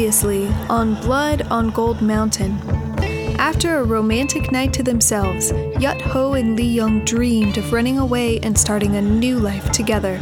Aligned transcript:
Previously 0.00 0.46
on 0.70 0.94
Blood 1.02 1.42
on 1.50 1.68
Gold 1.68 2.00
Mountain. 2.00 2.58
After 3.38 3.76
a 3.76 3.84
romantic 3.84 4.50
night 4.50 4.72
to 4.72 4.82
themselves, 4.82 5.52
Yut 5.52 6.00
Ho 6.00 6.32
and 6.32 6.56
Li 6.56 6.64
Young 6.64 7.04
dreamed 7.04 7.58
of 7.58 7.70
running 7.70 7.98
away 7.98 8.38
and 8.40 8.56
starting 8.56 8.96
a 8.96 9.02
new 9.02 9.38
life 9.38 9.70
together. 9.72 10.18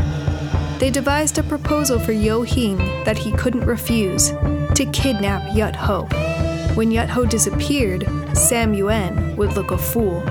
They 0.80 0.90
devised 0.90 1.38
a 1.38 1.44
proposal 1.44 2.00
for 2.00 2.10
Yo 2.10 2.42
Hing 2.42 2.78
that 3.04 3.18
he 3.18 3.30
couldn't 3.30 3.66
refuse 3.66 4.30
to 4.30 4.90
kidnap 4.92 5.42
Yut 5.52 5.76
Ho. 5.76 6.08
When 6.74 6.90
Yut 6.90 7.10
Ho 7.10 7.24
disappeared, 7.24 8.04
Sam 8.36 8.74
Yuen 8.74 9.36
would 9.36 9.52
look 9.52 9.70
a 9.70 9.78
fool. 9.78 10.24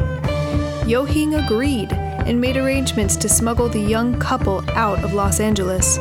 Yo 0.86 1.06
Hing 1.06 1.36
agreed 1.36 1.94
and 1.94 2.42
made 2.42 2.58
arrangements 2.58 3.16
to 3.16 3.30
smuggle 3.30 3.70
the 3.70 3.80
young 3.80 4.20
couple 4.20 4.70
out 4.72 5.02
of 5.06 5.14
Los 5.14 5.40
Angeles. 5.40 6.00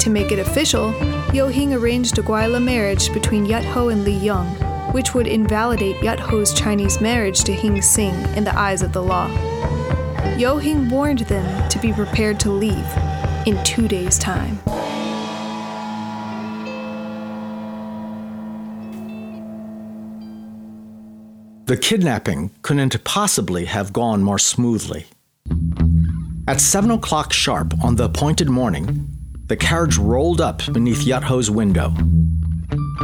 To 0.00 0.10
make 0.10 0.30
it 0.30 0.38
official, 0.38 0.92
Yo 1.32 1.48
Hing 1.48 1.74
arranged 1.74 2.18
a 2.18 2.22
gweila 2.22 2.62
marriage 2.62 3.12
between 3.12 3.46
Yut 3.46 3.64
Ho 3.64 3.88
and 3.88 4.04
Li 4.04 4.16
Young, 4.16 4.46
which 4.92 5.12
would 5.12 5.26
invalidate 5.26 5.96
Yut 5.96 6.20
Ho's 6.20 6.54
Chinese 6.54 7.00
marriage 7.00 7.42
to 7.44 7.52
Hing 7.52 7.82
Sing 7.82 8.14
in 8.36 8.44
the 8.44 8.56
eyes 8.56 8.80
of 8.80 8.92
the 8.92 9.02
law. 9.02 9.26
Yo 10.38 10.56
Hing 10.58 10.88
warned 10.88 11.20
them 11.20 11.68
to 11.68 11.78
be 11.80 11.92
prepared 11.92 12.38
to 12.40 12.50
leave 12.50 12.86
in 13.44 13.62
two 13.64 13.88
days' 13.88 14.18
time. 14.18 14.58
The 21.66 21.76
kidnapping 21.76 22.52
couldn't 22.62 23.02
possibly 23.02 23.64
have 23.64 23.92
gone 23.92 24.22
more 24.22 24.38
smoothly. 24.38 25.06
At 26.46 26.60
7 26.60 26.92
o'clock 26.92 27.32
sharp 27.32 27.74
on 27.82 27.96
the 27.96 28.04
appointed 28.04 28.48
morning, 28.48 29.15
the 29.48 29.56
carriage 29.56 29.96
rolled 29.96 30.40
up 30.40 30.62
beneath 30.72 31.04
Yut 31.06 31.22
Ho's 31.22 31.50
window. 31.50 31.92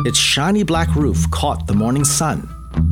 Its 0.04 0.18
shiny 0.18 0.62
black 0.62 0.94
roof 0.96 1.30
caught 1.30 1.66
the 1.66 1.74
morning 1.74 2.04
sun 2.04 2.48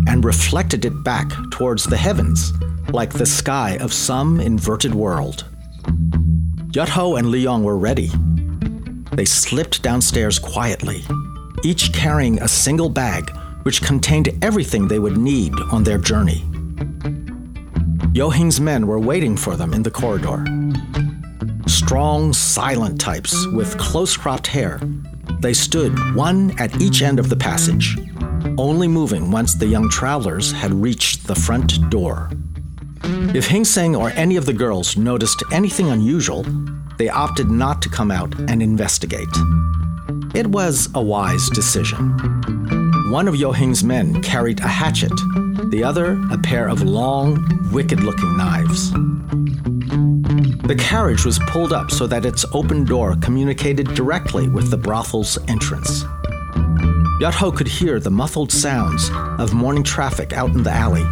and 0.06 0.24
reflected 0.24 0.84
it 0.84 1.04
back 1.04 1.28
towards 1.50 1.84
the 1.84 1.96
heavens 1.96 2.52
like 2.92 3.12
the 3.12 3.26
sky 3.26 3.76
of 3.80 3.92
some 3.92 4.40
inverted 4.40 4.94
world. 4.94 5.44
Yut 6.72 6.88
Ho 6.90 7.16
and 7.16 7.30
Li 7.30 7.40
Yong 7.40 7.64
were 7.64 7.78
ready. 7.78 8.10
They 9.12 9.24
slipped 9.24 9.82
downstairs 9.82 10.38
quietly, 10.38 11.02
each 11.64 11.92
carrying 11.92 12.40
a 12.40 12.48
single 12.48 12.88
bag 12.88 13.30
which 13.62 13.82
contained 13.82 14.28
everything 14.42 14.86
they 14.86 14.98
would 14.98 15.16
need 15.16 15.54
on 15.72 15.82
their 15.82 15.98
journey. 15.98 16.44
Yo 18.12 18.30
Hing's 18.30 18.60
men 18.60 18.86
were 18.86 19.00
waiting 19.00 19.36
for 19.36 19.56
them 19.56 19.74
in 19.74 19.82
the 19.82 19.90
corridor. 19.90 20.44
Strong, 21.70 22.32
silent 22.32 23.00
types 23.00 23.46
with 23.46 23.78
close 23.78 24.16
cropped 24.16 24.48
hair, 24.48 24.80
they 25.38 25.54
stood 25.54 25.96
one 26.16 26.52
at 26.58 26.80
each 26.80 27.00
end 27.00 27.20
of 27.20 27.28
the 27.28 27.36
passage, 27.36 27.96
only 28.58 28.88
moving 28.88 29.30
once 29.30 29.54
the 29.54 29.68
young 29.68 29.88
travelers 29.88 30.50
had 30.50 30.74
reached 30.74 31.28
the 31.28 31.34
front 31.34 31.88
door. 31.88 32.28
If 33.04 33.46
Hing 33.46 33.64
Sing 33.64 33.94
or 33.94 34.10
any 34.10 34.36
of 34.36 34.46
the 34.46 34.52
girls 34.52 34.96
noticed 34.96 35.44
anything 35.52 35.88
unusual, 35.88 36.44
they 36.98 37.08
opted 37.08 37.50
not 37.50 37.80
to 37.82 37.88
come 37.88 38.10
out 38.10 38.36
and 38.50 38.60
investigate. 38.62 39.34
It 40.34 40.48
was 40.48 40.88
a 40.94 41.02
wise 41.02 41.48
decision. 41.50 42.16
One 43.12 43.28
of 43.28 43.36
Yo 43.36 43.52
Hing's 43.52 43.84
men 43.84 44.22
carried 44.22 44.58
a 44.58 44.68
hatchet, 44.68 45.16
the 45.70 45.84
other 45.84 46.20
a 46.32 46.38
pair 46.38 46.68
of 46.68 46.82
long, 46.82 47.70
wicked 47.72 48.00
looking 48.00 48.36
knives. 48.36 48.92
The 50.70 50.76
carriage 50.76 51.24
was 51.24 51.40
pulled 51.40 51.72
up 51.72 51.90
so 51.90 52.06
that 52.06 52.24
its 52.24 52.44
open 52.52 52.84
door 52.84 53.16
communicated 53.20 53.92
directly 53.94 54.48
with 54.48 54.70
the 54.70 54.76
brothel's 54.76 55.36
entrance. 55.48 56.04
Yut 57.20 57.34
Ho 57.34 57.50
could 57.50 57.66
hear 57.66 57.98
the 57.98 58.12
muffled 58.12 58.53
sounds 58.53 59.10
of 59.41 59.53
morning 59.53 59.82
traffic 59.82 60.32
out 60.32 60.50
in 60.50 60.62
the 60.62 60.70
alley, 60.70 61.04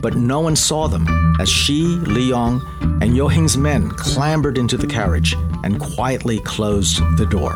but 0.00 0.16
no 0.16 0.40
one 0.40 0.56
saw 0.56 0.88
them 0.88 1.06
as 1.38 1.48
she, 1.48 1.84
Li 1.84 2.30
Yong, 2.30 2.60
and 3.00 3.16
Yo 3.16 3.28
Hing's 3.28 3.56
men 3.56 3.90
clambered 3.90 4.58
into 4.58 4.76
the 4.76 4.88
carriage 4.88 5.36
and 5.62 5.78
quietly 5.78 6.40
closed 6.40 6.98
the 7.16 7.26
door. 7.26 7.54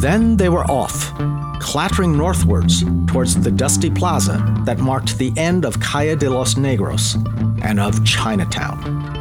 Then 0.00 0.36
they 0.36 0.48
were 0.48 0.64
off, 0.64 1.12
clattering 1.60 2.16
northwards 2.16 2.82
towards 3.06 3.40
the 3.40 3.52
dusty 3.52 3.88
plaza 3.88 4.44
that 4.64 4.80
marked 4.80 5.16
the 5.16 5.32
end 5.36 5.64
of 5.64 5.78
Calle 5.78 6.16
de 6.16 6.28
los 6.28 6.54
Negros 6.54 7.14
and 7.62 7.78
of 7.78 8.04
Chinatown. 8.04 9.13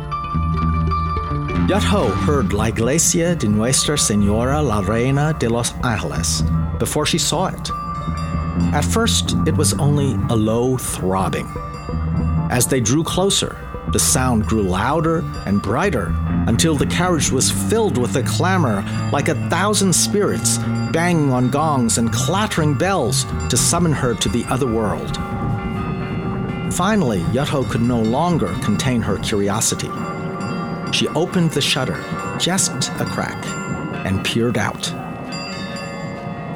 Yut 1.67 1.81
Ho 1.83 2.09
heard 2.09 2.51
La 2.51 2.65
Iglesia 2.65 3.35
de 3.35 3.47
Nuestra 3.47 3.97
Senora 3.97 4.61
la 4.61 4.81
Reina 4.81 5.33
de 5.39 5.47
los 5.47 5.73
Angeles 5.81 6.43
before 6.77 7.05
she 7.05 7.17
saw 7.17 7.45
it. 7.47 7.69
At 8.73 8.83
first, 8.83 9.33
it 9.47 9.55
was 9.55 9.73
only 9.79 10.15
a 10.29 10.35
low 10.35 10.77
throbbing. 10.77 11.47
As 12.51 12.67
they 12.67 12.81
drew 12.81 13.01
closer, 13.01 13.57
the 13.93 13.99
sound 13.99 14.45
grew 14.45 14.61
louder 14.61 15.23
and 15.45 15.61
brighter 15.61 16.13
until 16.47 16.75
the 16.75 16.85
carriage 16.85 17.31
was 17.31 17.49
filled 17.49 17.97
with 17.97 18.17
a 18.17 18.23
clamor 18.23 18.81
like 19.13 19.29
a 19.29 19.49
thousand 19.49 19.93
spirits 19.93 20.57
banging 20.91 21.31
on 21.31 21.49
gongs 21.49 21.97
and 21.97 22.11
clattering 22.11 22.73
bells 22.73 23.23
to 23.49 23.55
summon 23.55 23.93
her 23.93 24.13
to 24.15 24.27
the 24.27 24.43
other 24.49 24.67
world. 24.67 25.15
Finally, 26.73 27.21
Yut 27.31 27.47
Ho 27.47 27.63
could 27.63 27.81
no 27.81 28.01
longer 28.01 28.53
contain 28.61 29.01
her 29.01 29.17
curiosity. 29.19 29.89
She 30.93 31.07
opened 31.09 31.51
the 31.51 31.61
shutter, 31.61 31.99
just 32.39 32.71
a 32.99 33.05
crack, 33.05 33.43
and 34.05 34.23
peered 34.23 34.59
out. 34.59 34.83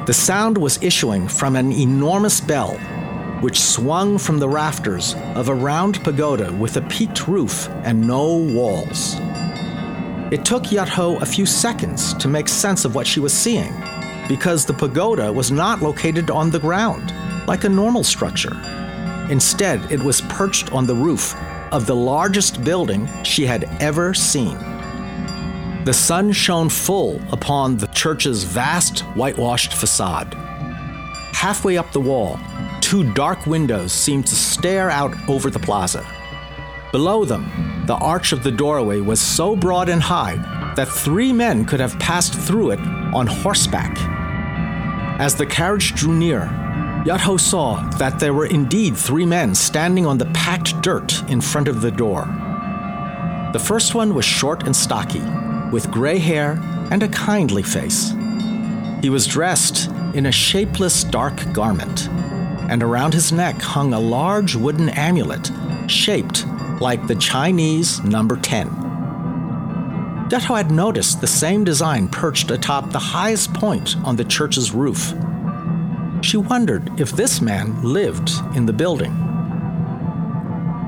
The 0.06 0.14
sound 0.14 0.56
was 0.56 0.80
issuing 0.80 1.26
from 1.26 1.56
an 1.56 1.72
enormous 1.72 2.40
bell 2.40 2.78
which 3.40 3.60
swung 3.60 4.18
from 4.18 4.38
the 4.38 4.48
rafters 4.48 5.14
of 5.34 5.48
a 5.48 5.54
round 5.54 6.02
pagoda 6.02 6.52
with 6.52 6.76
a 6.76 6.82
peaked 6.82 7.28
roof 7.28 7.68
and 7.84 8.06
no 8.06 8.36
walls. 8.36 9.16
It 10.32 10.44
took 10.44 10.64
Yut 10.64 10.88
Ho 10.88 11.16
a 11.18 11.26
few 11.26 11.46
seconds 11.46 12.14
to 12.14 12.28
make 12.28 12.48
sense 12.48 12.84
of 12.84 12.94
what 12.94 13.06
she 13.06 13.20
was 13.20 13.32
seeing, 13.32 13.72
because 14.28 14.64
the 14.64 14.74
pagoda 14.74 15.32
was 15.32 15.50
not 15.50 15.82
located 15.82 16.30
on 16.30 16.50
the 16.50 16.58
ground, 16.58 17.12
like 17.46 17.64
a 17.64 17.68
normal 17.68 18.04
structure. 18.04 18.56
Instead, 19.30 19.90
it 19.90 20.02
was 20.02 20.20
perched 20.22 20.72
on 20.72 20.86
the 20.86 20.94
roof 20.94 21.34
of 21.72 21.86
the 21.86 21.96
largest 21.96 22.64
building 22.64 23.08
she 23.22 23.46
had 23.46 23.64
ever 23.80 24.14
seen. 24.14 24.56
The 25.84 25.92
sun 25.94 26.32
shone 26.32 26.68
full 26.68 27.20
upon 27.32 27.76
the 27.76 27.86
church's 27.88 28.44
vast 28.44 29.00
whitewashed 29.16 29.72
facade. 29.72 30.34
Halfway 31.32 31.78
up 31.78 31.92
the 31.92 32.00
wall, 32.00 32.38
two 32.80 33.12
dark 33.14 33.46
windows 33.46 33.92
seemed 33.92 34.26
to 34.26 34.34
stare 34.34 34.90
out 34.90 35.14
over 35.28 35.50
the 35.50 35.58
plaza. 35.58 36.06
Below 36.92 37.24
them, 37.24 37.84
the 37.86 37.96
arch 37.96 38.32
of 38.32 38.42
the 38.42 38.50
doorway 38.50 39.00
was 39.00 39.20
so 39.20 39.54
broad 39.54 39.88
and 39.88 40.02
high 40.02 40.36
that 40.76 40.88
three 40.88 41.32
men 41.32 41.64
could 41.64 41.80
have 41.80 41.98
passed 41.98 42.34
through 42.34 42.70
it 42.72 42.80
on 43.14 43.26
horseback. 43.26 43.96
As 45.20 45.34
the 45.34 45.46
carriage 45.46 45.94
drew 45.94 46.14
near, 46.14 46.44
Yut 47.08 47.20
Ho 47.20 47.38
saw 47.38 47.88
that 47.92 48.18
there 48.18 48.34
were 48.34 48.44
indeed 48.44 48.94
three 48.94 49.24
men 49.24 49.54
standing 49.54 50.04
on 50.04 50.18
the 50.18 50.30
packed 50.34 50.78
dirt 50.82 51.22
in 51.30 51.40
front 51.40 51.66
of 51.66 51.80
the 51.80 51.90
door. 51.90 52.26
The 53.54 53.58
first 53.58 53.94
one 53.94 54.14
was 54.14 54.26
short 54.26 54.64
and 54.64 54.76
stocky, 54.76 55.22
with 55.72 55.90
gray 55.90 56.18
hair 56.18 56.60
and 56.90 57.02
a 57.02 57.08
kindly 57.08 57.62
face. 57.62 58.12
He 59.00 59.08
was 59.08 59.26
dressed 59.26 59.90
in 60.12 60.26
a 60.26 60.30
shapeless 60.30 61.02
dark 61.02 61.50
garment, 61.54 62.10
and 62.68 62.82
around 62.82 63.14
his 63.14 63.32
neck 63.32 63.58
hung 63.58 63.94
a 63.94 63.98
large 63.98 64.54
wooden 64.54 64.90
amulet 64.90 65.50
shaped 65.86 66.46
like 66.78 67.06
the 67.06 67.16
Chinese 67.16 68.04
number 68.04 68.36
10. 68.36 68.68
Yut 70.28 70.42
Ho 70.42 70.56
had 70.56 70.70
noticed 70.70 71.22
the 71.22 71.26
same 71.26 71.64
design 71.64 72.08
perched 72.08 72.50
atop 72.50 72.90
the 72.90 72.98
highest 72.98 73.54
point 73.54 73.96
on 74.04 74.16
the 74.16 74.26
church's 74.26 74.72
roof. 74.72 75.14
She 76.28 76.36
wondered 76.36 77.00
if 77.00 77.12
this 77.12 77.40
man 77.40 77.82
lived 77.82 78.30
in 78.54 78.66
the 78.66 78.72
building. 78.74 79.14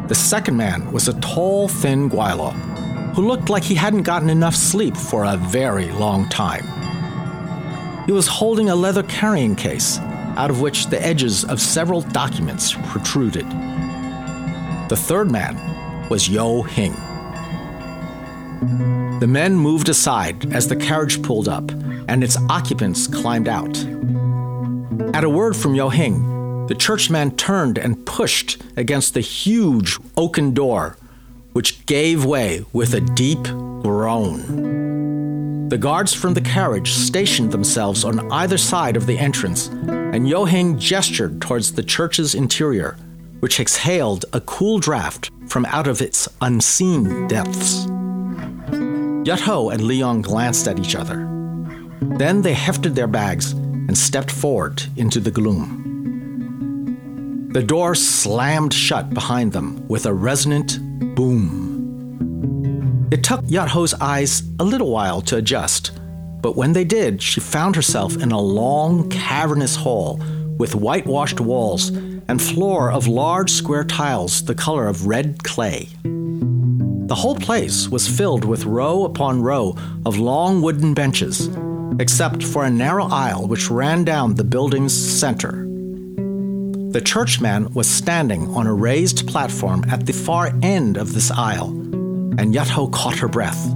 The 0.06 0.14
second 0.14 0.54
man 0.54 0.92
was 0.92 1.08
a 1.08 1.18
tall, 1.20 1.66
thin 1.66 2.10
gweila 2.10 2.52
who 3.14 3.26
looked 3.26 3.48
like 3.48 3.62
he 3.62 3.74
hadn't 3.74 4.02
gotten 4.02 4.28
enough 4.28 4.54
sleep 4.54 4.94
for 4.94 5.24
a 5.24 5.38
very 5.38 5.92
long 5.92 6.28
time. 6.28 6.66
He 8.04 8.12
was 8.12 8.26
holding 8.26 8.68
a 8.68 8.76
leather 8.76 9.02
carrying 9.04 9.56
case, 9.56 9.98
out 10.36 10.50
of 10.50 10.60
which 10.60 10.88
the 10.88 11.02
edges 11.02 11.42
of 11.46 11.58
several 11.58 12.02
documents 12.02 12.74
protruded. 12.88 13.46
The 14.90 14.98
third 15.08 15.30
man 15.30 15.56
was 16.10 16.28
Yo 16.28 16.60
Hing. 16.64 16.92
The 19.20 19.26
men 19.26 19.56
moved 19.56 19.88
aside 19.88 20.52
as 20.52 20.68
the 20.68 20.76
carriage 20.76 21.22
pulled 21.22 21.48
up, 21.48 21.70
and 22.08 22.22
its 22.22 22.36
occupants 22.50 23.06
climbed 23.06 23.48
out. 23.48 23.74
At 25.14 25.24
a 25.24 25.28
word 25.28 25.56
from 25.56 25.74
Yo 25.74 25.88
Hing, 25.88 26.66
the 26.66 26.74
churchman 26.74 27.36
turned 27.36 27.78
and 27.78 28.04
pushed 28.06 28.62
against 28.76 29.14
the 29.14 29.20
huge 29.20 29.98
oaken 30.16 30.54
door, 30.54 30.96
which 31.52 31.84
gave 31.86 32.24
way 32.24 32.64
with 32.72 32.94
a 32.94 33.00
deep 33.00 33.42
groan. 33.42 35.68
The 35.68 35.78
guards 35.78 36.14
from 36.14 36.34
the 36.34 36.40
carriage 36.40 36.92
stationed 36.92 37.50
themselves 37.50 38.04
on 38.04 38.30
either 38.30 38.56
side 38.56 38.96
of 38.96 39.06
the 39.06 39.18
entrance, 39.18 39.66
and 39.66 40.28
Yo 40.28 40.44
Hing 40.44 40.78
gestured 40.78 41.40
towards 41.40 41.72
the 41.72 41.82
church's 41.82 42.34
interior, 42.34 42.96
which 43.40 43.58
exhaled 43.58 44.24
a 44.32 44.40
cool 44.42 44.78
draft 44.78 45.30
from 45.48 45.64
out 45.66 45.86
of 45.86 46.00
its 46.00 46.28
unseen 46.40 47.26
depths. 47.26 47.86
Yut 49.24 49.40
Ho 49.40 49.70
and 49.70 49.82
Leon 49.82 50.22
glanced 50.22 50.68
at 50.68 50.78
each 50.78 50.94
other. 50.94 51.26
Then 52.00 52.42
they 52.42 52.54
hefted 52.54 52.94
their 52.94 53.06
bags 53.06 53.54
and 53.90 53.98
stepped 53.98 54.30
forward 54.30 54.84
into 54.94 55.18
the 55.18 55.32
gloom. 55.32 55.82
The 57.52 57.60
door 57.60 57.96
slammed 57.96 58.72
shut 58.72 59.10
behind 59.10 59.50
them 59.50 59.84
with 59.88 60.06
a 60.06 60.14
resonant 60.14 60.78
boom. 61.16 63.08
It 63.10 63.24
took 63.24 63.40
Yut 63.46 63.66
Ho's 63.66 63.92
eyes 63.94 64.44
a 64.60 64.64
little 64.64 64.92
while 64.92 65.20
to 65.22 65.38
adjust, 65.38 65.90
but 66.40 66.54
when 66.54 66.72
they 66.72 66.84
did, 66.84 67.20
she 67.20 67.40
found 67.40 67.74
herself 67.74 68.16
in 68.22 68.30
a 68.30 68.40
long, 68.40 69.08
cavernous 69.08 69.74
hall 69.74 70.22
with 70.56 70.76
whitewashed 70.76 71.40
walls 71.40 71.88
and 71.88 72.40
floor 72.40 72.92
of 72.92 73.08
large 73.08 73.50
square 73.50 73.82
tiles 73.82 74.44
the 74.44 74.54
color 74.54 74.86
of 74.86 75.08
red 75.08 75.42
clay. 75.42 75.88
The 76.04 77.16
whole 77.16 77.34
place 77.34 77.88
was 77.88 78.06
filled 78.06 78.44
with 78.44 78.66
row 78.66 79.04
upon 79.04 79.42
row 79.42 79.74
of 80.06 80.16
long 80.16 80.62
wooden 80.62 80.94
benches, 80.94 81.50
except 82.00 82.42
for 82.42 82.64
a 82.64 82.70
narrow 82.70 83.06
aisle 83.10 83.46
which 83.46 83.70
ran 83.70 84.04
down 84.04 84.34
the 84.34 84.42
building's 84.42 84.94
center. 84.94 85.66
The 86.92 87.02
churchman 87.04 87.72
was 87.74 87.88
standing 87.88 88.48
on 88.54 88.66
a 88.66 88.72
raised 88.72 89.28
platform 89.28 89.84
at 89.90 90.06
the 90.06 90.14
far 90.14 90.50
end 90.62 90.96
of 90.96 91.12
this 91.12 91.30
aisle, 91.30 91.68
and 91.68 92.54
Yut 92.54 92.70
Ho 92.70 92.88
caught 92.88 93.18
her 93.18 93.28
breath. 93.28 93.66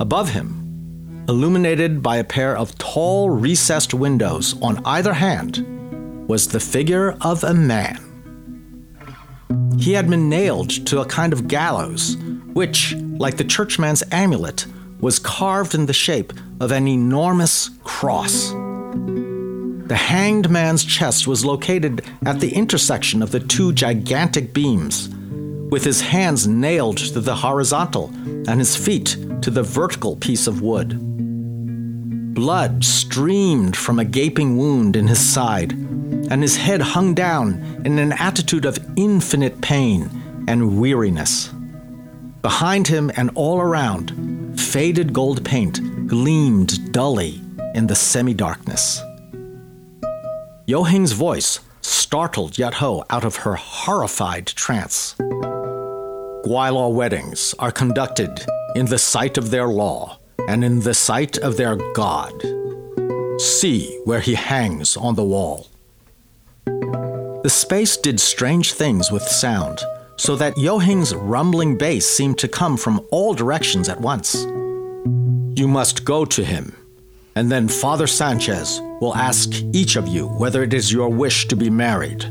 Above 0.00 0.30
him, 0.30 1.24
illuminated 1.28 2.02
by 2.02 2.16
a 2.16 2.24
pair 2.24 2.56
of 2.56 2.76
tall, 2.78 3.28
recessed 3.28 3.92
windows 3.92 4.60
on 4.62 4.80
either 4.86 5.12
hand, 5.12 6.26
was 6.26 6.48
the 6.48 6.60
figure 6.60 7.18
of 7.20 7.44
a 7.44 7.52
man. 7.52 8.00
He 9.78 9.92
had 9.92 10.08
been 10.08 10.30
nailed 10.30 10.70
to 10.86 11.00
a 11.00 11.06
kind 11.06 11.34
of 11.34 11.48
gallows, 11.48 12.16
which, 12.54 12.94
like 13.18 13.36
the 13.36 13.44
churchman's 13.44 14.02
amulet, 14.10 14.66
was 15.00 15.18
carved 15.18 15.74
in 15.74 15.86
the 15.86 15.92
shape 15.92 16.32
of 16.60 16.72
an 16.72 16.88
enormous 16.88 17.70
cross. 17.84 18.50
The 19.88 19.96
hanged 19.96 20.50
man's 20.50 20.84
chest 20.84 21.26
was 21.26 21.44
located 21.44 22.04
at 22.26 22.40
the 22.40 22.54
intersection 22.54 23.22
of 23.22 23.30
the 23.30 23.40
two 23.40 23.72
gigantic 23.72 24.52
beams, 24.52 25.08
with 25.70 25.84
his 25.84 26.00
hands 26.00 26.46
nailed 26.46 26.98
to 26.98 27.20
the 27.20 27.36
horizontal 27.36 28.10
and 28.46 28.58
his 28.58 28.76
feet 28.76 29.16
to 29.42 29.50
the 29.50 29.62
vertical 29.62 30.16
piece 30.16 30.46
of 30.46 30.60
wood. 30.60 30.98
Blood 32.34 32.84
streamed 32.84 33.76
from 33.76 33.98
a 33.98 34.04
gaping 34.04 34.58
wound 34.58 34.94
in 34.94 35.08
his 35.08 35.20
side, 35.20 35.72
and 35.72 36.42
his 36.42 36.56
head 36.56 36.80
hung 36.82 37.14
down 37.14 37.82
in 37.84 37.98
an 37.98 38.12
attitude 38.12 38.64
of 38.64 38.78
infinite 38.96 39.60
pain 39.60 40.10
and 40.46 40.78
weariness. 40.80 41.50
Behind 42.42 42.86
him 42.86 43.10
and 43.16 43.30
all 43.34 43.60
around, 43.60 44.12
faded 44.72 45.14
gold 45.14 45.42
paint 45.46 46.06
gleamed 46.06 46.92
dully 46.92 47.40
in 47.74 47.86
the 47.86 47.94
semi 47.94 48.34
darkness. 48.34 49.02
Yo 50.66 50.84
Hing's 50.84 51.12
voice 51.12 51.60
startled 51.80 52.52
Yut 52.58 52.74
Ho 52.74 53.02
out 53.08 53.24
of 53.24 53.36
her 53.36 53.54
horrified 53.54 54.46
trance. 54.46 55.14
Gweilo 56.44 56.92
weddings 56.92 57.54
are 57.58 57.72
conducted 57.72 58.44
in 58.76 58.84
the 58.86 58.98
sight 58.98 59.38
of 59.38 59.50
their 59.50 59.68
law 59.68 60.18
and 60.46 60.62
in 60.62 60.80
the 60.80 60.92
sight 60.92 61.38
of 61.38 61.56
their 61.56 61.76
God. 61.94 62.34
See 63.40 63.98
where 64.04 64.20
he 64.20 64.34
hangs 64.34 64.98
on 64.98 65.14
the 65.14 65.24
wall. 65.24 65.66
The 66.66 67.50
space 67.50 67.96
did 67.96 68.20
strange 68.20 68.74
things 68.74 69.10
with 69.10 69.22
sound, 69.22 69.78
so 70.18 70.34
that 70.34 70.58
Yo 70.58 70.78
Hing's 70.78 71.14
rumbling 71.14 71.78
bass 71.78 72.04
seemed 72.04 72.38
to 72.38 72.48
come 72.48 72.76
from 72.76 73.00
all 73.10 73.34
directions 73.34 73.88
at 73.88 74.00
once. 74.00 74.34
You 75.56 75.68
must 75.68 76.04
go 76.04 76.24
to 76.24 76.44
him, 76.44 76.76
and 77.36 77.50
then 77.50 77.68
Father 77.68 78.06
Sanchez 78.08 78.80
will 79.00 79.14
ask 79.14 79.50
each 79.72 79.96
of 79.96 80.08
you 80.08 80.26
whether 80.26 80.62
it 80.62 80.74
is 80.74 80.92
your 80.92 81.08
wish 81.08 81.46
to 81.48 81.56
be 81.56 81.70
married, 81.70 82.26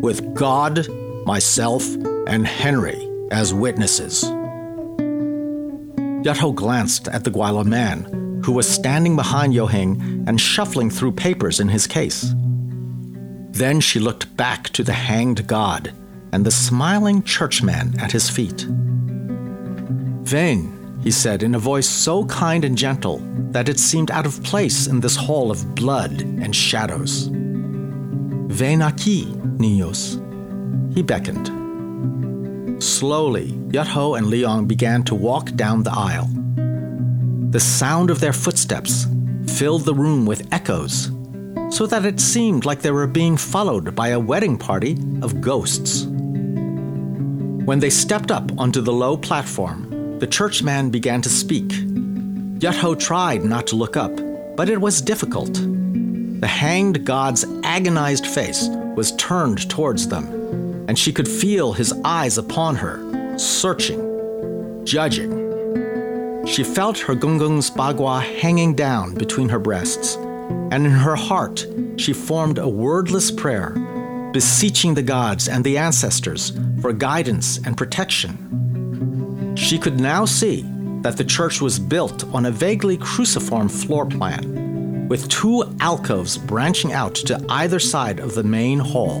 with 0.00 0.34
God, 0.34 0.88
myself, 1.26 1.84
and 2.28 2.46
Henry 2.46 3.10
as 3.32 3.52
witnesses. 3.52 4.24
Yut 6.24 6.38
Ho 6.38 6.52
glanced 6.52 7.08
at 7.08 7.24
the 7.24 7.30
Gweilo 7.30 7.64
man, 7.64 8.42
who 8.44 8.52
was 8.52 8.68
standing 8.68 9.16
behind 9.16 9.54
Yoheng 9.54 10.26
and 10.28 10.40
shuffling 10.40 10.88
through 10.88 11.12
papers 11.12 11.58
in 11.58 11.68
his 11.68 11.86
case. 11.86 12.32
Then 13.50 13.80
she 13.80 13.98
looked 13.98 14.36
back 14.36 14.70
to 14.70 14.84
the 14.84 14.92
hanged 14.92 15.46
god 15.46 15.92
and 16.34 16.44
the 16.44 16.50
smiling 16.50 17.22
churchman 17.22 17.94
at 18.00 18.10
his 18.10 18.28
feet. 18.28 18.66
Vain, 20.24 20.98
he 21.00 21.12
said 21.12 21.44
in 21.44 21.54
a 21.54 21.58
voice 21.60 21.88
so 21.88 22.24
kind 22.24 22.64
and 22.64 22.76
gentle 22.76 23.18
that 23.52 23.68
it 23.68 23.78
seemed 23.78 24.10
out 24.10 24.26
of 24.26 24.42
place 24.42 24.88
in 24.88 24.98
this 24.98 25.14
hall 25.14 25.52
of 25.52 25.76
blood 25.76 26.22
and 26.22 26.56
shadows. 26.56 27.28
Ven 28.50 28.80
aquí, 28.80 29.26
niños. 29.58 30.18
He 30.92 31.02
beckoned. 31.02 32.82
Slowly, 32.82 33.52
Yut 33.68 33.86
Ho 33.86 34.14
and 34.14 34.26
Liyong 34.26 34.66
began 34.66 35.04
to 35.04 35.14
walk 35.14 35.52
down 35.52 35.84
the 35.84 35.92
aisle. 35.92 36.28
The 37.50 37.60
sound 37.60 38.10
of 38.10 38.18
their 38.18 38.32
footsteps 38.32 39.06
filled 39.46 39.84
the 39.84 39.94
room 39.94 40.26
with 40.26 40.52
echoes, 40.52 41.12
so 41.70 41.86
that 41.86 42.04
it 42.04 42.18
seemed 42.18 42.64
like 42.64 42.82
they 42.82 42.90
were 42.90 43.06
being 43.06 43.36
followed 43.36 43.94
by 43.94 44.08
a 44.08 44.18
wedding 44.18 44.58
party 44.58 44.98
of 45.22 45.40
ghosts. 45.40 46.08
When 47.64 47.78
they 47.78 47.88
stepped 47.88 48.30
up 48.30 48.50
onto 48.58 48.82
the 48.82 48.92
low 48.92 49.16
platform, 49.16 50.18
the 50.18 50.26
churchman 50.26 50.90
began 50.90 51.22
to 51.22 51.30
speak. 51.30 51.68
Yut 52.58 52.74
Ho 52.74 52.94
tried 52.94 53.42
not 53.42 53.66
to 53.68 53.76
look 53.76 53.96
up, 53.96 54.14
but 54.54 54.68
it 54.68 54.78
was 54.78 55.00
difficult. 55.00 55.54
The 55.54 56.46
hanged 56.46 57.06
god's 57.06 57.46
agonized 57.62 58.26
face 58.26 58.68
was 58.96 59.16
turned 59.16 59.70
towards 59.70 60.08
them, 60.08 60.26
and 60.88 60.98
she 60.98 61.10
could 61.10 61.26
feel 61.26 61.72
his 61.72 61.94
eyes 62.04 62.36
upon 62.36 62.76
her, 62.76 63.38
searching, 63.38 64.84
judging. 64.84 65.32
She 66.46 66.64
felt 66.64 66.98
her 66.98 67.14
gungung's 67.14 67.70
bagua 67.70 68.20
hanging 68.40 68.74
down 68.74 69.14
between 69.14 69.48
her 69.48 69.58
breasts, 69.58 70.16
and 70.70 70.84
in 70.84 70.92
her 70.92 71.16
heart 71.16 71.66
she 71.96 72.12
formed 72.12 72.58
a 72.58 72.68
wordless 72.68 73.30
prayer, 73.30 73.72
beseeching 74.34 74.94
the 74.94 75.02
gods 75.02 75.48
and 75.48 75.62
the 75.62 75.78
ancestors 75.78 76.58
for 76.82 76.92
guidance 76.92 77.58
and 77.64 77.78
protection. 77.78 79.54
She 79.56 79.78
could 79.78 80.00
now 80.00 80.24
see 80.24 80.62
that 81.02 81.16
the 81.16 81.22
church 81.22 81.60
was 81.60 81.78
built 81.78 82.24
on 82.34 82.46
a 82.46 82.50
vaguely 82.50 82.96
cruciform 82.96 83.68
floor 83.68 84.06
plan, 84.06 85.06
with 85.08 85.28
two 85.28 85.72
alcoves 85.78 86.36
branching 86.36 86.92
out 86.92 87.14
to 87.14 87.40
either 87.48 87.78
side 87.78 88.18
of 88.18 88.34
the 88.34 88.42
main 88.42 88.80
hall. 88.80 89.20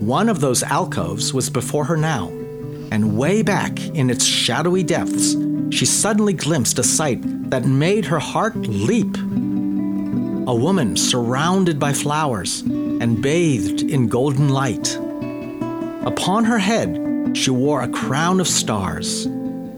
One 0.00 0.28
of 0.28 0.40
those 0.40 0.64
alcoves 0.64 1.32
was 1.32 1.48
before 1.48 1.84
her 1.84 1.96
now, 1.96 2.30
and 2.90 3.16
way 3.16 3.42
back 3.42 3.78
in 3.90 4.10
its 4.10 4.24
shadowy 4.24 4.82
depths, 4.82 5.36
she 5.70 5.86
suddenly 5.86 6.32
glimpsed 6.32 6.80
a 6.80 6.82
sight 6.82 7.20
that 7.50 7.64
made 7.64 8.06
her 8.06 8.18
heart 8.18 8.56
leap. 8.56 9.16
A 10.48 10.54
woman 10.54 10.96
surrounded 10.96 11.78
by 11.78 11.92
flowers 11.92 12.64
and 13.02 13.20
bathed 13.20 13.82
in 13.82 14.06
golden 14.06 14.48
light. 14.48 14.96
Upon 16.06 16.44
her 16.44 16.58
head 16.58 17.36
she 17.36 17.50
wore 17.50 17.82
a 17.82 17.88
crown 17.88 18.38
of 18.38 18.46
stars, 18.46 19.26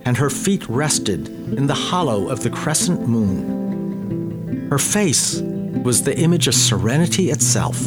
and 0.04 0.14
her 0.18 0.28
feet 0.28 0.68
rested 0.68 1.28
in 1.56 1.66
the 1.66 1.72
hollow 1.72 2.28
of 2.28 2.42
the 2.42 2.50
crescent 2.50 3.08
moon. 3.08 4.68
Her 4.68 4.78
face 4.78 5.40
was 5.40 6.02
the 6.02 6.18
image 6.18 6.48
of 6.48 6.54
serenity 6.54 7.30
itself, 7.30 7.78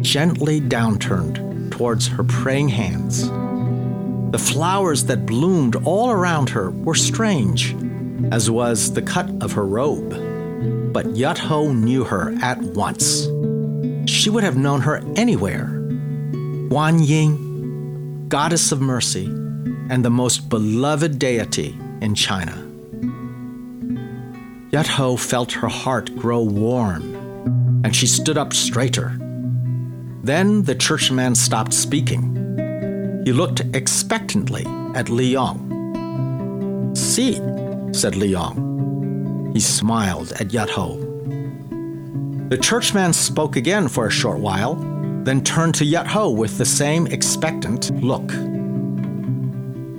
gently 0.00 0.58
downturned 0.58 1.70
towards 1.70 2.08
her 2.08 2.24
praying 2.24 2.70
hands. 2.70 3.28
The 4.32 4.38
flowers 4.38 5.04
that 5.04 5.26
bloomed 5.26 5.76
all 5.84 6.10
around 6.10 6.48
her 6.48 6.70
were 6.70 6.94
strange, 6.94 7.76
as 8.32 8.50
was 8.50 8.94
the 8.94 9.02
cut 9.02 9.28
of 9.42 9.52
her 9.52 9.66
robe. 9.66 10.12
But 10.94 11.08
Yut 11.08 11.36
Ho 11.36 11.72
knew 11.74 12.04
her 12.04 12.34
at 12.40 12.58
once. 12.58 13.26
She 14.06 14.30
would 14.30 14.44
have 14.44 14.56
known 14.56 14.80
her 14.82 15.02
anywhere. 15.16 15.66
Guan 16.70 17.06
Yin 17.06 17.52
goddess 18.32 18.72
of 18.72 18.80
mercy 18.80 19.26
and 19.90 20.02
the 20.02 20.08
most 20.08 20.48
beloved 20.48 21.18
deity 21.18 21.78
in 22.00 22.14
China. 22.14 22.56
Yat 24.70 24.86
Ho 24.86 25.18
felt 25.18 25.52
her 25.52 25.68
heart 25.68 26.16
grow 26.16 26.40
warm, 26.42 27.02
and 27.84 27.94
she 27.94 28.06
stood 28.06 28.38
up 28.38 28.54
straighter. 28.54 29.18
Then 30.24 30.62
the 30.62 30.74
churchman 30.74 31.34
stopped 31.34 31.74
speaking. 31.74 33.22
He 33.26 33.32
looked 33.32 33.60
expectantly 33.74 34.64
at 34.94 35.10
Li 35.10 35.32
Yong. 35.32 36.94
See, 36.96 37.34
said 37.92 38.16
Liang. 38.16 39.50
He 39.52 39.60
smiled 39.60 40.32
at 40.40 40.54
Yat 40.54 40.70
Ho. 40.70 41.01
The 42.52 42.58
churchman 42.58 43.14
spoke 43.14 43.56
again 43.56 43.88
for 43.88 44.06
a 44.06 44.10
short 44.10 44.38
while, 44.38 44.74
then 45.24 45.42
turned 45.42 45.74
to 45.76 45.86
Yat 45.86 46.06
Ho 46.08 46.28
with 46.28 46.58
the 46.58 46.66
same 46.66 47.06
expectant 47.06 47.90
look. 48.04 48.30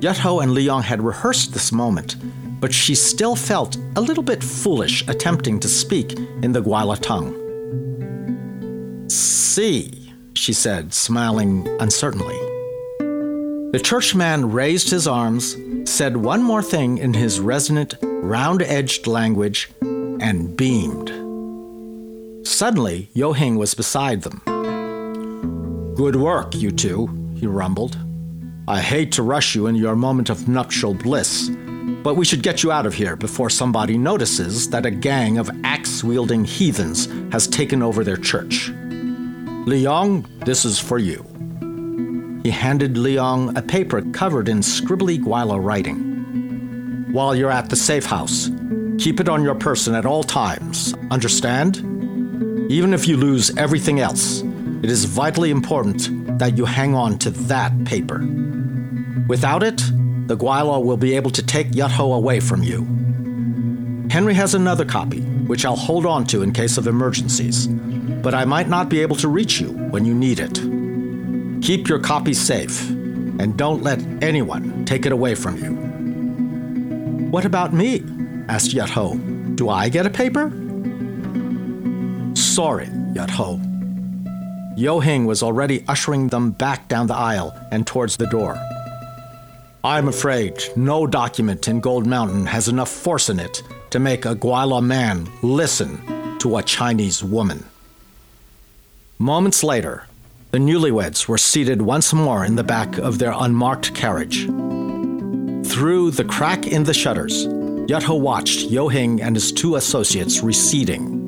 Yat 0.03 0.19
Ho 0.19 0.39
and 0.39 0.53
Liang 0.53 0.83
had 0.83 1.01
rehearsed 1.01 1.51
this 1.51 1.71
moment, 1.71 2.15
but 2.59 2.71
she 2.71 2.93
still 2.93 3.35
felt 3.35 3.77
a 3.95 4.01
little 4.01 4.21
bit 4.21 4.43
foolish 4.43 5.03
attempting 5.07 5.59
to 5.61 5.67
speak 5.67 6.13
in 6.43 6.51
the 6.51 6.61
Gwaila 6.61 6.99
tongue. 6.99 7.33
See, 9.09 10.13
she 10.35 10.53
said, 10.53 10.93
smiling 10.93 11.67
uncertainly. 11.79 12.37
The 13.71 13.81
churchman 13.83 14.51
raised 14.51 14.91
his 14.91 15.07
arms, 15.07 15.57
said 15.85 16.17
one 16.17 16.43
more 16.43 16.61
thing 16.61 16.99
in 16.99 17.15
his 17.15 17.39
resonant, 17.39 17.95
round 18.03 18.61
edged 18.61 19.07
language, 19.07 19.71
and 19.81 20.55
beamed. 20.55 21.22
Suddenly, 22.43 23.09
Yo 23.13 23.31
Hing 23.31 23.57
was 23.57 23.73
beside 23.73 24.21
them. 24.21 24.41
Good 25.95 26.17
work, 26.17 26.55
you 26.55 26.71
two, 26.71 27.07
he 27.35 27.47
rumbled. 27.47 27.97
I 28.67 28.81
hate 28.81 29.13
to 29.13 29.23
rush 29.23 29.55
you 29.55 29.67
in 29.67 29.75
your 29.75 29.95
moment 29.95 30.29
of 30.29 30.47
nuptial 30.47 30.93
bliss, 30.93 31.49
but 32.03 32.15
we 32.15 32.25
should 32.25 32.43
get 32.43 32.61
you 32.61 32.71
out 32.71 32.85
of 32.85 32.93
here 32.93 33.15
before 33.15 33.49
somebody 33.49 33.97
notices 33.97 34.69
that 34.71 34.85
a 34.85 34.91
gang 34.91 35.37
of 35.37 35.49
axe 35.63 36.03
wielding 36.03 36.43
heathens 36.43 37.05
has 37.31 37.47
taken 37.47 37.81
over 37.81 38.03
their 38.03 38.17
church. 38.17 38.71
Liang, 39.65 40.25
this 40.45 40.65
is 40.65 40.77
for 40.79 40.97
you. 40.97 41.25
He 42.43 42.49
handed 42.49 42.97
Liang 42.97 43.55
a 43.57 43.61
paper 43.61 44.01
covered 44.11 44.49
in 44.49 44.59
scribbly 44.59 45.17
Gwaila 45.17 45.63
writing. 45.63 47.07
While 47.13 47.35
you're 47.35 47.51
at 47.51 47.69
the 47.69 47.77
safe 47.77 48.05
house, 48.05 48.49
keep 48.97 49.21
it 49.21 49.29
on 49.29 49.43
your 49.43 49.55
person 49.55 49.95
at 49.95 50.05
all 50.05 50.23
times. 50.23 50.93
Understand? 51.09 51.92
Even 52.69 52.93
if 52.93 53.07
you 53.07 53.17
lose 53.17 53.55
everything 53.57 53.99
else, 53.99 54.41
it 54.83 54.89
is 54.89 55.05
vitally 55.05 55.51
important 55.51 56.39
that 56.39 56.57
you 56.57 56.65
hang 56.65 56.95
on 56.95 57.17
to 57.19 57.29
that 57.31 57.71
paper. 57.85 58.19
Without 59.27 59.63
it, 59.63 59.77
the 60.27 60.37
Gwaila 60.37 60.83
will 60.83 60.97
be 60.97 61.15
able 61.15 61.31
to 61.31 61.43
take 61.43 61.75
Yat 61.75 61.91
Ho 61.91 62.13
away 62.13 62.39
from 62.39 62.63
you. 62.63 62.85
Henry 64.09 64.33
has 64.33 64.53
another 64.53 64.85
copy, 64.85 65.21
which 65.21 65.65
I'll 65.65 65.75
hold 65.75 66.05
on 66.05 66.25
to 66.27 66.41
in 66.41 66.53
case 66.53 66.77
of 66.77 66.87
emergencies, 66.87 67.67
but 67.67 68.33
I 68.33 68.45
might 68.45 68.69
not 68.69 68.89
be 68.89 69.01
able 69.01 69.15
to 69.17 69.27
reach 69.27 69.59
you 69.59 69.69
when 69.69 70.05
you 70.05 70.13
need 70.13 70.39
it. 70.39 71.63
Keep 71.63 71.87
your 71.87 71.99
copy 71.99 72.33
safe, 72.33 72.89
and 72.89 73.57
don't 73.57 73.83
let 73.83 73.99
anyone 74.23 74.85
take 74.85 75.05
it 75.05 75.11
away 75.11 75.35
from 75.35 75.57
you. 75.57 75.73
What 77.29 77.45
about 77.45 77.73
me? 77.73 78.03
asked 78.47 78.73
Yat 78.73 78.89
Ho. 78.91 79.15
Do 79.55 79.69
I 79.69 79.89
get 79.89 80.05
a 80.05 80.09
paper? 80.09 80.51
Sorry, 82.53 82.87
Yat 83.15 83.31
Ho. 83.31 83.59
Yo 84.77 84.99
Hing 84.99 85.25
was 85.25 85.41
already 85.41 85.83
ushering 85.87 86.27
them 86.27 86.51
back 86.51 86.87
down 86.87 87.07
the 87.07 87.15
aisle 87.15 87.51
and 87.71 87.87
towards 87.87 88.17
the 88.17 88.27
door. 88.27 88.55
I'm 89.83 90.07
afraid 90.07 90.63
no 90.75 91.07
document 91.07 91.67
in 91.67 91.79
Gold 91.79 92.05
Mountain 92.05 92.45
has 92.45 92.67
enough 92.67 92.91
force 92.91 93.27
in 93.27 93.39
it 93.39 93.63
to 93.89 93.97
make 93.97 94.25
a 94.25 94.35
Gwaila 94.35 94.83
man 94.85 95.27
listen 95.41 96.37
to 96.37 96.57
a 96.57 96.61
Chinese 96.61 97.23
woman. 97.23 97.65
Moments 99.17 99.63
later, 99.63 100.05
the 100.51 100.59
newlyweds 100.59 101.27
were 101.27 101.39
seated 101.39 101.81
once 101.81 102.13
more 102.13 102.45
in 102.45 102.55
the 102.55 102.63
back 102.63 102.99
of 102.99 103.17
their 103.17 103.33
unmarked 103.35 103.95
carriage. 103.95 104.45
Through 105.65 106.11
the 106.11 106.25
crack 106.29 106.67
in 106.67 106.83
the 106.83 106.93
shutters, 106.93 107.47
Yat 107.87 108.03
Ho 108.03 108.13
watched 108.13 108.69
Yo 108.69 108.89
Hing 108.89 109.23
and 109.23 109.35
his 109.35 109.51
two 109.51 109.75
associates 109.75 110.41
receding 110.41 111.22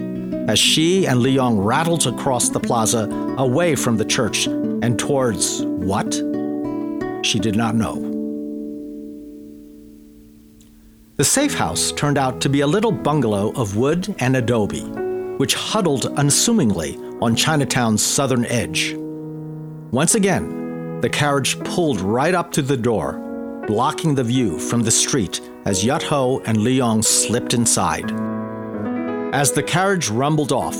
as 0.47 0.59
she 0.59 1.05
and 1.07 1.19
Liang 1.19 1.59
rattled 1.59 2.05
across 2.07 2.49
the 2.49 2.59
plaza 2.59 3.09
away 3.37 3.75
from 3.75 3.97
the 3.97 4.05
church 4.05 4.47
and 4.47 4.97
towards 4.99 5.63
what? 5.63 6.13
She 7.25 7.39
did 7.39 7.55
not 7.55 7.75
know. 7.75 7.95
The 11.17 11.23
safe 11.23 11.53
house 11.53 11.91
turned 11.93 12.17
out 12.17 12.41
to 12.41 12.49
be 12.49 12.61
a 12.61 12.67
little 12.67 12.91
bungalow 12.91 13.51
of 13.51 13.77
wood 13.77 14.13
and 14.19 14.35
adobe, 14.35 14.83
which 15.37 15.55
huddled 15.55 16.07
unassumingly 16.17 16.97
on 17.21 17.35
Chinatown's 17.35 18.03
southern 18.03 18.45
edge. 18.45 18.93
Once 19.91 20.15
again, 20.15 20.99
the 20.99 21.09
carriage 21.09 21.57
pulled 21.63 22.01
right 22.01 22.35
up 22.35 22.51
to 22.51 22.61
the 22.61 22.75
door, 22.75 23.63
blocking 23.65 24.13
the 24.13 24.23
view 24.23 24.59
from 24.59 24.83
the 24.83 24.91
street 24.91 25.39
as 25.65 25.85
Yat 25.85 26.03
Ho 26.03 26.41
and 26.45 26.57
Liang 26.57 27.01
slipped 27.01 27.53
inside. 27.53 28.11
As 29.35 29.51
the 29.51 29.63
carriage 29.63 30.09
rumbled 30.09 30.53
off, 30.53 30.77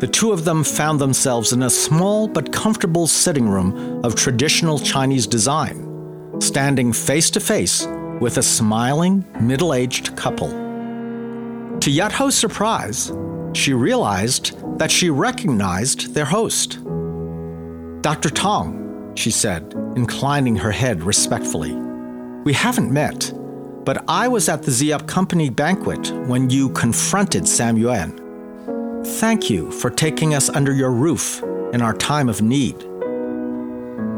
the 0.00 0.10
two 0.10 0.32
of 0.32 0.44
them 0.44 0.64
found 0.64 1.00
themselves 1.00 1.52
in 1.52 1.62
a 1.62 1.70
small 1.70 2.26
but 2.26 2.52
comfortable 2.52 3.06
sitting 3.06 3.48
room 3.48 4.04
of 4.04 4.16
traditional 4.16 4.80
Chinese 4.80 5.24
design, 5.24 6.40
standing 6.40 6.92
face 6.92 7.30
to 7.30 7.38
face 7.38 7.86
with 8.18 8.38
a 8.38 8.42
smiling, 8.42 9.24
middle 9.40 9.72
aged 9.72 10.16
couple. 10.16 10.48
To 11.78 11.90
Yat 11.92 12.10
Ho's 12.10 12.36
surprise, 12.36 13.12
she 13.52 13.72
realized 13.72 14.58
that 14.80 14.90
she 14.90 15.08
recognized 15.08 16.12
their 16.12 16.24
host. 16.24 16.80
Dr. 18.00 18.30
Tong, 18.30 19.12
she 19.14 19.30
said, 19.30 19.74
inclining 19.94 20.56
her 20.56 20.72
head 20.72 21.04
respectfully. 21.04 21.76
We 22.42 22.52
haven't 22.52 22.90
met, 22.90 23.32
but 23.84 24.04
I 24.08 24.28
was 24.28 24.48
at 24.48 24.62
the 24.62 24.70
Sze 24.70 24.86
Yup 24.86 25.06
Company 25.06 25.50
banquet 25.50 26.10
when 26.26 26.50
you 26.50 26.68
confronted 26.70 27.48
Sam 27.48 27.76
Yuen. 27.76 28.18
Thank 29.04 29.50
you 29.50 29.70
for 29.72 29.90
taking 29.90 30.34
us 30.34 30.48
under 30.48 30.72
your 30.72 30.92
roof 30.92 31.42
in 31.72 31.82
our 31.82 31.94
time 31.94 32.28
of 32.28 32.42
need. 32.42 32.78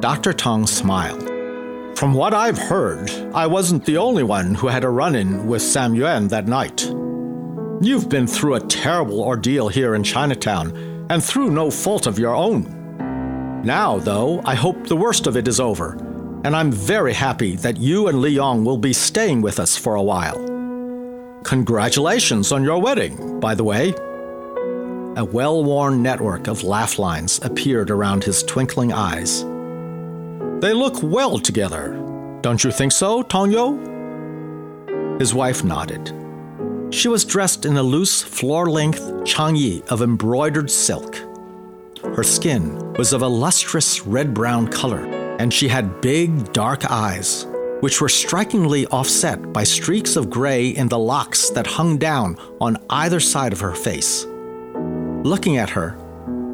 Dr. 0.00 0.32
Tong 0.32 0.66
smiled. 0.66 1.22
From 1.96 2.12
what 2.12 2.34
I've 2.34 2.58
heard, 2.58 3.10
I 3.34 3.46
wasn't 3.46 3.86
the 3.86 3.96
only 3.96 4.22
one 4.22 4.54
who 4.54 4.66
had 4.66 4.84
a 4.84 4.90
run 4.90 5.14
in 5.14 5.46
with 5.46 5.62
Sam 5.62 5.94
Yuen 5.94 6.28
that 6.28 6.46
night. 6.46 6.82
You've 7.80 8.08
been 8.08 8.26
through 8.26 8.54
a 8.54 8.66
terrible 8.66 9.20
ordeal 9.20 9.68
here 9.68 9.94
in 9.94 10.02
Chinatown, 10.02 11.06
and 11.08 11.22
through 11.22 11.50
no 11.50 11.70
fault 11.70 12.06
of 12.06 12.18
your 12.18 12.34
own. 12.34 13.62
Now, 13.64 13.98
though, 13.98 14.42
I 14.44 14.54
hope 14.54 14.86
the 14.86 14.96
worst 14.96 15.26
of 15.26 15.36
it 15.36 15.48
is 15.48 15.60
over, 15.60 15.96
and 16.44 16.54
I'm 16.54 16.70
very 16.70 17.14
happy 17.14 17.56
that 17.56 17.78
you 17.78 18.06
and 18.08 18.20
Liang 18.20 18.64
will 18.64 18.76
be 18.76 18.92
staying 18.92 19.40
with 19.40 19.58
us 19.58 19.78
for 19.78 19.94
a 19.94 20.02
while. 20.02 20.36
Congratulations 21.42 22.52
on 22.52 22.62
your 22.62 22.80
wedding, 22.80 23.40
by 23.40 23.54
the 23.54 23.64
way. 23.64 23.94
A 25.16 25.24
well 25.24 25.64
worn 25.64 26.02
network 26.02 26.46
of 26.46 26.62
laugh 26.62 26.98
lines 26.98 27.40
appeared 27.42 27.90
around 27.90 28.24
his 28.24 28.42
twinkling 28.42 28.92
eyes. 28.92 29.42
They 30.60 30.74
look 30.74 31.02
well 31.02 31.38
together. 31.38 31.94
Don't 32.42 32.62
you 32.62 32.70
think 32.70 32.92
so, 32.92 33.22
Tongyo? 33.22 33.78
His 35.18 35.32
wife 35.34 35.64
nodded. 35.64 36.12
She 36.90 37.08
was 37.08 37.24
dressed 37.24 37.64
in 37.64 37.76
a 37.76 37.82
loose 37.82 38.22
floor 38.22 38.68
length 38.68 39.00
changyi 39.24 39.86
of 39.88 40.02
embroidered 40.02 40.70
silk. 40.70 41.16
Her 42.02 42.22
skin 42.22 42.92
was 42.94 43.12
of 43.14 43.22
a 43.22 43.28
lustrous 43.28 44.06
red 44.06 44.34
brown 44.34 44.68
color, 44.68 45.23
and 45.38 45.52
she 45.52 45.68
had 45.68 46.00
big, 46.00 46.52
dark 46.52 46.90
eyes, 46.90 47.46
which 47.80 48.00
were 48.00 48.08
strikingly 48.08 48.86
offset 48.86 49.52
by 49.52 49.64
streaks 49.64 50.16
of 50.16 50.30
gray 50.30 50.68
in 50.68 50.88
the 50.88 50.98
locks 50.98 51.50
that 51.50 51.66
hung 51.66 51.98
down 51.98 52.38
on 52.60 52.78
either 52.90 53.20
side 53.20 53.52
of 53.52 53.60
her 53.60 53.74
face. 53.74 54.26
Looking 55.24 55.56
at 55.58 55.70
her, 55.70 55.98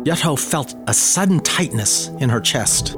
Yat 0.04 0.20
Ho 0.20 0.34
felt 0.34 0.75
a 0.87 0.94
sudden 0.94 1.40
tightness 1.40 2.08
in 2.20 2.30
her 2.30 2.40
chest. 2.40 2.96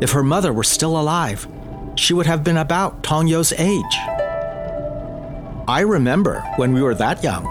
If 0.00 0.12
her 0.12 0.22
mother 0.22 0.52
were 0.52 0.64
still 0.64 0.98
alive, 0.98 1.46
she 1.94 2.14
would 2.14 2.26
have 2.26 2.42
been 2.42 2.56
about 2.56 3.02
Tongyo's 3.02 3.52
age. 3.52 3.96
I 5.68 5.80
remember 5.80 6.40
when 6.56 6.72
we 6.72 6.82
were 6.82 6.94
that 6.94 7.22
young, 7.22 7.44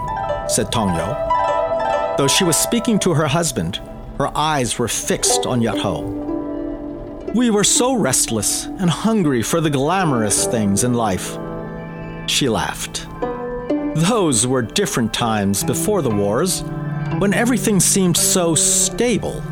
said 0.48 0.72
Tongyo. 0.72 2.16
Though 2.16 2.28
she 2.28 2.44
was 2.44 2.56
speaking 2.56 2.98
to 3.00 3.14
her 3.14 3.26
husband, 3.26 3.80
her 4.18 4.36
eyes 4.36 4.78
were 4.78 4.88
fixed 4.88 5.46
on 5.46 5.60
Yat 5.60 5.78
Ho. 5.78 6.25
We 7.36 7.50
were 7.50 7.64
so 7.64 7.92
restless 7.92 8.64
and 8.64 8.88
hungry 8.88 9.42
for 9.42 9.60
the 9.60 9.68
glamorous 9.68 10.46
things 10.46 10.84
in 10.84 10.94
life. 10.94 11.36
She 12.30 12.48
laughed. 12.48 13.06
Those 13.94 14.46
were 14.46 14.62
different 14.62 15.12
times 15.12 15.62
before 15.62 16.00
the 16.00 16.08
wars, 16.08 16.62
when 17.18 17.34
everything 17.34 17.78
seemed 17.78 18.16
so 18.16 18.54
stable. 18.54 19.42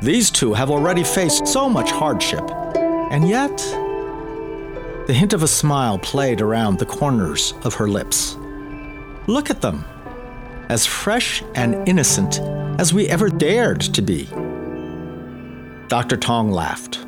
These 0.00 0.30
two 0.30 0.54
have 0.54 0.70
already 0.70 1.04
faced 1.04 1.46
so 1.46 1.68
much 1.68 1.90
hardship, 1.90 2.50
and 3.10 3.28
yet. 3.28 3.58
The 5.06 5.14
hint 5.14 5.34
of 5.34 5.42
a 5.42 5.48
smile 5.48 5.98
played 5.98 6.40
around 6.40 6.78
the 6.78 6.86
corners 6.86 7.52
of 7.62 7.74
her 7.74 7.88
lips. 7.88 8.38
Look 9.26 9.50
at 9.50 9.60
them, 9.60 9.84
as 10.70 10.86
fresh 10.86 11.42
and 11.54 11.86
innocent 11.86 12.40
as 12.80 12.94
we 12.94 13.06
ever 13.06 13.28
dared 13.28 13.82
to 13.82 14.00
be. 14.00 14.30
Dr. 15.90 16.16
Tong 16.16 16.52
laughed. 16.52 17.04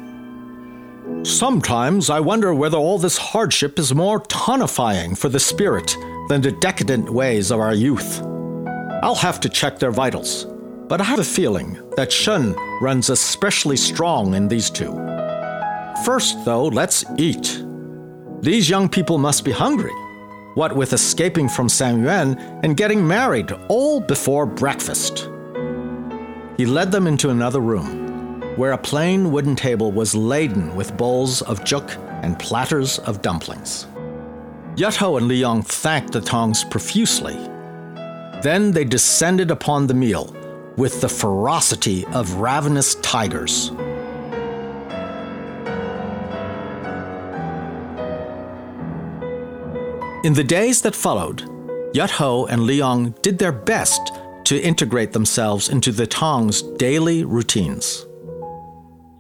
Sometimes 1.23 2.11
I 2.11 2.19
wonder 2.19 2.53
whether 2.53 2.77
all 2.77 2.99
this 2.99 3.17
hardship 3.17 3.79
is 3.79 3.95
more 3.95 4.21
tonifying 4.23 5.17
for 5.17 5.29
the 5.29 5.39
spirit 5.39 5.97
than 6.29 6.41
the 6.41 6.51
decadent 6.51 7.09
ways 7.09 7.53
of 7.53 7.61
our 7.61 7.75
youth. 7.75 8.21
I'll 9.05 9.15
have 9.15 9.39
to 9.43 9.49
check 9.49 9.79
their 9.79 9.93
vitals, 9.93 10.47
but 10.89 11.01
I 11.01 11.05
have 11.05 11.21
a 11.21 11.25
feeling 11.25 11.79
that 11.97 12.11
Shun 12.11 12.57
runs 12.81 13.09
especially 13.09 13.77
strong 13.77 14.35
in 14.35 14.49
these 14.49 14.69
two. 14.69 14.93
First, 16.05 16.45
though, 16.45 16.67
let's 16.67 17.05
eat. 17.19 17.63
These 18.41 18.69
young 18.69 18.89
people 18.89 19.17
must 19.17 19.45
be 19.45 19.53
hungry. 19.53 19.95
What 20.55 20.75
with 20.75 20.93
escaping 20.93 21.49
from 21.49 21.69
Sam 21.69 22.03
Yuen 22.03 22.37
and 22.65 22.77
getting 22.77 23.07
married 23.07 23.53
all 23.69 24.01
before 24.01 24.45
breakfast. 24.45 25.31
He 26.57 26.67
led 26.67 26.91
them 26.91 27.07
into 27.07 27.31
another 27.31 27.61
room, 27.61 28.02
where 28.57 28.73
a 28.73 28.79
plain 28.79 29.33
wooden 29.33 29.57
table 29.57 29.93
was 29.93 30.15
laden 30.15 30.75
with 30.77 30.97
bowls 30.97 31.43
of 31.43 31.61
juk 31.61 31.97
and 32.23 32.39
platters 32.39 32.99
of 33.01 33.23
dumplings. 33.23 33.87
Yut 34.77 34.97
Ho 34.97 35.17
and 35.17 35.29
Liang 35.29 35.63
thanked 35.63 36.13
the 36.13 36.21
Tongs 36.21 36.65
profusely. 36.65 37.35
Then 38.43 38.73
they 38.73 38.85
descended 38.85 39.51
upon 39.51 39.87
the 39.87 39.95
meal 39.95 40.35
with 40.77 41.01
the 41.01 41.09
ferocity 41.09 42.07
of 42.07 42.35
ravenous 42.35 42.95
tigers. 42.97 43.71
In 50.25 50.35
the 50.35 50.45
days 50.45 50.81
that 50.83 50.95
followed, 50.95 51.43
Yut 51.93 52.11
Ho 52.13 52.47
and 52.47 52.63
Liang 52.63 53.15
did 53.23 53.39
their 53.39 53.53
best 53.53 54.13
to 54.45 54.61
integrate 54.61 55.13
themselves 55.13 55.69
into 55.69 55.93
the 55.93 56.07
Tong's 56.07 56.63
daily 56.63 57.25
routines. 57.25 58.07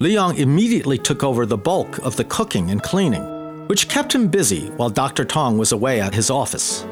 Liyang 0.02 0.36
immediately 0.36 0.98
took 0.98 1.22
over 1.22 1.46
the 1.46 1.56
bulk 1.56 1.98
of 1.98 2.16
the 2.16 2.24
cooking 2.24 2.72
and 2.72 2.82
cleaning, 2.82 3.22
which 3.68 3.88
kept 3.88 4.12
him 4.12 4.26
busy 4.26 4.66
while 4.70 4.90
Dr. 4.90 5.24
Tong 5.24 5.58
was 5.58 5.70
away 5.70 6.00
at 6.00 6.12
his 6.12 6.28
office. 6.28 6.84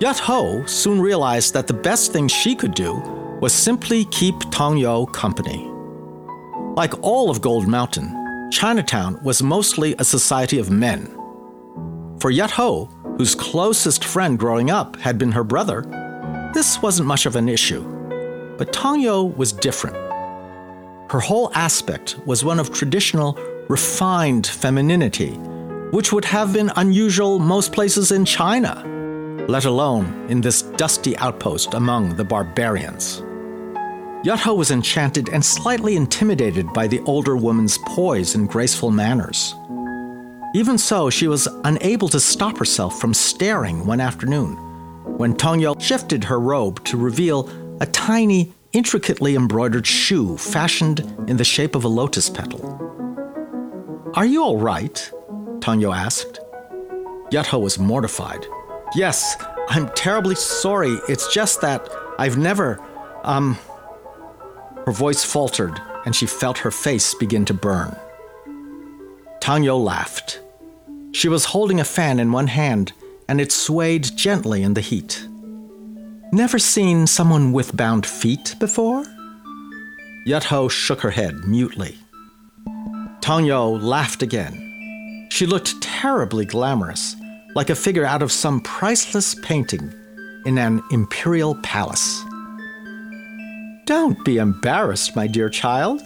Yat 0.00 0.18
Ho 0.20 0.64
soon 0.64 1.02
realized 1.02 1.52
that 1.52 1.66
the 1.66 1.74
best 1.74 2.14
thing 2.14 2.26
she 2.26 2.54
could 2.54 2.72
do 2.74 2.94
was 3.42 3.52
simply 3.52 4.06
keep 4.06 4.34
Tong 4.50 4.78
Yo 4.78 5.04
company. 5.04 5.70
Like 6.74 6.94
all 7.02 7.28
of 7.28 7.42
Gold 7.42 7.68
Mountain, 7.68 8.48
Chinatown 8.50 9.22
was 9.22 9.42
mostly 9.42 9.94
a 9.98 10.04
society 10.04 10.58
of 10.58 10.70
men. 10.70 11.14
For 12.20 12.30
Yat 12.30 12.52
Ho, 12.52 12.86
whose 13.18 13.34
closest 13.34 14.02
friend 14.02 14.38
growing 14.38 14.70
up 14.70 14.96
had 14.96 15.18
been 15.18 15.32
her 15.32 15.44
brother, 15.44 15.82
this 16.54 16.80
wasn't 16.80 17.06
much 17.06 17.26
of 17.26 17.36
an 17.36 17.50
issue. 17.50 17.82
But 18.56 18.72
Tongyo 18.72 19.36
was 19.36 19.52
different. 19.52 20.03
Her 21.10 21.20
whole 21.20 21.52
aspect 21.54 22.16
was 22.24 22.44
one 22.44 22.58
of 22.58 22.72
traditional, 22.72 23.38
refined 23.68 24.46
femininity, 24.46 25.32
which 25.90 26.12
would 26.12 26.24
have 26.24 26.52
been 26.52 26.72
unusual 26.76 27.38
most 27.38 27.72
places 27.72 28.10
in 28.10 28.24
China, 28.24 28.82
let 29.48 29.64
alone 29.64 30.26
in 30.28 30.40
this 30.40 30.62
dusty 30.62 31.16
outpost 31.18 31.74
among 31.74 32.16
the 32.16 32.24
barbarians. 32.24 33.20
Yut 34.24 34.38
Ho 34.38 34.54
was 34.54 34.70
enchanted 34.70 35.28
and 35.28 35.44
slightly 35.44 35.96
intimidated 35.96 36.72
by 36.72 36.86
the 36.86 37.00
older 37.00 37.36
woman's 37.36 37.76
poise 37.78 38.34
and 38.34 38.48
graceful 38.48 38.90
manners. 38.90 39.54
Even 40.54 40.78
so, 40.78 41.10
she 41.10 41.28
was 41.28 41.46
unable 41.64 42.08
to 42.08 42.18
stop 42.18 42.56
herself 42.56 42.98
from 42.98 43.12
staring 43.12 43.84
one 43.84 44.00
afternoon 44.00 44.56
when 45.18 45.34
Tongyo 45.34 45.78
shifted 45.78 46.24
her 46.24 46.40
robe 46.40 46.82
to 46.84 46.96
reveal 46.96 47.50
a 47.82 47.86
tiny, 47.86 48.53
intricately 48.74 49.36
embroidered 49.36 49.86
shoe 49.86 50.36
fashioned 50.36 51.00
in 51.28 51.36
the 51.36 51.44
shape 51.44 51.74
of 51.74 51.84
a 51.84 51.88
lotus 51.88 52.28
petal. 52.28 52.80
Are 54.14 54.26
you 54.26 54.42
all 54.42 54.58
right? 54.58 55.10
Tongyo 55.60 55.96
asked. 55.96 56.40
Yut 57.30 57.46
Ho 57.46 57.58
was 57.58 57.78
mortified. 57.78 58.46
Yes, 58.94 59.36
I'm 59.68 59.88
terribly 59.90 60.34
sorry. 60.34 60.98
It's 61.08 61.32
just 61.32 61.60
that 61.62 61.88
I've 62.18 62.36
never, 62.36 62.80
um. 63.22 63.56
Her 64.86 64.92
voice 64.92 65.24
faltered, 65.24 65.80
and 66.04 66.14
she 66.14 66.26
felt 66.26 66.58
her 66.58 66.70
face 66.70 67.14
begin 67.14 67.46
to 67.46 67.54
burn. 67.54 67.96
Tongyo 69.40 69.82
laughed. 69.82 70.40
She 71.12 71.28
was 71.28 71.46
holding 71.46 71.80
a 71.80 71.84
fan 71.84 72.20
in 72.20 72.32
one 72.32 72.48
hand, 72.48 72.92
and 73.26 73.40
it 73.40 73.50
swayed 73.50 74.16
gently 74.16 74.62
in 74.62 74.74
the 74.74 74.82
heat. 74.82 75.26
Never 76.34 76.58
seen 76.58 77.06
someone 77.06 77.52
with 77.52 77.76
bound 77.76 78.04
feet 78.04 78.56
before? 78.58 79.04
Yut 80.26 80.42
Ho 80.42 80.66
shook 80.66 81.00
her 81.02 81.12
head 81.12 81.44
mutely. 81.44 81.96
Tongyo 83.20 83.80
laughed 83.80 84.20
again. 84.20 85.28
She 85.30 85.46
looked 85.46 85.80
terribly 85.80 86.44
glamorous, 86.44 87.14
like 87.54 87.70
a 87.70 87.76
figure 87.76 88.04
out 88.04 88.20
of 88.20 88.32
some 88.32 88.60
priceless 88.62 89.36
painting 89.44 89.94
in 90.44 90.58
an 90.58 90.82
imperial 90.90 91.54
palace. 91.62 92.24
Don't 93.84 94.18
be 94.24 94.38
embarrassed, 94.38 95.14
my 95.14 95.28
dear 95.28 95.48
child. 95.48 96.02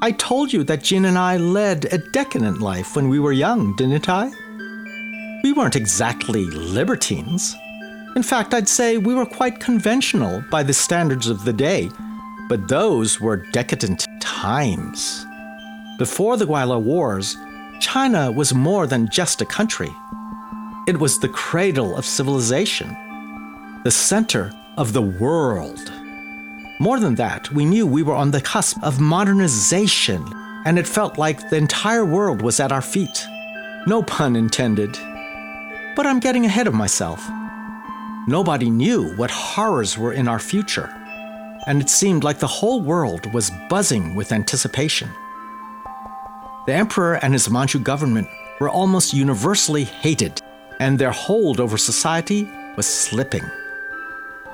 I 0.00 0.14
told 0.16 0.52
you 0.52 0.62
that 0.62 0.84
Jin 0.84 1.06
and 1.06 1.18
I 1.18 1.38
led 1.38 1.92
a 1.92 1.98
decadent 1.98 2.60
life 2.60 2.94
when 2.94 3.08
we 3.08 3.18
were 3.18 3.32
young, 3.32 3.74
didn't 3.74 4.08
I? 4.08 4.30
We 5.42 5.52
weren't 5.52 5.74
exactly 5.74 6.44
libertines. 6.44 7.56
In 8.16 8.22
fact, 8.24 8.54
I'd 8.54 8.68
say 8.68 8.98
we 8.98 9.14
were 9.14 9.26
quite 9.26 9.60
conventional 9.60 10.42
by 10.50 10.64
the 10.64 10.74
standards 10.74 11.28
of 11.28 11.44
the 11.44 11.52
day, 11.52 11.90
but 12.48 12.66
those 12.66 13.20
were 13.20 13.46
decadent 13.52 14.06
times. 14.20 15.24
Before 15.96 16.36
the 16.36 16.44
Guerrilla 16.46 16.78
Wars, 16.78 17.36
China 17.80 18.32
was 18.32 18.52
more 18.52 18.86
than 18.86 19.08
just 19.08 19.40
a 19.40 19.46
country. 19.46 19.90
It 20.88 20.98
was 20.98 21.18
the 21.18 21.28
cradle 21.28 21.96
of 21.96 22.04
civilization, 22.04 22.88
the 23.84 23.90
center 23.92 24.50
of 24.76 24.92
the 24.92 25.02
world. 25.02 25.92
More 26.80 26.98
than 26.98 27.14
that, 27.14 27.52
we 27.52 27.64
knew 27.64 27.86
we 27.86 28.02
were 28.02 28.14
on 28.14 28.32
the 28.32 28.40
cusp 28.40 28.82
of 28.82 28.98
modernization, 28.98 30.24
and 30.64 30.78
it 30.78 30.86
felt 30.88 31.16
like 31.16 31.48
the 31.48 31.56
entire 31.56 32.04
world 32.04 32.42
was 32.42 32.58
at 32.58 32.72
our 32.72 32.82
feet. 32.82 33.24
No 33.86 34.02
pun 34.02 34.34
intended. 34.34 34.98
But 35.94 36.06
I'm 36.06 36.18
getting 36.18 36.44
ahead 36.44 36.66
of 36.66 36.74
myself. 36.74 37.24
Nobody 38.26 38.68
knew 38.68 39.14
what 39.16 39.30
horrors 39.30 39.96
were 39.96 40.12
in 40.12 40.28
our 40.28 40.38
future, 40.38 40.94
and 41.66 41.80
it 41.80 41.88
seemed 41.88 42.22
like 42.22 42.38
the 42.38 42.46
whole 42.46 42.82
world 42.82 43.32
was 43.32 43.50
buzzing 43.70 44.14
with 44.14 44.30
anticipation. 44.30 45.08
The 46.66 46.74
emperor 46.74 47.14
and 47.14 47.32
his 47.32 47.50
Manchu 47.50 47.78
government 47.78 48.28
were 48.60 48.68
almost 48.68 49.14
universally 49.14 49.84
hated, 49.84 50.42
and 50.78 50.98
their 50.98 51.12
hold 51.12 51.60
over 51.60 51.78
society 51.78 52.46
was 52.76 52.86
slipping. 52.86 53.44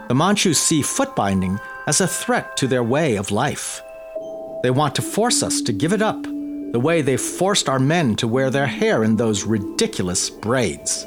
The 0.09 0.15
Manchus 0.15 0.61
see 0.61 0.83
foot 0.83 1.17
binding 1.17 1.59
as 1.89 2.01
a 2.01 2.07
threat 2.07 2.57
to 2.59 2.69
their 2.69 2.85
way 2.85 3.17
of 3.17 3.33
life. 3.33 3.83
They 4.63 4.71
want 4.71 4.95
to 4.95 5.03
force 5.03 5.43
us 5.43 5.61
to 5.63 5.73
give 5.73 5.93
it 5.93 6.03
up, 6.03 6.23
the 6.23 6.81
way 6.81 7.03
they 7.03 7.17
forced 7.17 7.69
our 7.69 7.81
men 7.81 8.15
to 8.17 8.29
wear 8.29 8.49
their 8.51 8.67
hair 8.67 9.03
in 9.03 9.17
those 9.17 9.45
ridiculous 9.45 10.31
braids. 10.31 11.07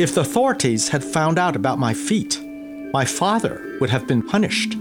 If 0.00 0.14
the 0.14 0.22
authorities 0.22 0.88
had 0.88 1.04
found 1.04 1.38
out 1.38 1.54
about 1.54 1.78
my 1.78 1.92
feet, 1.92 2.40
my 2.90 3.04
father 3.04 3.76
would 3.82 3.90
have 3.90 4.06
been 4.06 4.22
punished. 4.22 4.74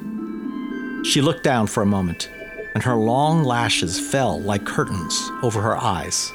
She 1.04 1.20
looked 1.20 1.44
down 1.44 1.68
for 1.68 1.84
a 1.84 1.86
moment, 1.86 2.30
and 2.74 2.82
her 2.82 2.96
long 2.96 3.44
lashes 3.44 4.00
fell 4.00 4.40
like 4.40 4.64
curtains 4.64 5.30
over 5.44 5.62
her 5.62 5.76
eyes. 5.76 6.32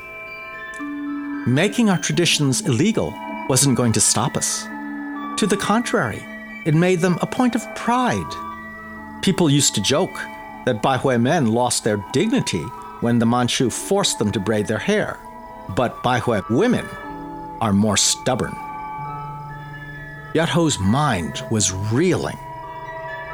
Making 1.47 1.89
our 1.89 1.97
traditions 1.97 2.61
illegal 2.61 3.15
wasn't 3.49 3.79
going 3.79 3.95
to 3.95 4.03
stop 4.03 4.37
us. 4.37 4.65
To 5.39 5.47
the 5.49 5.57
contrary, 5.57 6.23
it 6.67 6.75
made 6.75 7.01
them 7.01 7.17
a 7.23 7.27
point 7.27 7.55
of 7.55 7.75
pride. 7.75 8.33
People 9.23 9.49
used 9.49 9.75
to 9.77 9.81
joke 9.81 10.15
that 10.67 10.83
Baihui 10.83 11.19
men 11.19 11.47
lost 11.47 11.85
their 11.85 12.05
dignity 12.13 12.65
when 13.01 13.19
the 13.19 13.25
Manchu 13.25 13.71
forced 13.71 14.19
them 14.19 14.31
to 14.33 14.41
braid 14.41 14.67
their 14.67 14.77
hair, 14.77 15.19
but 15.71 16.03
Baihui 16.03 16.47
women 16.51 16.87
are 17.63 17.73
more 17.73 17.97
stubborn. 17.97 18.55
Yut 20.35 20.49
Ho's 20.49 20.81
mind 20.81 21.45
was 21.49 21.73
reeling. 21.73 22.37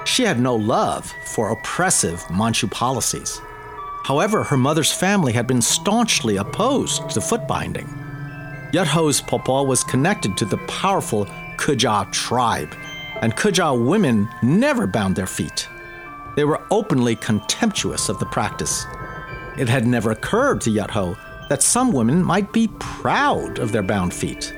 She 0.04 0.22
had 0.22 0.38
no 0.38 0.54
love 0.54 1.10
for 1.24 1.50
oppressive 1.50 2.22
Manchu 2.30 2.66
policies. 2.66 3.40
However, 4.04 4.44
her 4.44 4.58
mother's 4.58 4.92
family 4.92 5.32
had 5.32 5.46
been 5.46 5.62
staunchly 5.62 6.36
opposed 6.36 7.08
to 7.08 7.22
foot 7.22 7.48
binding. 7.48 7.86
Yut 8.74 8.86
Ho's 8.86 9.22
papa 9.22 9.62
was 9.62 9.82
connected 9.82 10.36
to 10.36 10.44
the 10.44 10.58
powerful 10.66 11.24
Kuja 11.56 12.12
tribe 12.12 12.74
and 13.22 13.34
Kuja 13.34 13.72
women 13.82 14.28
never 14.42 14.86
bound 14.86 15.16
their 15.16 15.26
feet. 15.26 15.68
They 16.36 16.44
were 16.44 16.60
openly 16.70 17.16
contemptuous 17.16 18.10
of 18.10 18.18
the 18.18 18.26
practice. 18.26 18.84
It 19.56 19.70
had 19.70 19.86
never 19.86 20.10
occurred 20.10 20.60
to 20.62 20.70
Yut 20.70 20.90
Ho 20.90 21.16
that 21.48 21.62
some 21.62 21.92
women 21.92 22.22
might 22.22 22.52
be 22.52 22.68
proud 22.78 23.58
of 23.58 23.72
their 23.72 23.82
bound 23.82 24.12
feet. 24.12 24.54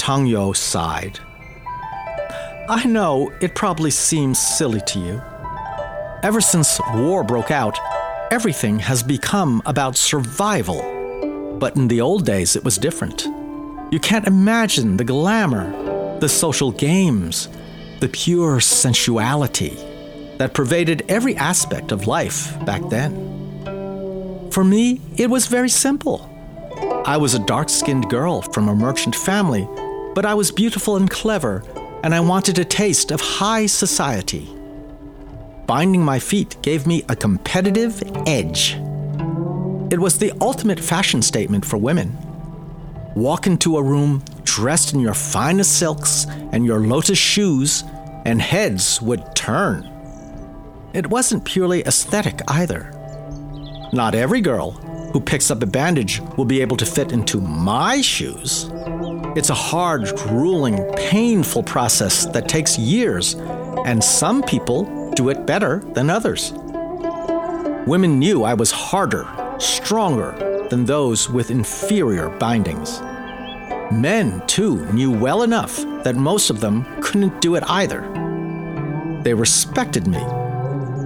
Tongyo 0.00 0.56
sighed. 0.56 1.20
I 2.70 2.84
know 2.86 3.30
it 3.42 3.54
probably 3.54 3.90
seems 3.90 4.38
silly 4.38 4.80
to 4.86 4.98
you. 4.98 5.22
Ever 6.22 6.40
since 6.40 6.80
war 6.94 7.22
broke 7.22 7.50
out, 7.50 7.78
everything 8.30 8.78
has 8.78 9.02
become 9.02 9.60
about 9.66 9.98
survival. 9.98 10.80
But 11.58 11.76
in 11.76 11.86
the 11.88 12.00
old 12.00 12.24
days, 12.24 12.56
it 12.56 12.64
was 12.64 12.78
different. 12.78 13.26
You 13.92 14.00
can't 14.00 14.26
imagine 14.26 14.96
the 14.96 15.04
glamour, 15.04 16.18
the 16.18 16.30
social 16.30 16.72
games, 16.72 17.48
the 18.00 18.08
pure 18.08 18.58
sensuality 18.58 19.76
that 20.38 20.54
pervaded 20.54 21.04
every 21.10 21.36
aspect 21.36 21.92
of 21.92 22.06
life 22.06 22.58
back 22.64 22.80
then. 22.88 24.50
For 24.50 24.64
me, 24.64 25.02
it 25.18 25.28
was 25.28 25.46
very 25.46 25.68
simple. 25.68 26.26
I 27.04 27.18
was 27.18 27.34
a 27.34 27.44
dark 27.44 27.68
skinned 27.68 28.08
girl 28.08 28.40
from 28.40 28.68
a 28.68 28.74
merchant 28.74 29.14
family, 29.14 29.68
but 30.14 30.26
I 30.26 30.34
was 30.34 30.50
beautiful 30.50 30.96
and 30.96 31.08
clever, 31.08 31.62
and 32.02 32.14
I 32.14 32.20
wanted 32.20 32.58
a 32.58 32.64
taste 32.64 33.10
of 33.10 33.20
high 33.20 33.66
society. 33.66 34.48
Binding 35.66 36.04
my 36.04 36.18
feet 36.18 36.56
gave 36.62 36.86
me 36.86 37.04
a 37.08 37.16
competitive 37.16 38.02
edge. 38.26 38.74
It 39.92 40.00
was 40.00 40.18
the 40.18 40.32
ultimate 40.40 40.80
fashion 40.80 41.22
statement 41.22 41.64
for 41.64 41.76
women. 41.76 42.16
Walk 43.14 43.46
into 43.46 43.76
a 43.76 43.82
room 43.82 44.22
dressed 44.44 44.94
in 44.94 45.00
your 45.00 45.14
finest 45.14 45.78
silks 45.78 46.26
and 46.52 46.64
your 46.64 46.80
lotus 46.80 47.18
shoes, 47.18 47.84
and 48.24 48.42
heads 48.42 49.00
would 49.00 49.34
turn. 49.36 49.88
It 50.92 51.06
wasn't 51.06 51.44
purely 51.44 51.82
aesthetic 51.82 52.40
either. 52.48 52.92
Not 53.92 54.14
every 54.14 54.40
girl 54.40 54.72
who 55.12 55.20
picks 55.20 55.50
up 55.50 55.62
a 55.62 55.66
bandage 55.66 56.20
will 56.36 56.44
be 56.44 56.60
able 56.60 56.76
to 56.78 56.86
fit 56.86 57.12
into 57.12 57.40
my 57.40 58.00
shoes. 58.00 58.68
It's 59.36 59.50
a 59.50 59.54
hard, 59.54 60.06
grueling, 60.16 60.84
painful 60.96 61.62
process 61.62 62.26
that 62.26 62.48
takes 62.48 62.78
years, 62.78 63.34
and 63.84 64.02
some 64.02 64.42
people 64.42 65.12
do 65.12 65.28
it 65.28 65.46
better 65.46 65.78
than 65.94 66.10
others. 66.10 66.52
Women 67.86 68.18
knew 68.18 68.42
I 68.42 68.54
was 68.54 68.72
harder, 68.72 69.28
stronger 69.58 70.66
than 70.68 70.84
those 70.84 71.30
with 71.30 71.50
inferior 71.50 72.28
bindings. 72.28 73.00
Men, 73.92 74.42
too, 74.46 74.84
knew 74.92 75.12
well 75.12 75.42
enough 75.42 75.76
that 76.04 76.16
most 76.16 76.50
of 76.50 76.60
them 76.60 76.84
couldn't 77.00 77.40
do 77.40 77.54
it 77.54 77.62
either. 77.68 78.00
They 79.22 79.34
respected 79.34 80.06
me 80.06 80.24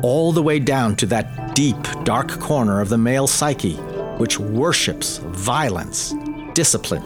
all 0.02 0.32
the 0.32 0.42
way 0.42 0.58
down 0.58 0.96
to 0.96 1.06
that 1.06 1.54
deep, 1.54 1.76
dark 2.04 2.28
corner 2.40 2.80
of 2.80 2.88
the 2.88 2.98
male 2.98 3.26
psyche 3.26 3.76
which 4.18 4.38
worships 4.38 5.18
violence, 5.18 6.14
discipline, 6.54 7.02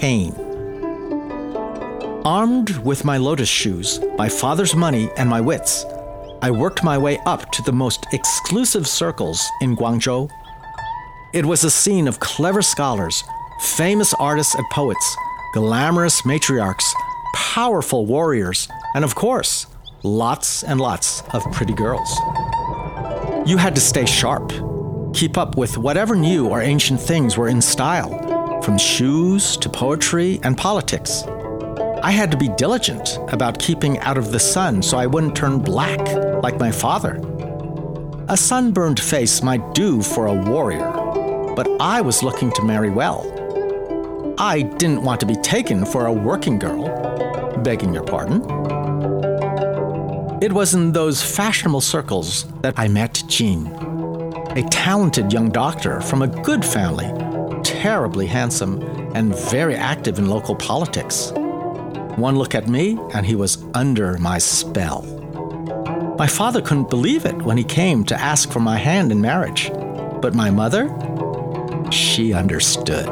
pain. 0.00 0.32
Armed 2.24 2.70
with 2.78 3.04
my 3.04 3.16
lotus 3.16 3.48
shoes, 3.48 4.00
my 4.16 4.28
father's 4.28 4.74
money, 4.74 5.10
and 5.16 5.28
my 5.28 5.40
wits, 5.40 5.84
I 6.40 6.50
worked 6.50 6.84
my 6.84 6.96
way 6.96 7.18
up 7.26 7.50
to 7.52 7.62
the 7.62 7.72
most 7.72 8.06
exclusive 8.12 8.86
circles 8.86 9.44
in 9.60 9.76
Guangzhou. 9.76 10.30
It 11.34 11.44
was 11.44 11.64
a 11.64 11.70
scene 11.70 12.06
of 12.06 12.20
clever 12.20 12.62
scholars, 12.62 13.24
famous 13.60 14.14
artists 14.14 14.54
and 14.54 14.64
poets, 14.70 15.16
glamorous 15.52 16.22
matriarchs, 16.22 16.92
powerful 17.34 18.06
warriors, 18.06 18.68
and 18.94 19.04
of 19.04 19.14
course, 19.14 19.66
lots 20.04 20.62
and 20.62 20.80
lots 20.80 21.22
of 21.32 21.42
pretty 21.50 21.74
girls. 21.74 22.08
You 23.46 23.56
had 23.56 23.74
to 23.74 23.80
stay 23.80 24.06
sharp, 24.06 24.52
keep 25.12 25.36
up 25.36 25.56
with 25.56 25.76
whatever 25.76 26.14
new 26.14 26.46
or 26.46 26.60
ancient 26.62 27.00
things 27.00 27.36
were 27.36 27.48
in 27.48 27.60
style, 27.60 28.27
from 28.62 28.78
shoes 28.78 29.56
to 29.58 29.68
poetry 29.68 30.40
and 30.42 30.56
politics. 30.56 31.24
I 32.02 32.10
had 32.10 32.30
to 32.30 32.36
be 32.36 32.48
diligent 32.56 33.18
about 33.32 33.58
keeping 33.58 33.98
out 34.00 34.18
of 34.18 34.30
the 34.30 34.38
sun 34.38 34.82
so 34.82 34.98
I 34.98 35.06
wouldn't 35.06 35.36
turn 35.36 35.58
black 35.58 35.98
like 36.42 36.58
my 36.58 36.70
father. 36.70 37.20
A 38.28 38.36
sunburned 38.36 39.00
face 39.00 39.42
might 39.42 39.74
do 39.74 40.02
for 40.02 40.26
a 40.26 40.34
warrior, 40.34 40.92
but 41.56 41.68
I 41.80 42.00
was 42.00 42.22
looking 42.22 42.52
to 42.52 42.62
marry 42.62 42.90
well. 42.90 43.24
I 44.38 44.62
didn't 44.62 45.02
want 45.02 45.18
to 45.20 45.26
be 45.26 45.34
taken 45.36 45.84
for 45.84 46.06
a 46.06 46.12
working 46.12 46.58
girl, 46.58 46.86
begging 47.62 47.92
your 47.92 48.04
pardon. 48.04 48.42
It 50.40 50.52
was 50.52 50.74
in 50.74 50.92
those 50.92 51.20
fashionable 51.20 51.80
circles 51.80 52.44
that 52.60 52.78
I 52.78 52.86
met 52.86 53.24
Jean, 53.26 53.66
a 54.56 54.62
talented 54.70 55.32
young 55.32 55.50
doctor 55.50 56.00
from 56.00 56.22
a 56.22 56.28
good 56.28 56.64
family, 56.64 57.06
terribly 57.82 58.26
handsome, 58.26 58.82
and 59.14 59.38
very 59.50 59.76
active 59.76 60.18
in 60.18 60.28
local 60.28 60.56
politics. 60.56 61.30
One 62.16 62.36
look 62.36 62.56
at 62.56 62.66
me, 62.66 62.98
and 63.14 63.24
he 63.24 63.36
was 63.36 63.64
under 63.72 64.18
my 64.18 64.38
spell. 64.38 65.02
My 66.18 66.26
father 66.26 66.60
couldn't 66.60 66.90
believe 66.90 67.24
it 67.24 67.40
when 67.42 67.56
he 67.56 67.62
came 67.62 68.02
to 68.06 68.20
ask 68.20 68.50
for 68.50 68.58
my 68.58 68.76
hand 68.76 69.12
in 69.12 69.20
marriage, 69.20 69.70
but 70.20 70.34
my 70.34 70.50
mother, 70.50 70.88
she 71.92 72.32
understood. 72.32 73.08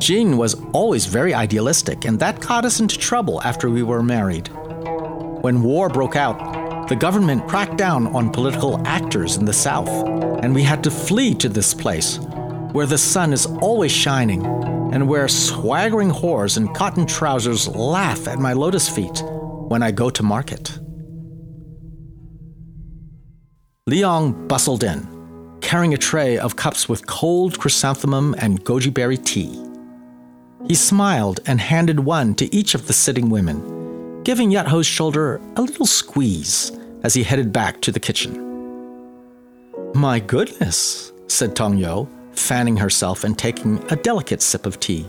Jean 0.00 0.38
was 0.38 0.56
always 0.72 1.04
very 1.04 1.34
idealistic, 1.34 2.06
and 2.06 2.18
that 2.20 2.40
got 2.40 2.64
us 2.64 2.80
into 2.80 2.96
trouble 2.96 3.42
after 3.42 3.68
we 3.68 3.82
were 3.82 4.02
married. 4.02 4.48
When 5.42 5.62
war 5.62 5.90
broke 5.90 6.16
out, 6.16 6.88
the 6.88 6.96
government 6.96 7.46
cracked 7.46 7.76
down 7.76 8.06
on 8.16 8.30
political 8.30 8.80
actors 8.86 9.36
in 9.36 9.44
the 9.44 9.52
South, 9.52 9.90
and 10.42 10.54
we 10.54 10.62
had 10.62 10.82
to 10.84 10.90
flee 10.90 11.34
to 11.34 11.50
this 11.50 11.74
place, 11.74 12.18
where 12.72 12.86
the 12.86 12.98
sun 12.98 13.32
is 13.32 13.46
always 13.46 13.92
shining, 13.92 14.44
and 14.92 15.08
where 15.08 15.28
swaggering 15.28 16.10
whores 16.10 16.56
in 16.56 16.72
cotton 16.74 17.06
trousers 17.06 17.68
laugh 17.68 18.26
at 18.26 18.38
my 18.38 18.52
lotus 18.52 18.88
feet 18.88 19.22
when 19.68 19.82
I 19.82 19.90
go 19.90 20.10
to 20.10 20.22
market. 20.22 20.78
Liang 23.86 24.48
bustled 24.48 24.84
in, 24.84 25.06
carrying 25.60 25.94
a 25.94 25.98
tray 25.98 26.38
of 26.38 26.56
cups 26.56 26.88
with 26.88 27.06
cold 27.06 27.58
chrysanthemum 27.58 28.34
and 28.38 28.64
goji 28.64 28.92
berry 28.92 29.16
tea. 29.16 29.62
He 30.66 30.74
smiled 30.74 31.40
and 31.46 31.60
handed 31.60 32.00
one 32.00 32.34
to 32.36 32.54
each 32.54 32.74
of 32.74 32.86
the 32.86 32.92
sitting 32.92 33.30
women 33.30 33.78
giving 34.28 34.50
Yat 34.50 34.68
Ho's 34.68 34.86
shoulder 34.86 35.40
a 35.56 35.62
little 35.62 35.86
squeeze 35.86 36.70
as 37.02 37.14
he 37.14 37.22
headed 37.22 37.50
back 37.50 37.80
to 37.80 37.90
the 37.90 37.98
kitchen. 37.98 38.34
My 39.94 40.20
goodness, 40.20 41.12
said 41.28 41.56
Tong 41.56 41.78
Yo, 41.78 42.06
fanning 42.38 42.76
herself 42.76 43.24
and 43.24 43.36
taking 43.38 43.84
a 43.90 43.96
delicate 43.96 44.42
sip 44.42 44.66
of 44.66 44.80
tea. 44.80 45.06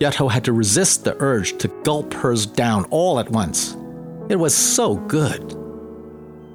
Yat 0.00 0.14
had 0.14 0.44
to 0.44 0.52
resist 0.52 1.04
the 1.04 1.16
urge 1.20 1.56
to 1.58 1.68
gulp 1.84 2.12
hers 2.12 2.46
down 2.46 2.84
all 2.90 3.18
at 3.18 3.30
once. 3.30 3.76
It 4.28 4.36
was 4.36 4.54
so 4.54 4.96
good. 4.96 5.56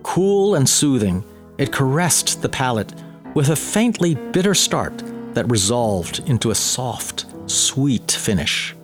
Cool 0.04 0.56
and 0.56 0.68
soothing, 0.68 1.24
it 1.58 1.72
caressed 1.72 2.42
the 2.42 2.50
palate 2.50 2.94
with 3.34 3.50
a 3.50 3.56
faintly 3.56 4.16
bitter 4.16 4.54
start 4.54 5.04
that 5.34 5.50
resolved 5.50 6.20
into 6.28 6.52
a 6.52 6.56
soft, 6.56 7.26
sweet 7.50 8.12
finish. 8.12 8.76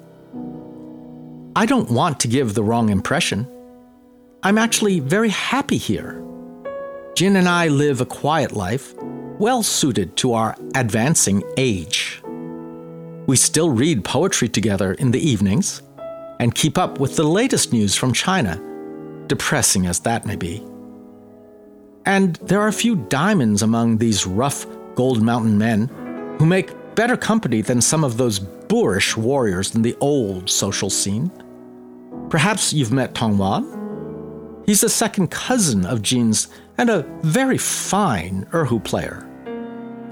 I 1.56 1.66
don't 1.66 1.92
want 1.92 2.20
to 2.22 2.28
give 2.28 2.54
the 2.54 2.64
wrong 2.64 2.90
impression. 2.90 3.48
I'm 4.44 4.58
actually 4.58 5.00
very 5.00 5.30
happy 5.30 5.78
here. 5.78 6.24
Jin 7.16 7.36
and 7.36 7.50
I 7.50 7.68
live 7.68 8.00
a 8.00 8.06
quiet 8.06 8.54
life, 8.54 8.94
well 9.40 9.64
suited 9.64 10.16
to 10.18 10.34
our 10.34 10.56
advancing 10.76 11.44
age. 11.58 12.22
We 13.28 13.36
still 13.36 13.70
read 13.70 14.04
poetry 14.04 14.50
together 14.50 14.94
in 14.94 15.12
the 15.12 15.20
evenings 15.20 15.82
and 16.40 16.56
keep 16.56 16.78
up 16.78 17.00
with 17.00 17.16
the 17.16 17.24
latest 17.24 17.74
news 17.74 17.96
from 17.96 18.14
China, 18.14 18.62
depressing 19.28 19.86
as 19.86 20.00
that 20.02 20.26
may 20.26 20.36
be. 20.36 20.64
And 22.06 22.38
there 22.38 22.62
are 22.62 22.70
a 22.70 22.74
few 22.74 22.96
diamonds 22.96 23.62
among 23.62 23.98
these 23.98 24.26
rough 24.26 24.66
Gold 24.96 25.22
Mountain 25.22 25.58
men 25.58 25.88
who 26.40 26.46
make 26.46 26.72
better 26.96 27.18
company 27.18 27.62
than 27.62 27.82
some 27.82 28.04
of 28.04 28.18
those 28.18 28.40
boorish 28.40 29.18
warriors 29.18 29.76
in 29.76 29.82
the 29.82 29.96
old 30.00 30.50
social 30.50 30.90
scene. 30.90 31.32
Perhaps 32.30 32.74
you've 32.74 32.94
met 32.94 33.14
Tong 33.14 33.38
Wan? 33.38 34.64
He's 34.66 34.84
a 34.84 34.90
second 34.90 35.32
cousin 35.32 35.86
of 35.86 36.02
Jin's 36.02 36.48
and 36.78 36.90
a 36.90 37.06
very 37.22 37.58
fine 37.58 38.46
erhu 38.52 38.84
player. 38.84 39.27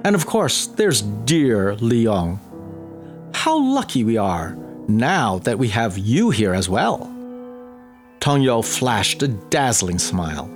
And 0.05 0.15
of 0.15 0.27
course, 0.27 0.67
there's 0.67 1.01
dear 1.01 1.73
Li 1.77 2.03
Yong. 2.03 2.39
How 3.33 3.57
lucky 3.57 4.03
we 4.03 4.17
are 4.17 4.55
now 4.87 5.39
that 5.39 5.57
we 5.57 5.69
have 5.69 5.97
you 5.97 6.29
here 6.29 6.53
as 6.53 6.69
well. 6.69 7.11
Tong 8.19 8.43
Yo 8.43 8.61
flashed 8.61 9.23
a 9.23 9.27
dazzling 9.27 9.97
smile. 9.97 10.47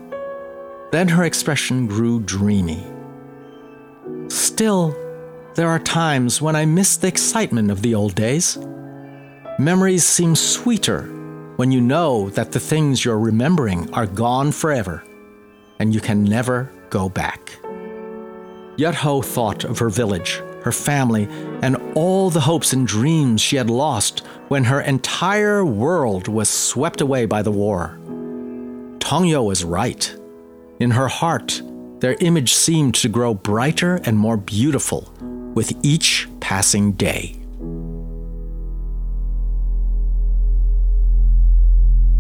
Then 0.92 1.08
her 1.08 1.24
expression 1.24 1.88
grew 1.88 2.20
dreamy. 2.20 2.86
Still, 4.28 4.96
there 5.56 5.68
are 5.68 5.80
times 5.80 6.44
when 6.44 6.56
I 6.56 6.66
miss 6.66 6.98
the 6.98 7.08
excitement 7.08 7.72
of 7.72 7.82
the 7.82 7.96
old 7.96 8.14
days. 8.14 8.56
Memories 9.58 10.06
seem 10.06 10.36
sweeter 10.36 11.08
when 11.56 11.72
you 11.72 11.82
know 11.82 12.30
that 12.30 12.52
the 12.52 12.60
things 12.60 13.04
you're 13.04 13.18
remembering 13.18 13.92
are 13.96 14.06
gone 14.06 14.52
forever 14.52 15.04
and 15.80 15.92
you 15.92 16.02
can 16.02 16.24
never 16.24 16.72
go 16.92 17.10
back. 17.10 17.59
Yut 18.80 18.96
Ho 18.96 19.22
thought 19.22 19.66
of 19.66 19.80
her 19.80 19.90
village, 19.90 20.42
her 20.64 20.72
family, 20.72 21.28
and 21.62 21.76
all 21.96 22.30
the 22.30 22.40
hopes 22.40 22.72
and 22.72 22.88
dreams 22.88 23.42
she 23.42 23.58
had 23.58 23.70
lost 23.70 24.22
when 24.48 24.64
her 24.64 24.80
entire 24.80 25.66
world 25.66 26.30
was 26.30 26.48
swept 26.48 27.02
away 27.02 27.26
by 27.26 27.42
the 27.42 27.52
war. 27.52 28.00
Tongyo 29.00 29.46
was 29.46 29.66
right. 29.66 30.16
In 30.80 30.92
her 30.92 31.10
heart, 31.10 31.62
their 32.00 32.16
image 32.22 32.54
seemed 32.54 32.96
to 32.96 33.10
grow 33.10 33.34
brighter 33.34 34.00
and 34.06 34.18
more 34.18 34.38
beautiful 34.38 35.12
with 35.56 35.74
each 35.84 36.30
passing 36.40 36.94
day. 36.94 37.36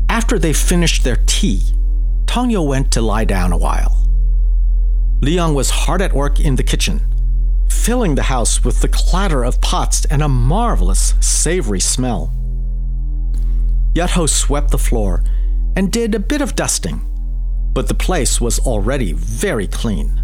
After 0.09 0.37
they 0.37 0.51
finished 0.51 1.05
their 1.05 1.23
tea, 1.25 1.61
Tongyo 2.25 2.67
went 2.67 2.91
to 2.91 3.01
lie 3.01 3.23
down 3.23 3.53
a 3.53 3.57
while. 3.57 3.98
Liyang 5.21 5.53
was 5.53 5.69
hard 5.69 6.01
at 6.01 6.13
work 6.13 6.39
in 6.39 6.55
the 6.55 6.63
kitchen, 6.63 7.01
filling 7.69 8.15
the 8.15 8.23
house 8.23 8.63
with 8.63 8.81
the 8.81 8.87
clatter 8.87 9.43
of 9.43 9.59
pots 9.59 10.05
and 10.05 10.23
a 10.23 10.29
marvelous 10.29 11.13
savory 11.19 11.81
smell. 11.81 12.33
Yut 13.93 14.11
Ho 14.11 14.25
swept 14.25 14.71
the 14.71 14.77
floor 14.77 15.23
and 15.75 15.91
did 15.91 16.15
a 16.15 16.19
bit 16.19 16.41
of 16.41 16.55
dusting, 16.55 17.01
but 17.73 17.87
the 17.89 17.93
place 17.93 18.39
was 18.39 18.59
already 18.59 19.11
very 19.11 19.67
clean. 19.67 20.23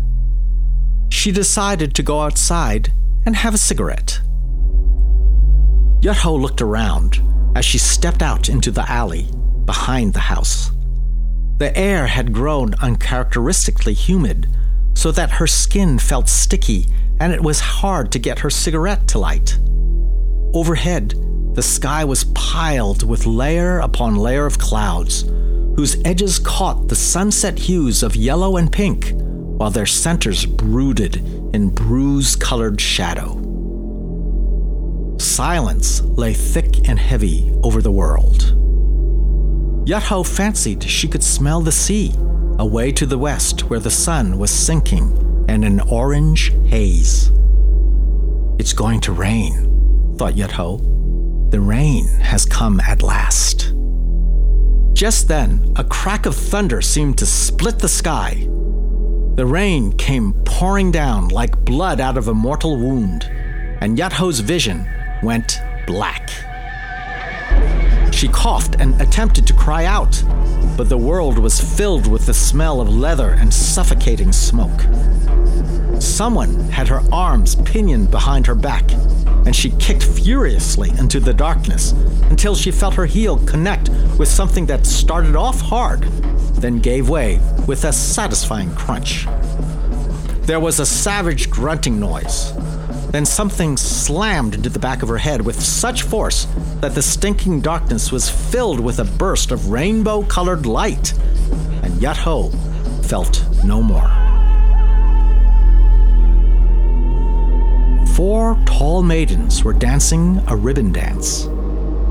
She 1.09 1.31
decided 1.31 1.93
to 1.95 2.03
go 2.03 2.21
outside 2.21 2.93
and 3.25 3.35
have 3.35 3.53
a 3.53 3.57
cigarette. 3.57 4.21
Yut 5.99 6.17
Ho 6.17 6.35
looked 6.35 6.61
around 6.61 7.21
as 7.55 7.65
she 7.65 7.77
stepped 7.77 8.21
out 8.21 8.47
into 8.47 8.71
the 8.71 8.89
alley 8.89 9.27
behind 9.65 10.13
the 10.13 10.19
house. 10.19 10.71
The 11.57 11.75
air 11.75 12.07
had 12.07 12.33
grown 12.33 12.75
uncharacteristically 12.75 13.93
humid, 13.93 14.47
so 14.95 15.11
that 15.11 15.31
her 15.31 15.45
skin 15.45 15.99
felt 15.99 16.27
sticky 16.27 16.87
and 17.19 17.31
it 17.31 17.41
was 17.41 17.59
hard 17.59 18.11
to 18.11 18.19
get 18.19 18.39
her 18.39 18.49
cigarette 18.49 19.07
to 19.09 19.19
light. 19.19 19.59
Overhead, 20.53 21.13
the 21.53 21.61
sky 21.61 22.03
was 22.03 22.25
piled 22.35 23.07
with 23.07 23.25
layer 23.25 23.79
upon 23.79 24.15
layer 24.15 24.45
of 24.45 24.57
clouds, 24.57 25.21
whose 25.75 26.01
edges 26.03 26.39
caught 26.39 26.87
the 26.87 26.95
sunset 26.95 27.59
hues 27.59 28.03
of 28.03 28.15
yellow 28.15 28.57
and 28.57 28.71
pink, 28.71 29.11
while 29.13 29.71
their 29.71 29.85
centers 29.85 30.45
brooded 30.45 31.17
in 31.53 31.69
bruise 31.69 32.35
colored 32.35 32.81
shadow. 32.81 33.41
Silence 35.17 36.01
lay 36.01 36.33
thick 36.33 36.89
and 36.89 36.99
heavy 36.99 37.53
over 37.63 37.81
the 37.81 37.91
world. 37.91 38.53
Yut 39.85 40.03
Ho 40.03 40.23
fancied 40.23 40.83
she 40.83 41.07
could 41.07 41.23
smell 41.23 41.61
the 41.61 41.71
sea 41.71 42.11
away 42.59 42.91
to 42.93 43.05
the 43.05 43.17
west 43.17 43.69
where 43.69 43.79
the 43.79 43.91
sun 43.91 44.37
was 44.37 44.51
sinking 44.51 45.45
in 45.49 45.63
an 45.63 45.79
orange 45.81 46.51
haze. 46.67 47.31
It's 48.57 48.73
going 48.73 49.01
to 49.01 49.11
rain, 49.11 50.15
thought 50.17 50.35
Yut 50.35 50.51
Ho. 50.51 50.77
The 51.49 51.59
rain 51.59 52.07
has 52.07 52.45
come 52.45 52.79
at 52.79 53.03
last. 53.03 53.73
Just 54.93 55.27
then, 55.27 55.73
a 55.75 55.83
crack 55.83 56.25
of 56.25 56.35
thunder 56.35 56.81
seemed 56.81 57.17
to 57.17 57.25
split 57.25 57.79
the 57.79 57.89
sky. 57.89 58.47
The 59.35 59.45
rain 59.45 59.91
came 59.91 60.33
pouring 60.45 60.91
down 60.91 61.27
like 61.27 61.65
blood 61.65 61.99
out 61.99 62.17
of 62.17 62.29
a 62.29 62.33
mortal 62.33 62.77
wound, 62.77 63.25
and 63.81 63.97
Yut 63.97 64.13
Ho's 64.13 64.39
vision 64.39 64.89
went 65.21 65.59
black. 65.85 66.29
She 68.13 68.29
coughed 68.29 68.77
and 68.79 68.99
attempted 69.01 69.45
to 69.47 69.53
cry 69.53 69.83
out, 69.83 70.23
but 70.77 70.89
the 70.89 70.97
world 70.97 71.37
was 71.37 71.59
filled 71.59 72.07
with 72.07 72.25
the 72.25 72.33
smell 72.33 72.81
of 72.81 72.89
leather 72.89 73.29
and 73.29 73.53
suffocating 73.53 74.31
smoke. 74.31 74.81
Someone 76.01 76.59
had 76.69 76.87
her 76.87 77.01
arms 77.11 77.55
pinioned 77.55 78.11
behind 78.11 78.45
her 78.47 78.55
back, 78.55 78.91
and 79.45 79.55
she 79.55 79.69
kicked 79.71 80.03
furiously 80.03 80.89
into 80.99 81.19
the 81.19 81.33
darkness 81.33 81.93
until 82.29 82.55
she 82.55 82.71
felt 82.71 82.93
her 82.95 83.05
heel 83.05 83.37
connect 83.45 83.89
with 84.17 84.27
something 84.27 84.65
that 84.65 84.85
started 84.85 85.35
off 85.35 85.61
hard, 85.61 86.01
then 86.55 86.79
gave 86.79 87.09
way 87.09 87.39
with 87.67 87.85
a 87.85 87.93
satisfying 87.93 88.73
crunch. 88.75 89.25
There 90.41 90.59
was 90.59 90.79
a 90.79 90.85
savage 90.85 91.49
grunting 91.49 91.99
noise, 91.99 92.51
then 93.15 93.25
something 93.25 93.77
slammed 93.77 94.53
into 94.53 94.67
the 94.67 94.77
back 94.77 95.01
of 95.01 95.07
her 95.07 95.17
head 95.17 95.39
with 95.39 95.57
such 95.61 96.01
force 96.01 96.47
that 96.81 96.93
the 96.95 97.01
stinking 97.01 97.61
darkness 97.61 98.11
was 98.11 98.29
filled 98.29 98.77
with 98.77 98.99
a 98.99 99.05
burst 99.05 99.51
of 99.51 99.69
rainbow 99.69 100.21
colored 100.23 100.65
light, 100.65 101.13
and 101.81 101.93
Yut 101.93 102.17
Ho 102.17 102.49
felt 103.03 103.41
no 103.63 103.81
more. 103.81 104.11
Four 108.15 108.59
tall 108.65 109.01
maidens 109.01 109.63
were 109.63 109.71
dancing 109.71 110.43
a 110.47 110.55
ribbon 110.57 110.91
dance. 110.91 111.47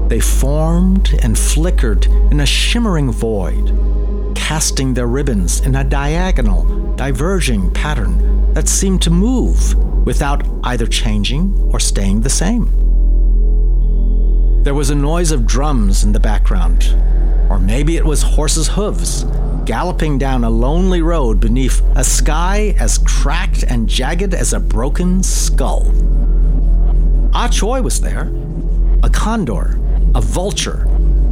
They 0.09 0.21
formed 0.21 1.13
and 1.23 1.39
flickered 1.39 2.07
in 2.07 2.41
a 2.41 2.47
shimmering 2.47 3.13
void, 3.13 4.35
casting 4.35 4.95
their 4.95 5.07
ribbons 5.07 5.61
in 5.61 5.75
a 5.75 5.85
diagonal, 5.85 6.95
diverging 6.97 7.73
pattern 7.73 8.55
that 8.55 8.69
seemed 8.69 9.03
to 9.03 9.11
move 9.11 9.75
without 10.05 10.47
either 10.65 10.87
changing 10.87 11.57
or 11.73 11.81
staying 11.81 12.21
the 12.21 12.31
same. 12.31 12.67
There 14.63 14.75
was 14.75 14.91
a 14.91 14.95
noise 14.95 15.31
of 15.31 15.47
drums 15.47 16.05
in 16.05 16.13
the 16.13 16.21
background, 16.21 16.95
or 17.51 17.59
maybe 17.59 17.97
it 17.97 18.05
was 18.05 18.23
horses' 18.23 18.69
hooves 18.69 19.25
galloping 19.65 20.19
down 20.19 20.45
a 20.45 20.51
lonely 20.51 21.01
road 21.01 21.41
beneath 21.41 21.81
a 21.97 22.05
sky 22.05 22.75
as 22.79 22.99
cracked 22.99 23.63
and 23.63 23.89
jagged 23.89 24.35
as 24.35 24.53
a 24.53 24.61
broken 24.61 25.23
skull. 25.23 25.91
Ah 27.35 27.49
Choi 27.49 27.81
was 27.81 28.01
there, 28.01 28.31
a 29.03 29.11
condor, 29.11 29.79
a 30.15 30.21
vulture, 30.21 30.87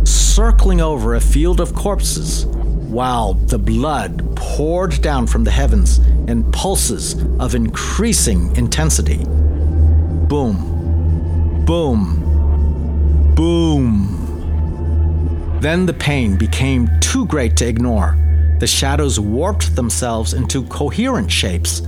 circling 0.04 0.80
over 0.80 1.14
a 1.14 1.20
field 1.20 1.60
of 1.60 1.74
corpses 1.74 2.46
while 2.92 3.34
the 3.34 3.58
blood 3.58 4.36
poured 4.36 5.00
down 5.00 5.26
from 5.26 5.44
the 5.44 5.50
heavens 5.50 5.98
in 6.28 6.50
pulses 6.52 7.14
of 7.40 7.54
increasing 7.54 8.54
intensity. 8.56 9.24
Boom, 10.28 11.64
boom, 11.64 13.34
boom. 13.34 14.18
Then 15.60 15.86
the 15.86 15.94
pain 15.94 16.36
became 16.36 16.88
too 17.00 17.26
great 17.26 17.56
to 17.56 17.66
ignore. 17.66 18.18
The 18.58 18.66
shadows 18.66 19.18
warped 19.18 19.74
themselves 19.74 20.34
into 20.34 20.64
coherent 20.64 21.30
shapes, 21.30 21.80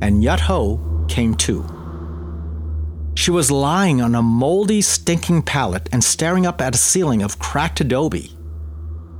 and 0.00 0.22
Yut 0.22 0.40
Ho 0.40 0.80
came 1.08 1.34
to. 1.36 1.64
She 3.14 3.30
was 3.30 3.50
lying 3.50 4.00
on 4.00 4.14
a 4.14 4.22
moldy, 4.22 4.80
stinking 4.80 5.42
pallet 5.42 5.88
and 5.92 6.04
staring 6.04 6.46
up 6.46 6.60
at 6.60 6.74
a 6.74 6.78
ceiling 6.78 7.22
of 7.22 7.38
cracked 7.38 7.80
adobe. 7.80 8.37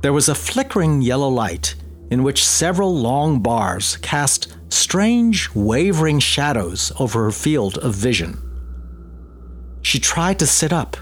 There 0.01 0.13
was 0.13 0.29
a 0.29 0.35
flickering 0.35 1.01
yellow 1.01 1.27
light 1.27 1.75
in 2.09 2.23
which 2.23 2.45
several 2.45 2.95
long 2.95 3.39
bars 3.39 3.97
cast 3.97 4.55
strange, 4.69 5.49
wavering 5.53 6.19
shadows 6.19 6.91
over 6.99 7.25
her 7.25 7.31
field 7.31 7.77
of 7.79 7.95
vision. 7.95 8.41
She 9.81 9.99
tried 9.99 10.39
to 10.39 10.47
sit 10.47 10.73
up, 10.73 10.97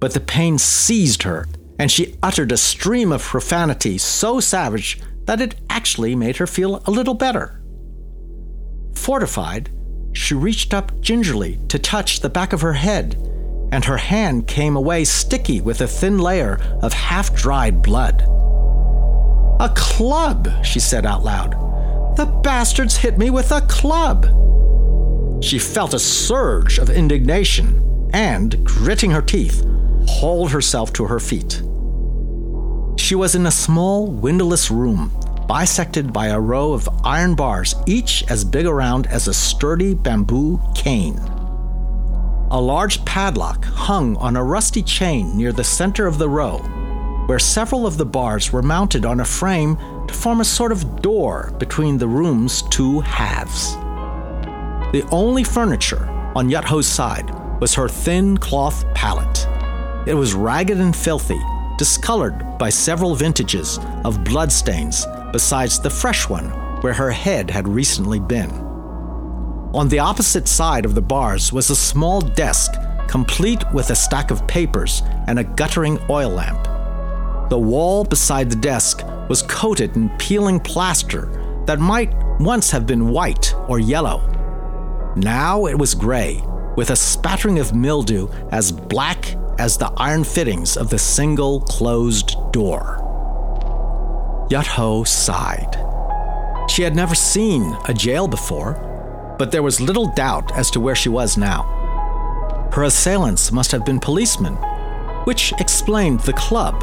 but 0.00 0.14
the 0.14 0.20
pain 0.20 0.58
seized 0.58 1.22
her, 1.22 1.46
and 1.78 1.90
she 1.90 2.16
uttered 2.22 2.52
a 2.52 2.56
stream 2.56 3.12
of 3.12 3.22
profanity 3.22 3.98
so 3.98 4.40
savage 4.40 5.00
that 5.26 5.40
it 5.40 5.54
actually 5.68 6.14
made 6.14 6.38
her 6.38 6.46
feel 6.46 6.82
a 6.86 6.90
little 6.90 7.14
better. 7.14 7.62
Fortified, 8.94 9.70
she 10.12 10.34
reached 10.34 10.74
up 10.74 10.98
gingerly 11.00 11.58
to 11.68 11.78
touch 11.78 12.20
the 12.20 12.28
back 12.28 12.52
of 12.52 12.60
her 12.62 12.72
head 12.72 13.29
and 13.72 13.84
her 13.84 13.96
hand 13.96 14.46
came 14.46 14.76
away 14.76 15.04
sticky 15.04 15.60
with 15.60 15.80
a 15.80 15.86
thin 15.86 16.18
layer 16.18 16.58
of 16.82 16.92
half 16.92 17.34
dried 17.34 17.82
blood. 17.82 18.22
A 19.60 19.72
club, 19.76 20.48
she 20.64 20.80
said 20.80 21.06
out 21.06 21.22
loud. 21.22 21.52
The 22.16 22.26
bastards 22.26 22.96
hit 22.96 23.18
me 23.18 23.30
with 23.30 23.52
a 23.52 23.60
club. 23.62 24.26
She 25.42 25.58
felt 25.58 25.94
a 25.94 25.98
surge 25.98 26.78
of 26.78 26.90
indignation 26.90 28.08
and, 28.12 28.64
gritting 28.64 29.10
her 29.10 29.22
teeth, 29.22 29.64
hauled 30.06 30.50
herself 30.50 30.92
to 30.94 31.04
her 31.04 31.20
feet. 31.20 31.62
She 32.98 33.14
was 33.14 33.34
in 33.34 33.46
a 33.46 33.50
small, 33.50 34.06
windowless 34.06 34.70
room, 34.70 35.12
bisected 35.46 36.12
by 36.12 36.28
a 36.28 36.40
row 36.40 36.72
of 36.72 36.88
iron 37.04 37.34
bars, 37.34 37.74
each 37.86 38.24
as 38.28 38.44
big 38.44 38.66
around 38.66 39.06
as 39.06 39.28
a 39.28 39.34
sturdy 39.34 39.94
bamboo 39.94 40.60
cane. 40.74 41.18
A 42.52 42.60
large 42.60 43.04
padlock 43.04 43.64
hung 43.64 44.16
on 44.16 44.36
a 44.36 44.42
rusty 44.42 44.82
chain 44.82 45.36
near 45.36 45.52
the 45.52 45.62
center 45.62 46.08
of 46.08 46.18
the 46.18 46.28
row, 46.28 46.58
where 47.26 47.38
several 47.38 47.86
of 47.86 47.96
the 47.96 48.04
bars 48.04 48.52
were 48.52 48.60
mounted 48.60 49.04
on 49.04 49.20
a 49.20 49.24
frame 49.24 49.76
to 50.08 50.14
form 50.14 50.40
a 50.40 50.44
sort 50.44 50.72
of 50.72 51.00
door 51.00 51.54
between 51.60 51.96
the 51.96 52.08
room's 52.08 52.62
two 52.62 52.98
halves. 53.02 53.74
The 54.90 55.06
only 55.12 55.44
furniture 55.44 56.08
on 56.34 56.50
Yut 56.50 56.64
Ho's 56.64 56.88
side 56.88 57.30
was 57.60 57.72
her 57.74 57.88
thin 57.88 58.36
cloth 58.36 58.84
pallet. 58.94 59.46
It 60.08 60.14
was 60.14 60.34
ragged 60.34 60.80
and 60.80 60.96
filthy, 60.96 61.40
discolored 61.78 62.58
by 62.58 62.70
several 62.70 63.14
vintages 63.14 63.78
of 64.04 64.24
bloodstains, 64.24 65.06
besides 65.30 65.78
the 65.78 65.90
fresh 65.90 66.28
one 66.28 66.50
where 66.80 66.94
her 66.94 67.12
head 67.12 67.48
had 67.48 67.68
recently 67.68 68.18
been. 68.18 68.69
On 69.72 69.88
the 69.88 70.00
opposite 70.00 70.48
side 70.48 70.84
of 70.84 70.96
the 70.96 71.00
bars 71.00 71.52
was 71.52 71.70
a 71.70 71.76
small 71.76 72.20
desk, 72.20 72.72
complete 73.06 73.62
with 73.72 73.90
a 73.90 73.94
stack 73.94 74.32
of 74.32 74.44
papers 74.48 75.02
and 75.28 75.38
a 75.38 75.44
guttering 75.44 75.96
oil 76.10 76.30
lamp. 76.30 76.64
The 77.50 77.58
wall 77.58 78.02
beside 78.02 78.50
the 78.50 78.56
desk 78.56 79.04
was 79.28 79.42
coated 79.42 79.94
in 79.94 80.08
peeling 80.18 80.58
plaster 80.58 81.62
that 81.66 81.78
might 81.78 82.12
once 82.40 82.72
have 82.72 82.84
been 82.84 83.10
white 83.10 83.54
or 83.68 83.78
yellow. 83.78 84.26
Now 85.14 85.66
it 85.66 85.78
was 85.78 85.94
gray, 85.94 86.42
with 86.76 86.90
a 86.90 86.96
spattering 86.96 87.60
of 87.60 87.72
mildew 87.72 88.28
as 88.50 88.72
black 88.72 89.36
as 89.60 89.76
the 89.76 89.92
iron 89.96 90.24
fittings 90.24 90.76
of 90.76 90.90
the 90.90 90.98
single 90.98 91.60
closed 91.60 92.34
door. 92.50 92.96
Yut 94.50 94.66
Ho 94.66 95.04
sighed. 95.04 95.76
She 96.68 96.82
had 96.82 96.96
never 96.96 97.14
seen 97.14 97.76
a 97.88 97.94
jail 97.94 98.26
before, 98.26 98.89
but 99.40 99.52
there 99.52 99.62
was 99.62 99.80
little 99.80 100.06
doubt 100.08 100.54
as 100.54 100.70
to 100.70 100.78
where 100.78 100.94
she 100.94 101.08
was 101.08 101.38
now. 101.38 101.62
Her 102.74 102.82
assailants 102.82 103.50
must 103.50 103.72
have 103.72 103.86
been 103.86 103.98
policemen, 103.98 104.56
which 105.24 105.54
explained 105.58 106.20
the 106.20 106.34
club. 106.34 106.78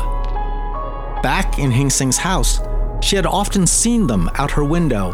Back 1.22 1.60
in 1.60 1.70
Hing 1.70 1.91
Sing's 1.91 2.17
house, 2.17 2.60
she 3.00 3.15
had 3.15 3.28
often 3.28 3.67
seen 3.67 4.08
them 4.08 4.28
out 4.34 4.50
her 4.50 4.63
window 4.63 5.13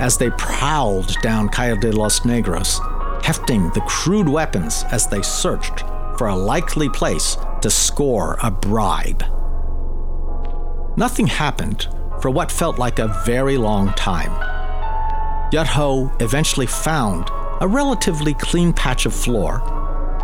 as 0.00 0.18
they 0.18 0.30
prowled 0.30 1.14
down 1.22 1.48
Calle 1.48 1.76
de 1.76 1.92
los 1.92 2.20
Negros, 2.20 2.80
hefting 3.24 3.70
the 3.70 3.82
crude 3.82 4.28
weapons 4.28 4.84
as 4.90 5.06
they 5.06 5.22
searched 5.22 5.84
for 6.18 6.26
a 6.26 6.34
likely 6.34 6.88
place 6.88 7.36
to 7.62 7.70
score 7.70 8.36
a 8.42 8.50
bribe. 8.50 9.22
Nothing 10.96 11.28
happened 11.28 11.86
for 12.20 12.30
what 12.30 12.50
felt 12.50 12.80
like 12.80 12.98
a 12.98 13.22
very 13.24 13.58
long 13.58 13.92
time. 13.92 14.59
Yut 15.52 15.66
Ho 15.66 16.12
eventually 16.20 16.66
found 16.66 17.28
a 17.60 17.66
relatively 17.66 18.34
clean 18.34 18.72
patch 18.72 19.04
of 19.04 19.12
floor, 19.12 19.60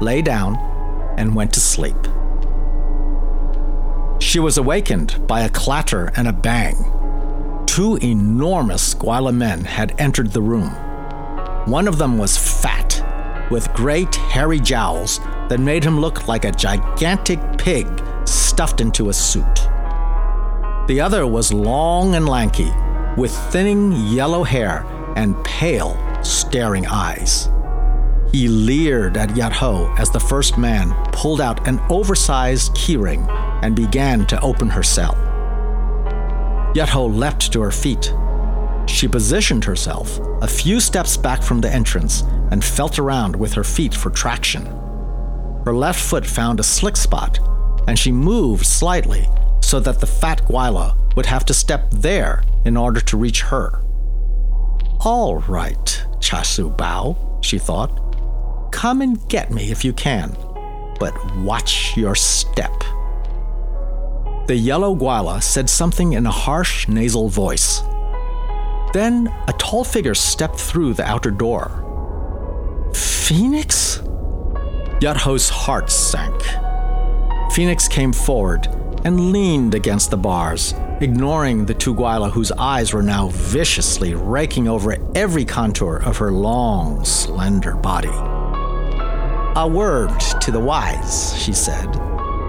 lay 0.01 0.23
down, 0.23 0.57
and 1.19 1.35
went 1.35 1.53
to 1.55 1.61
sleep. 1.61 1.97
She 4.21 4.39
was 4.39 4.57
awakened 4.57 5.27
by 5.27 5.41
a 5.41 5.49
clatter 5.49 6.13
and 6.17 6.29
a 6.29 6.33
bang. 6.33 6.77
Two 7.67 7.97
enormous 7.97 8.95
Gweilo 8.95 9.35
men 9.35 9.65
had 9.65 10.01
entered 10.01 10.31
the 10.31 10.43
room. 10.43 10.71
One 11.67 11.89
of 11.89 11.99
them 11.99 12.19
was 12.19 12.39
fat, 12.39 13.05
with 13.51 13.73
great 13.75 14.15
hairy 14.15 14.61
jowls 14.61 15.19
that 15.49 15.59
made 15.59 15.83
him 15.83 15.99
look 15.99 16.29
like 16.29 16.45
a 16.45 16.53
gigantic 16.53 17.41
pig 17.59 17.89
stuffed 18.25 18.81
into 18.81 19.09
a 19.09 19.13
suit. 19.13 19.69
The 20.87 21.01
other 21.01 21.27
was 21.27 21.53
long 21.53 22.15
and 22.15 22.29
lanky, 22.29 22.73
with 23.17 23.37
thinning 23.51 23.93
yellow 23.93 24.45
hair 24.45 24.85
and 25.17 25.43
pale, 25.45 25.99
staring 26.23 26.87
eyes. 26.87 27.49
He 28.33 28.49
leered 28.49 29.17
at 29.17 29.31
Yut 29.31 29.53
Ho 29.53 29.93
as 29.99 30.11
the 30.11 30.21
first 30.21 30.59
man 30.59 30.95
pulled 31.13 31.41
out 31.41 31.67
an 31.67 31.81
oversized 31.91 32.75
keyring 32.75 33.27
and 33.63 33.75
began 33.75 34.27
to 34.27 34.41
open 34.41 34.69
her 34.69 34.83
cell. 34.83 35.15
Yut 36.75 36.89
Ho 36.89 37.07
leapt 37.07 37.53
to 37.53 37.63
her 37.63 37.71
feet. 37.71 38.13
She 38.87 39.09
positioned 39.09 39.65
herself 39.65 40.19
a 40.43 40.47
few 40.47 40.81
steps 40.81 41.17
back 41.17 41.43
from 41.43 41.61
the 41.61 41.73
entrance 41.73 42.23
and 42.51 42.63
felt 42.63 42.99
around 42.99 43.35
with 43.35 43.55
her 43.55 43.65
feet 43.65 43.95
for 43.95 44.11
traction. 44.11 44.67
Her 45.65 45.75
left 45.75 46.01
foot 46.01 46.27
found 46.27 46.61
a 46.61 46.63
slick 46.63 46.97
spot, 46.97 47.41
and 47.89 47.99
she 47.99 48.13
moved 48.13 48.67
slightly 48.67 49.27
so 49.61 49.81
that 49.81 49.99
the 49.99 50.07
fat 50.07 50.47
Gweilo 50.47 50.95
would 51.17 51.27
have 51.27 51.45
to 51.47 51.55
step 51.55 51.91
there 51.91 52.45
in 52.65 52.77
order 52.77 53.01
to 53.01 53.17
reach 53.17 53.43
her. 53.43 53.83
All 55.01 55.39
right, 55.49 56.07
Chasu 56.19 56.75
Bao, 56.77 57.17
she 57.45 57.59
thought. 57.59 58.03
Come 58.73 59.03
and 59.03 59.29
get 59.29 59.53
me 59.53 59.71
if 59.71 59.85
you 59.85 59.93
can, 59.93 60.37
but 60.99 61.15
watch 61.37 61.97
your 61.97 62.15
step. 62.15 62.73
The 64.47 64.57
yellow 64.57 64.95
Gweilo 64.95 65.43
said 65.43 65.69
something 65.69 66.13
in 66.13 66.25
a 66.25 66.31
harsh 66.31 66.89
nasal 66.89 67.29
voice. 67.29 67.83
Then 68.93 69.33
a 69.49 69.53
tall 69.59 69.85
figure 69.85 70.15
stepped 70.15 70.59
through 70.59 70.95
the 70.95 71.05
outer 71.05 71.31
door. 71.31 71.83
Phoenix? 72.95 73.99
Yut 75.01 75.17
Ho's 75.17 75.49
heart 75.49 75.91
sank. 75.91 76.43
Phoenix 77.53 77.89
came 77.89 78.13
forward 78.13 78.67
and 79.05 79.33
leaned 79.33 79.75
against 79.75 80.11
the 80.11 80.17
bars, 80.17 80.75
ignoring 81.01 81.67
the 81.67 81.75
Gweilo 81.75 82.31
whose 82.31 82.51
eyes 82.53 82.93
were 82.93 83.03
now 83.03 83.29
viciously 83.29 84.15
raking 84.15 84.67
over 84.67 84.97
every 85.15 85.45
contour 85.45 85.97
of 85.97 86.17
her 86.17 86.33
long, 86.33 87.05
slender 87.05 87.75
body. 87.75 88.11
A 89.59 89.69
word 89.69 90.19
to 90.41 90.51
the 90.51 90.61
wise, 90.61 91.37
she 91.41 91.53
said. 91.53 91.89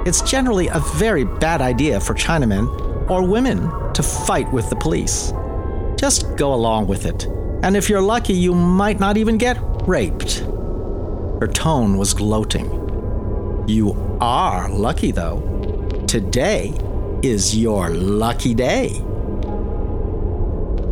It's 0.05 0.21
generally 0.21 0.67
a 0.67 0.79
very 0.95 1.25
bad 1.25 1.61
idea 1.61 1.99
for 1.99 2.13
Chinamen 2.13 3.09
or 3.09 3.27
women 3.27 3.69
to 3.93 4.03
fight 4.03 4.51
with 4.53 4.69
the 4.69 4.75
police. 4.75 5.33
Just 5.97 6.35
go 6.37 6.53
along 6.53 6.87
with 6.87 7.05
it, 7.05 7.25
and 7.63 7.75
if 7.75 7.89
you're 7.89 8.01
lucky, 8.01 8.33
you 8.33 8.53
might 8.53 8.99
not 8.99 9.17
even 9.17 9.37
get 9.37 9.57
raped. 9.87 10.39
Her 11.39 11.49
tone 11.51 11.97
was 11.97 12.13
gloating. 12.13 12.65
You 13.67 14.17
are 14.21 14.69
lucky, 14.69 15.11
though. 15.11 15.41
Today 16.07 16.73
is 17.23 17.57
your 17.57 17.89
lucky 17.89 18.53
day. 18.53 18.89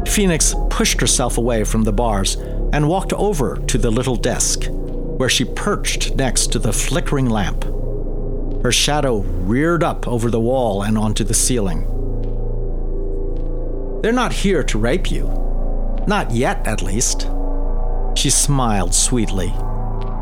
Phoenix 0.08 0.56
pushed 0.70 1.02
herself 1.02 1.38
away 1.38 1.64
from 1.64 1.84
the 1.84 1.94
bars 1.94 2.36
and 2.74 2.88
walked 2.88 3.14
over 3.14 3.58
to 3.68 3.78
the 3.78 3.92
little 3.92 4.16
desk, 4.16 4.66
where 4.70 5.30
she 5.30 5.46
perched 5.46 6.16
next 6.16 6.52
to 6.52 6.60
the 6.60 6.74
flickering 6.74 7.30
lamp. 7.30 7.64
Her 8.64 8.72
shadow 8.72 9.20
reared 9.20 9.84
up 9.84 10.08
over 10.08 10.32
the 10.32 10.40
wall 10.40 10.84
and 10.84 10.98
onto 10.98 11.24
the 11.24 11.34
ceiling. 11.34 11.82
They're 14.02 14.12
not 14.12 14.34
here 14.34 14.64
to 14.64 14.78
rape 14.78 15.12
you. 15.12 15.26
Not 16.08 16.32
yet, 16.32 16.66
at 16.68 16.82
least. 16.82 17.30
She 18.16 18.30
smiled 18.30 18.94
sweetly. 18.94 19.54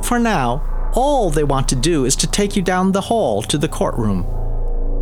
For 0.04 0.20
now, 0.20 0.92
all 0.96 1.30
they 1.30 1.44
want 1.44 1.68
to 1.70 1.76
do 1.76 2.06
is 2.06 2.16
to 2.18 2.28
take 2.28 2.56
you 2.56 2.62
down 2.62 2.92
the 2.92 3.02
hall 3.02 3.42
to 3.44 3.58
the 3.58 3.68
courtroom 3.68 4.26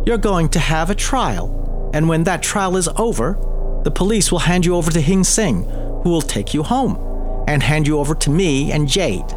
you're 0.06 0.18
going 0.18 0.48
to 0.50 0.58
have 0.58 0.90
a 0.90 0.94
trial. 0.94 1.90
And 1.94 2.08
when 2.08 2.24
that 2.24 2.42
trial 2.42 2.76
is 2.76 2.88
over, 2.96 3.38
the 3.84 3.90
police 3.90 4.32
will 4.32 4.40
hand 4.40 4.64
you 4.64 4.76
over 4.76 4.90
to 4.90 5.00
Hing 5.00 5.24
Sing, 5.24 5.64
who 6.02 6.10
will 6.10 6.22
take 6.22 6.54
you 6.54 6.62
home 6.62 7.44
and 7.46 7.62
hand 7.62 7.86
you 7.86 7.98
over 7.98 8.14
to 8.14 8.30
me 8.30 8.72
and 8.72 8.88
Jade. 8.88 9.28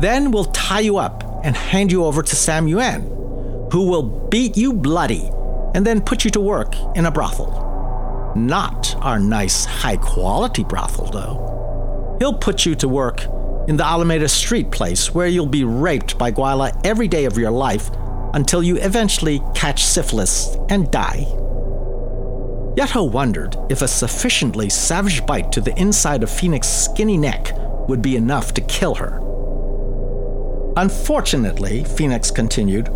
Then 0.00 0.30
we'll 0.30 0.44
tie 0.46 0.80
you 0.80 0.98
up 0.98 1.40
and 1.44 1.56
hand 1.56 1.92
you 1.92 2.04
over 2.04 2.22
to 2.22 2.36
Sam 2.36 2.68
Yuen, 2.68 3.02
who 3.72 3.88
will 3.88 4.02
beat 4.02 4.56
you 4.56 4.72
bloody 4.72 5.30
and 5.74 5.86
then 5.86 6.00
put 6.00 6.24
you 6.24 6.30
to 6.32 6.40
work 6.40 6.74
in 6.94 7.06
a 7.06 7.10
brothel. 7.10 8.32
Not 8.36 8.94
our 9.00 9.18
nice, 9.18 9.64
high 9.64 9.96
quality 9.96 10.64
brothel, 10.64 11.06
though. 11.06 12.16
He'll 12.18 12.34
put 12.34 12.66
you 12.66 12.74
to 12.76 12.88
work 12.88 13.24
in 13.68 13.76
the 13.76 13.84
Alameda 13.84 14.28
Street 14.28 14.70
place 14.70 15.14
where 15.14 15.26
you'll 15.26 15.46
be 15.46 15.64
raped 15.64 16.18
by 16.18 16.30
Gweilo 16.32 16.78
every 16.84 17.08
day 17.08 17.24
of 17.24 17.36
your 17.36 17.50
life 17.50 17.90
until 18.36 18.62
you 18.62 18.76
eventually 18.76 19.40
catch 19.54 19.82
syphilis 19.82 20.56
and 20.68 20.90
die. 20.90 21.24
Yut 22.76 22.90
Ho 22.90 23.04
wondered 23.04 23.56
if 23.70 23.80
a 23.80 23.88
sufficiently 23.88 24.68
savage 24.68 25.24
bite 25.24 25.50
to 25.52 25.62
the 25.62 25.74
inside 25.80 26.22
of 26.22 26.30
Phoenix's 26.30 26.84
skinny 26.84 27.16
neck 27.16 27.50
would 27.88 28.02
be 28.02 28.14
enough 28.14 28.52
to 28.52 28.60
kill 28.60 28.94
her. 28.96 29.18
Unfortunately, 30.76 31.84
Phoenix 31.84 32.30
continued, 32.30 32.90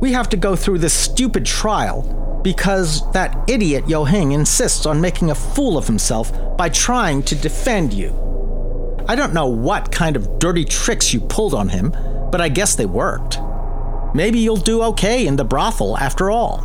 we 0.00 0.12
have 0.12 0.30
to 0.30 0.36
go 0.38 0.56
through 0.56 0.78
this 0.78 0.94
stupid 0.94 1.44
trial 1.44 2.40
because 2.42 3.02
that 3.12 3.36
idiot 3.50 3.86
Yo 3.86 4.04
Hing 4.04 4.32
insists 4.32 4.86
on 4.86 4.98
making 4.98 5.30
a 5.30 5.34
fool 5.34 5.76
of 5.76 5.86
himself 5.86 6.32
by 6.56 6.70
trying 6.70 7.22
to 7.24 7.34
defend 7.34 7.92
you. 7.92 8.14
I 9.06 9.14
don't 9.14 9.34
know 9.34 9.46
what 9.46 9.92
kind 9.92 10.16
of 10.16 10.38
dirty 10.38 10.64
tricks 10.64 11.12
you 11.12 11.20
pulled 11.20 11.52
on 11.52 11.68
him, 11.68 11.94
but 12.32 12.40
I 12.40 12.48
guess 12.48 12.74
they 12.74 12.86
worked. 12.86 13.38
Maybe 14.16 14.38
you'll 14.38 14.56
do 14.56 14.82
okay 14.82 15.26
in 15.26 15.36
the 15.36 15.44
brothel 15.44 15.98
after 15.98 16.30
all. 16.30 16.60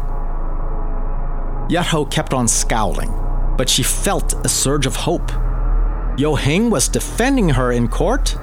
Yut 1.69 1.87
Ho 1.87 2.05
kept 2.05 2.33
on 2.33 2.47
scowling, 2.47 3.11
but 3.57 3.67
she 3.67 3.83
felt 3.83 4.33
a 4.45 4.47
surge 4.47 4.85
of 4.85 4.95
hope. 4.95 5.29
Yo 6.17 6.35
Hing 6.35 6.69
was 6.69 6.87
defending 6.87 7.49
her 7.49 7.73
in 7.73 7.89
court? 7.89 8.37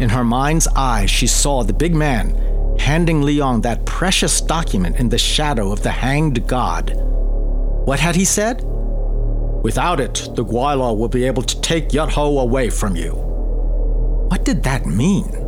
In 0.00 0.10
her 0.10 0.22
mind's 0.22 0.68
eye, 0.76 1.06
she 1.06 1.26
saw 1.26 1.62
the 1.62 1.72
big 1.72 1.94
man 1.94 2.76
handing 2.78 3.22
Li 3.22 3.32
Yong 3.38 3.62
that 3.62 3.86
precious 3.86 4.42
document 4.42 4.96
in 4.96 5.08
the 5.08 5.16
shadow 5.16 5.72
of 5.72 5.82
the 5.82 5.90
hanged 5.90 6.46
god. 6.46 6.92
What 7.86 8.00
had 8.00 8.16
he 8.16 8.26
said? 8.26 8.62
Without 9.62 9.98
it, 9.98 10.28
the 10.34 10.44
Gweilo 10.44 10.94
will 10.94 11.08
be 11.08 11.24
able 11.24 11.42
to 11.42 11.60
take 11.62 11.88
Yut 11.88 12.10
Ho 12.10 12.38
away 12.38 12.68
from 12.68 12.96
you. 12.96 13.12
What 14.28 14.44
did 14.44 14.62
that 14.64 14.84
mean? 14.84 15.45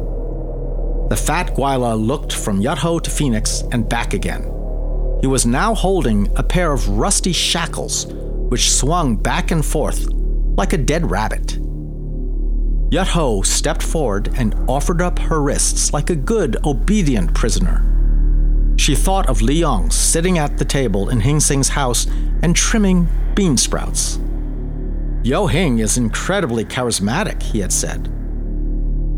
The 1.08 1.16
fat 1.16 1.54
Gweilo 1.54 1.98
looked 1.98 2.34
from 2.34 2.60
Yut 2.60 2.76
Ho 2.78 2.98
to 2.98 3.10
Phoenix 3.10 3.62
and 3.72 3.88
back 3.88 4.12
again. 4.12 4.42
He 5.22 5.26
was 5.26 5.46
now 5.46 5.74
holding 5.74 6.28
a 6.36 6.42
pair 6.42 6.70
of 6.70 6.86
rusty 6.88 7.32
shackles, 7.32 8.06
which 8.06 8.70
swung 8.70 9.16
back 9.16 9.50
and 9.50 9.64
forth 9.64 10.06
like 10.58 10.74
a 10.74 10.78
dead 10.78 11.10
rabbit. 11.10 11.58
Yut 12.90 13.06
Ho 13.08 13.40
stepped 13.40 13.82
forward 13.82 14.34
and 14.36 14.54
offered 14.68 15.00
up 15.00 15.18
her 15.18 15.40
wrists 15.40 15.94
like 15.94 16.10
a 16.10 16.16
good, 16.16 16.58
obedient 16.66 17.32
prisoner. 17.34 17.84
She 18.76 18.94
thought 18.94 19.30
of 19.30 19.40
Li 19.40 19.60
Yong 19.60 19.90
sitting 19.90 20.36
at 20.36 20.58
the 20.58 20.64
table 20.64 21.08
in 21.08 21.20
Hing 21.20 21.40
Sing's 21.40 21.70
house 21.70 22.06
and 22.42 22.54
trimming 22.54 23.08
bean 23.34 23.56
sprouts. 23.56 24.18
Yo 25.22 25.46
Hing 25.46 25.78
is 25.78 25.96
incredibly 25.96 26.64
charismatic, 26.66 27.42
he 27.42 27.60
had 27.60 27.72
said. 27.72 28.08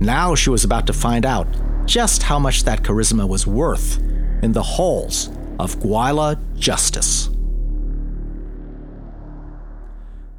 Now 0.01 0.34
she 0.34 0.51
was 0.51 0.64
about 0.64 0.86
to 0.86 0.93
find 0.93 1.26
out 1.26 1.47
just 1.91 2.22
how 2.22 2.38
much 2.38 2.62
that 2.62 2.84
charisma 2.84 3.28
was 3.28 3.49
worth 3.49 3.99
in 4.45 4.53
the 4.53 4.62
halls 4.62 5.28
of 5.59 5.74
Gweila 5.80 6.38
Justice. 6.57 7.28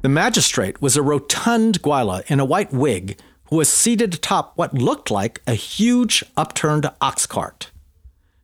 The 0.00 0.08
magistrate 0.08 0.80
was 0.80 0.96
a 0.96 1.02
rotund 1.02 1.82
Gweila 1.82 2.22
in 2.30 2.40
a 2.40 2.46
white 2.46 2.72
wig 2.72 3.18
who 3.50 3.56
was 3.56 3.68
seated 3.68 4.14
atop 4.14 4.54
what 4.56 4.72
looked 4.72 5.10
like 5.10 5.42
a 5.46 5.52
huge 5.52 6.24
upturned 6.38 6.90
ox 7.02 7.26
cart. 7.26 7.70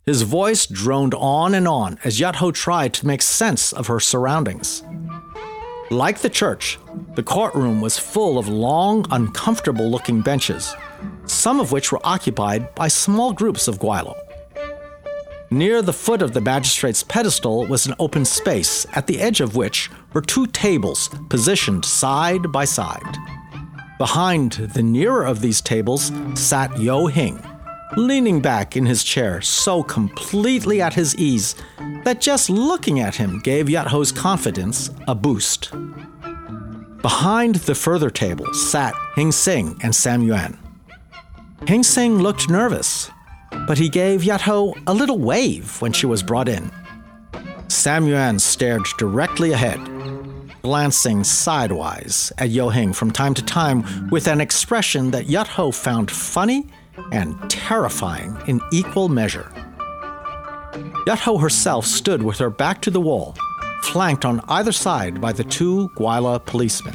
His 0.04 0.20
voice 0.20 0.66
droned 0.66 1.14
on 1.14 1.54
and 1.54 1.66
on 1.66 1.98
as 2.04 2.20
Yut 2.20 2.36
Ho 2.36 2.50
tried 2.50 2.92
to 2.92 3.06
make 3.06 3.22
sense 3.22 3.72
of 3.72 3.86
her 3.86 4.00
surroundings. 4.00 4.82
Like 5.90 6.18
the 6.18 6.28
church, 6.28 6.78
the 7.14 7.22
courtroom 7.22 7.80
was 7.80 7.98
full 7.98 8.36
of 8.36 8.48
long, 8.48 9.06
uncomfortable 9.10 9.90
looking 9.90 10.20
benches, 10.20 10.74
some 11.30 11.60
of 11.60 11.72
which 11.72 11.92
were 11.92 12.00
occupied 12.04 12.74
by 12.74 12.88
small 12.88 13.32
groups 13.32 13.68
of 13.68 13.78
Gweilo. 13.78 14.14
Near 15.50 15.80
the 15.80 15.94
foot 15.94 16.20
of 16.20 16.34
the 16.34 16.42
magistrate's 16.42 17.02
pedestal 17.02 17.66
was 17.66 17.86
an 17.86 17.94
open 17.98 18.26
space, 18.26 18.86
at 18.92 19.06
the 19.06 19.18
edge 19.18 19.40
of 19.40 19.56
which 19.56 19.90
were 20.12 20.20
two 20.20 20.46
tables 20.46 21.08
positioned 21.30 21.84
side 21.86 22.52
by 22.52 22.66
side. 22.66 23.16
Behind 23.96 24.52
the 24.52 24.82
nearer 24.82 25.24
of 25.24 25.40
these 25.40 25.62
tables 25.62 26.12
sat 26.34 26.78
Yo 26.78 27.06
Hing, 27.06 27.42
leaning 27.96 28.42
back 28.42 28.76
in 28.76 28.84
his 28.84 29.02
chair 29.02 29.40
so 29.40 29.82
completely 29.82 30.82
at 30.82 30.92
his 30.92 31.16
ease 31.16 31.54
that 32.04 32.20
just 32.20 32.50
looking 32.50 33.00
at 33.00 33.14
him 33.14 33.40
gave 33.40 33.66
Yut 33.66 33.86
Ho's 33.86 34.12
confidence 34.12 34.90
a 35.08 35.14
boost. 35.14 35.72
Behind 37.00 37.54
the 37.54 37.74
further 37.74 38.10
table 38.10 38.52
sat 38.52 38.92
Hing 39.14 39.32
Sing 39.32 39.78
and 39.82 39.94
Sam 39.94 40.22
Yuen. 40.22 40.58
Hing 41.66 41.82
Sing 41.82 42.18
looked 42.18 42.48
nervous, 42.48 43.10
but 43.66 43.78
he 43.78 43.88
gave 43.88 44.22
Yut 44.22 44.40
Ho 44.42 44.74
a 44.86 44.94
little 44.94 45.18
wave 45.18 45.80
when 45.82 45.92
she 45.92 46.06
was 46.06 46.22
brought 46.22 46.48
in. 46.48 46.70
Sam 47.68 48.06
Yuen 48.06 48.38
stared 48.38 48.84
directly 48.96 49.52
ahead, 49.52 49.80
glancing 50.62 51.24
sidewise 51.24 52.32
at 52.38 52.50
Yo 52.50 52.70
Hing 52.70 52.92
from 52.92 53.10
time 53.10 53.34
to 53.34 53.44
time 53.44 54.08
with 54.08 54.28
an 54.28 54.40
expression 54.40 55.10
that 55.10 55.26
Yut 55.26 55.48
Ho 55.48 55.70
found 55.70 56.10
funny 56.10 56.66
and 57.12 57.50
terrifying 57.50 58.36
in 58.46 58.60
equal 58.72 59.08
measure. 59.08 59.52
Yut 61.06 61.18
Ho 61.20 61.38
herself 61.38 61.84
stood 61.84 62.22
with 62.22 62.38
her 62.38 62.50
back 62.50 62.80
to 62.82 62.90
the 62.90 63.00
wall, 63.00 63.36
flanked 63.82 64.24
on 64.24 64.40
either 64.48 64.72
side 64.72 65.20
by 65.20 65.32
the 65.32 65.44
two 65.44 65.90
Gweila 65.96 66.44
policemen. 66.46 66.94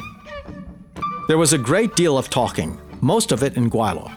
There 1.28 1.38
was 1.38 1.52
a 1.52 1.58
great 1.58 1.94
deal 1.96 2.18
of 2.18 2.28
talking, 2.30 2.80
most 3.00 3.30
of 3.30 3.42
it 3.42 3.56
in 3.56 3.70
Gweilo. 3.70 4.12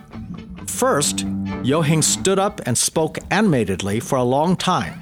First, 0.78 1.25
Yo 1.63 1.82
Hing 1.82 2.03
stood 2.03 2.38
up 2.38 2.61
and 2.67 2.78
spoke 2.78 3.17
animatedly 3.32 3.99
for 3.99 4.19
a 4.19 4.23
long 4.23 4.55
time. 4.55 4.93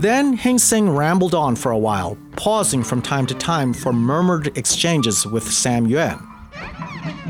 Then 0.00 0.32
Hing 0.32 0.58
Sing 0.58 0.90
rambled 0.90 1.36
on 1.36 1.54
for 1.54 1.70
a 1.70 1.78
while, 1.78 2.18
pausing 2.32 2.82
from 2.82 3.00
time 3.00 3.24
to 3.26 3.34
time 3.36 3.72
for 3.72 3.92
murmured 3.92 4.58
exchanges 4.58 5.24
with 5.24 5.44
Sam 5.44 5.86
Yuen. 5.86 6.18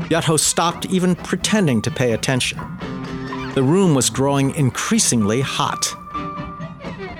Yatho 0.09 0.39
stopped 0.39 0.87
even 0.87 1.15
pretending 1.15 1.79
to 1.83 1.91
pay 1.91 2.13
attention. 2.13 2.57
The 3.53 3.61
room 3.61 3.93
was 3.93 4.09
growing 4.09 4.55
increasingly 4.55 5.41
hot. 5.41 5.95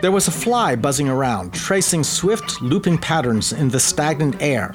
There 0.02 0.12
was 0.12 0.28
a 0.28 0.32
fly 0.32 0.76
buzzing 0.76 1.10
around, 1.10 1.54
tracing 1.54 2.04
swift, 2.04 2.60
looping 2.60 2.98
patterns 2.98 3.54
in 3.54 3.70
the 3.70 3.80
stagnant 3.80 4.42
air. 4.42 4.74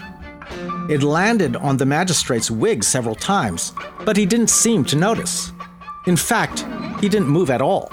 It 0.88 1.02
landed 1.02 1.56
on 1.56 1.78
the 1.78 1.86
magistrate's 1.86 2.48
wig 2.48 2.84
several 2.84 3.16
times, 3.16 3.72
but 4.04 4.16
he 4.16 4.24
didn't 4.24 4.50
seem 4.50 4.84
to 4.84 4.94
notice. 4.94 5.50
In 6.06 6.16
fact, 6.16 6.66
he 7.00 7.08
didn't 7.08 7.28
move 7.28 7.50
at 7.50 7.62
all. 7.62 7.88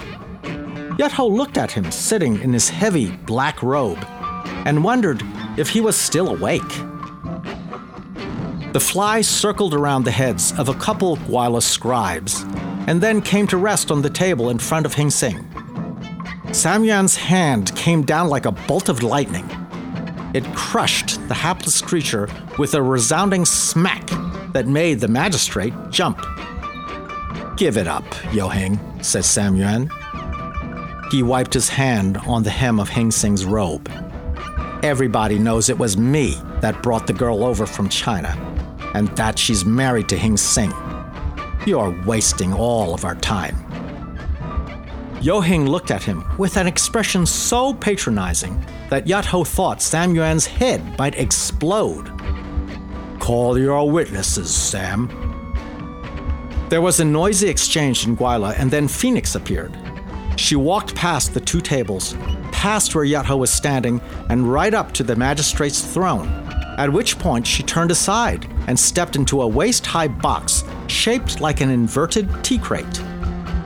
Yut 0.97 1.12
Ho 1.12 1.28
looked 1.28 1.57
at 1.57 1.72
him 1.72 1.91
sitting 1.91 2.41
in 2.41 2.51
his 2.51 2.70
heavy 2.70 3.12
black 3.26 3.64
robe 3.64 4.03
and 4.66 4.84
wondered 4.84 5.24
if 5.57 5.70
he 5.70 5.80
was 5.80 5.95
still 5.95 6.30
awake. 6.30 6.62
The 8.74 8.80
fly 8.82 9.22
circled 9.22 9.74
around 9.74 10.03
the 10.03 10.12
heads 10.12 10.57
of 10.59 10.68
a 10.68 10.74
couple 10.74 11.18
Gweila 11.18 11.62
scribes 11.62 12.43
and 12.88 13.01
then 13.01 13.22
came 13.22 13.47
to 13.47 13.57
rest 13.57 13.91
on 13.91 14.01
the 14.01 14.09
table 14.09 14.49
in 14.49 14.59
front 14.59 14.86
of 14.86 14.93
Hing 14.93 15.09
Sing. 15.09 15.47
Sam 16.51 16.84
Yuen's 16.84 17.16
hand 17.16 17.74
came 17.76 18.03
down 18.03 18.28
like 18.28 18.45
a 18.45 18.51
bolt 18.51 18.89
of 18.89 19.03
lightning. 19.03 19.49
It 20.34 20.45
crushed 20.53 21.26
the 21.30 21.34
hapless 21.34 21.82
creature 21.82 22.30
with 22.57 22.74
a 22.74 22.82
resounding 22.82 23.45
smack 23.45 24.09
that 24.51 24.68
made 24.68 24.99
the 24.99 25.07
magistrate 25.07 25.74
jump. 25.89 26.20
Give 27.58 27.78
it 27.78 27.88
up, 27.88 28.06
Yo 28.34 28.47
Hing, 28.47 28.80
said 29.04 29.26
Sam 29.26 29.56
Yuen. 29.56 29.89
He 31.12 31.22
wiped 31.24 31.54
his 31.54 31.70
hand 31.70 32.18
on 32.20 32.43
the 32.43 32.49
hem 32.49 32.80
of 32.80 32.89
Hing 32.89 33.12
Sing's 33.12 33.45
robe. 33.45 33.89
Everybody 34.84 35.38
knows 35.38 35.70
it 35.70 35.78
was 35.78 35.97
me 35.97 36.38
that 36.62 36.82
brought 36.82 37.06
the 37.06 37.14
girl 37.14 37.43
over 37.43 37.66
from 37.66 37.89
China, 37.89 38.36
and 38.95 39.10
that 39.10 39.38
she's 39.38 39.66
married 39.66 40.08
to 40.10 40.18
Hing 40.18 40.38
Sing. 40.38 40.72
You're 41.66 41.95
wasting 42.06 42.54
all 42.54 42.93
of 42.93 43.06
our 43.06 43.16
time. 43.16 43.58
Yo 45.22 45.39
Hing 45.39 45.68
looked 45.68 45.91
at 45.91 46.02
him 46.02 46.24
with 46.39 46.58
an 46.58 46.66
expression 46.66 47.28
so 47.28 47.76
patronizing 47.76 48.60
that 48.89 49.06
Yut 49.06 49.26
Ho 49.26 49.43
thought 49.43 49.82
Sam 49.82 50.16
Yuen's 50.16 50.47
head 50.47 50.97
might 50.97 51.20
explode. 51.20 52.10
Call 53.20 53.60
your 53.60 53.91
witnesses, 53.91 54.52
Sam, 54.52 55.08
there 56.72 56.82
was 56.82 57.02
a 57.02 57.06
noisy 57.06 57.50
exchange 57.50 58.08
in 58.08 58.16
Gweila, 58.16 58.58
and 58.58 58.72
then 58.72 58.88
Phoenix 58.88 59.36
appeared. 59.36 59.78
She 60.38 60.56
walked 60.56 60.96
past 60.96 61.34
the 61.34 61.42
two 61.42 61.60
tables, 61.60 62.16
past 62.54 62.96
where 62.96 63.04
Yut 63.04 63.26
Ho 63.26 63.36
was 63.36 63.52
standing, 63.52 64.00
and 64.30 64.50
right 64.50 64.74
up 64.74 64.94
to 64.94 65.04
the 65.04 65.18
magistrate's 65.18 65.82
throne, 65.82 66.30
at 66.78 66.90
which 66.90 67.20
point 67.20 67.46
she 67.46 67.62
turned 67.62 67.92
aside 67.92 68.48
and 68.68 68.80
stepped 68.80 69.18
into 69.18 69.42
a 69.42 69.48
waist 69.48 69.86
high 69.86 70.08
box 70.08 70.64
shaped 70.88 71.42
like 71.42 71.60
an 71.60 71.70
inverted 71.70 72.30
tea 72.42 72.58
crate. 72.58 73.02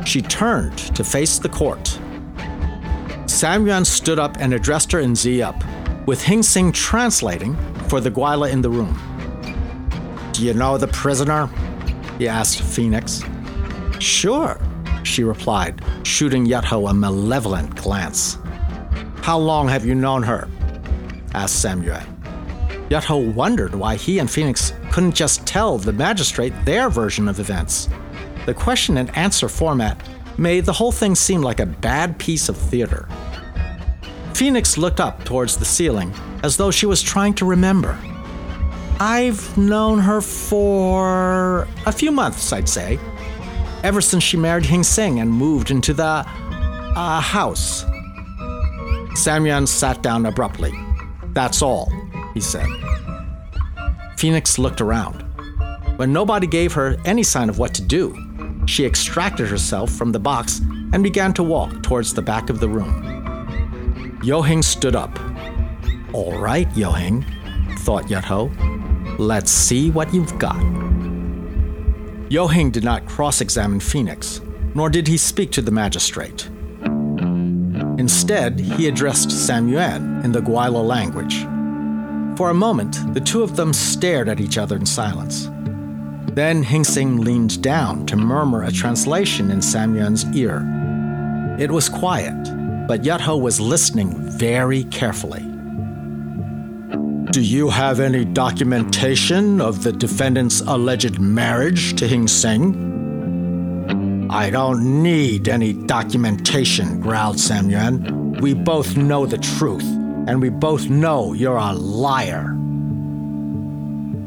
She 0.03 0.24
turned 0.24 0.76
to 0.95 1.03
face 1.03 1.38
the 1.38 1.49
court. 1.49 1.99
Sam 3.28 3.68
Yuen 3.68 3.86
stood 3.86 4.18
up 4.18 4.38
and 4.39 4.51
addressed 4.51 4.91
her 4.93 4.99
in 4.99 5.16
Sze 5.16 5.38
Yup, 5.38 5.64
with 6.08 6.24
Hing 6.24 6.41
Sing 6.41 6.72
translating 6.72 7.56
for 7.88 8.01
the 8.01 8.10
Gweila 8.10 8.51
in 8.51 8.64
the 8.64 8.70
room. 8.72 8.97
Do 10.32 10.43
you 10.43 10.56
know 10.56 10.80
the 10.80 10.88
prisoner? 10.88 11.51
He 12.18 12.28
asked 12.28 12.61
Phoenix. 12.61 13.24
Sure, 13.99 14.59
she 15.03 15.24
replied, 15.24 15.82
shooting 16.03 16.45
Yut 16.45 16.63
Ho 16.66 16.88
a 16.88 16.93
malevolent 16.93 17.76
glance. 17.76 18.38
How 19.22 19.38
long 19.38 19.68
have 19.68 19.86
you 19.86 19.95
known 19.95 20.24
her? 20.24 20.47
asked 21.34 21.61
Samuel. 21.61 21.99
Yut 22.89 23.03
Ho 23.05 23.18
wondered 23.18 23.76
why 23.76 23.95
he 23.95 24.20
and 24.20 24.30
Phoenix 24.30 24.74
couldn't 24.91 25.16
just 25.16 25.45
tell 25.45 25.78
the 25.78 25.91
magistrate 25.91 26.53
their 26.63 26.89
version 26.89 27.28
of 27.28 27.39
events. 27.39 27.89
The 28.45 28.53
question 28.53 28.97
and 28.97 29.16
answer 29.18 29.49
format 29.49 29.99
made 30.38 30.66
the 30.66 30.74
whole 30.74 30.91
thing 30.91 31.16
seem 31.16 31.41
like 31.41 31.59
a 31.59 31.66
bad 31.66 32.18
piece 32.20 32.47
of 32.47 32.55
theater. 32.55 33.07
Phoenix 34.34 34.78
looked 34.78 34.99
up 34.99 35.24
towards 35.24 35.57
the 35.57 35.66
ceiling 35.66 36.13
as 36.43 36.57
though 36.57 36.72
she 36.72 36.86
was 36.86 37.01
trying 37.01 37.34
to 37.36 37.45
remember. 37.45 37.97
I've 38.99 39.57
known 39.57 39.99
her 39.99 40.21
for 40.21 41.67
a 41.85 41.91
few 41.91 42.11
months, 42.11 42.53
I'd 42.53 42.69
say. 42.69 42.97
Ever 43.83 43.99
since 43.99 44.23
she 44.23 44.37
married 44.37 44.65
Hing 44.65 44.83
Sing 44.83 45.19
and 45.19 45.29
moved 45.29 45.69
into 45.69 45.93
the 45.93 46.25
uh, 46.25 47.19
house. 47.19 47.85
Sam 49.15 49.45
Yuen 49.45 49.67
sat 49.67 50.01
down 50.01 50.25
abruptly. 50.25 50.73
That's 51.33 51.61
all, 51.61 51.91
he 52.33 52.39
said. 52.39 52.67
Phoenix 54.17 54.57
looked 54.57 54.79
around. 54.79 55.21
When 55.97 56.13
nobody 56.13 56.47
gave 56.47 56.73
her 56.73 56.95
any 57.05 57.23
sign 57.23 57.49
of 57.49 57.59
what 57.59 57.73
to 57.75 57.81
do, 57.81 58.15
she 58.65 58.85
extracted 58.85 59.47
herself 59.47 59.91
from 59.91 60.13
the 60.13 60.19
box 60.19 60.59
and 60.93 61.03
began 61.03 61.33
to 61.33 61.43
walk 61.43 61.83
towards 61.83 62.13
the 62.13 62.21
back 62.21 62.49
of 62.49 62.59
the 62.59 62.69
room. 62.69 64.19
Yo 64.23 64.41
Hing 64.41 64.61
stood 64.61 64.95
up. 64.95 65.19
All 66.13 66.39
right, 66.39 66.67
Yo 66.77 66.91
Hing, 66.91 67.25
thought 67.79 68.05
Yut 68.05 68.23
Ho. 68.23 68.49
Let's 69.18 69.49
see 69.49 69.91
what 69.91 70.13
you've 70.13 70.38
got. 70.38 70.61
Yo 72.30 72.47
Hing 72.47 72.70
did 72.70 72.84
not 72.84 73.05
cross 73.05 73.39
examine 73.39 73.80
Phoenix, 73.80 74.41
nor 74.74 74.89
did 74.89 75.07
he 75.07 75.16
speak 75.16 75.51
to 75.51 75.61
the 75.61 75.72
magistrate. 75.72 76.49
Instead, 77.97 78.59
he 78.59 78.89
addressed 78.89 79.32
Sam 79.32 79.70
Yuen 79.70 80.22
in 80.26 80.34
the 80.34 80.41
Gweila 80.41 80.86
language. 80.86 81.43
For 82.38 82.49
a 82.49 82.53
moment, 82.53 83.13
the 83.13 83.22
two 83.22 83.41
of 83.41 83.55
them 83.55 83.72
stared 83.72 84.28
at 84.28 84.41
each 84.41 84.57
other 84.57 84.76
in 84.76 84.86
silence. 84.86 85.49
Then 86.34 86.61
Hing 86.61 86.84
Sing 86.84 87.22
leaned 87.22 87.61
down 87.61 88.05
to 88.07 88.18
murmur 88.18 88.63
a 88.63 88.72
translation 88.72 89.49
in 89.49 89.61
Sam 89.61 89.95
Yuen's 89.95 90.26
ear. 90.36 90.61
It 91.57 91.72
was 91.72 91.88
quiet, 91.88 92.36
but 92.86 93.03
Yut 93.03 93.22
Ho 93.22 93.38
was 93.38 93.61
listening 93.61 94.13
very 94.38 94.84
carefully. 94.86 95.55
Do 97.36 97.41
you 97.41 97.69
have 97.69 97.99
any 97.99 98.23
documentation 98.23 99.59
of 99.59 99.83
the 99.83 99.91
defendant's 99.91 100.61
alleged 100.61 101.19
marriage 101.19 101.93
to 101.97 102.07
Hing 102.07 102.29
Sing? 102.29 102.71
I 104.31 104.49
don't 104.49 105.03
need 105.03 105.49
any 105.49 105.73
documentation, 105.73 107.01
growled 107.01 107.38
Sam 107.38 107.69
Yuen. 107.69 108.39
We 108.39 108.53
both 108.53 108.95
know 108.95 109.25
the 109.25 109.38
truth, 109.38 109.83
and 109.83 110.41
we 110.41 110.47
both 110.47 110.89
know 110.89 111.33
you're 111.33 111.57
a 111.57 111.73
liar. 111.73 112.55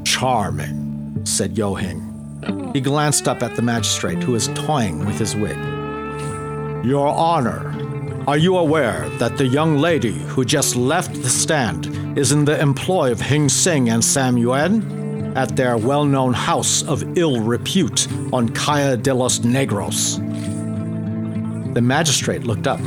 Charming, 0.04 1.24
said 1.24 1.56
Yo 1.56 1.76
Hing. 1.76 2.02
He 2.74 2.82
glanced 2.82 3.26
up 3.26 3.42
at 3.42 3.56
the 3.56 3.62
magistrate 3.62 4.22
who 4.22 4.32
was 4.32 4.48
toying 4.48 5.06
with 5.06 5.18
his 5.18 5.34
wig. 5.34 5.56
Your 6.84 7.08
Honor, 7.08 7.74
are 8.26 8.36
you 8.36 8.58
aware 8.58 9.08
that 9.16 9.38
the 9.38 9.46
young 9.46 9.78
lady 9.78 10.12
who 10.12 10.44
just 10.44 10.76
left 10.76 11.14
the 11.14 11.30
stand 11.30 11.97
is 12.18 12.32
in 12.32 12.44
the 12.44 12.60
employ 12.60 13.12
of 13.12 13.20
Hing 13.20 13.48
Sing 13.48 13.88
and 13.90 14.04
Sam 14.04 14.36
Yuen 14.36 15.36
at 15.36 15.54
their 15.54 15.76
well 15.76 16.04
known 16.04 16.32
house 16.32 16.82
of 16.82 17.16
ill 17.16 17.40
repute 17.40 18.08
on 18.32 18.48
Calle 18.48 18.96
de 18.96 19.14
los 19.14 19.38
Negros? 19.38 20.16
The 21.74 21.80
magistrate 21.80 22.42
looked 22.42 22.66
up. 22.66 22.80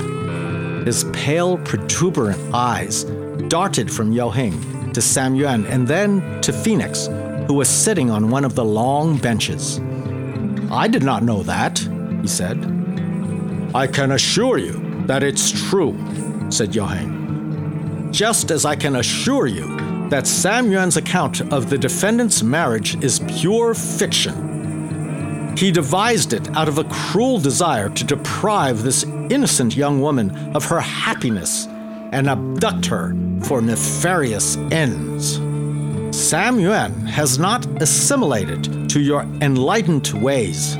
His 0.85 1.05
pale, 1.13 1.57
protuberant 1.59 2.53
eyes 2.53 3.05
darted 3.47 3.89
from 3.89 4.11
Yo 4.11 4.29
Hing 4.31 4.91
to 4.91 5.01
Sam 5.01 5.33
Yuen 5.35 5.65
and 5.67 5.87
then 5.87 6.41
to 6.41 6.51
Phoenix, 6.51 7.07
who 7.47 7.53
was 7.53 7.69
sitting 7.69 8.11
on 8.11 8.31
one 8.31 8.43
of 8.43 8.55
the 8.55 8.65
long 8.65 9.17
benches. 9.17 9.79
I 10.69 10.89
did 10.89 11.03
not 11.03 11.23
know 11.23 11.41
that, 11.43 11.79
he 12.21 12.27
said. 12.27 12.57
I 13.73 13.87
can 13.87 14.11
assure 14.11 14.57
you 14.57 15.05
that 15.05 15.23
it's 15.23 15.51
true, 15.69 15.97
said 16.49 16.75
Yo 16.75 16.85
Hing. 16.85 17.20
Just 18.11 18.51
as 18.51 18.65
I 18.65 18.75
can 18.75 18.97
assure 18.97 19.47
you 19.47 19.77
that 20.09 20.27
Sam 20.27 20.69
Yuen's 20.69 20.97
account 20.97 21.41
of 21.53 21.69
the 21.69 21.77
defendant's 21.77 22.43
marriage 22.43 23.01
is 23.01 23.21
pure 23.39 23.73
fiction. 23.73 25.55
He 25.57 25.71
devised 25.71 26.33
it 26.33 26.49
out 26.55 26.67
of 26.67 26.77
a 26.77 26.83
cruel 26.85 27.39
desire 27.39 27.89
to 27.89 28.03
deprive 28.03 28.83
this 28.83 29.03
innocent 29.03 29.77
young 29.77 30.01
woman 30.01 30.55
of 30.55 30.65
her 30.65 30.81
happiness 30.81 31.67
and 32.11 32.29
abduct 32.29 32.85
her 32.87 33.15
for 33.43 33.61
nefarious 33.61 34.57
ends. 34.71 35.35
Sam 36.15 36.59
Yuen 36.59 37.05
has 37.05 37.39
not 37.39 37.65
assimilated 37.81 38.89
to 38.89 38.99
your 38.99 39.21
enlightened 39.41 40.09
ways. 40.21 40.73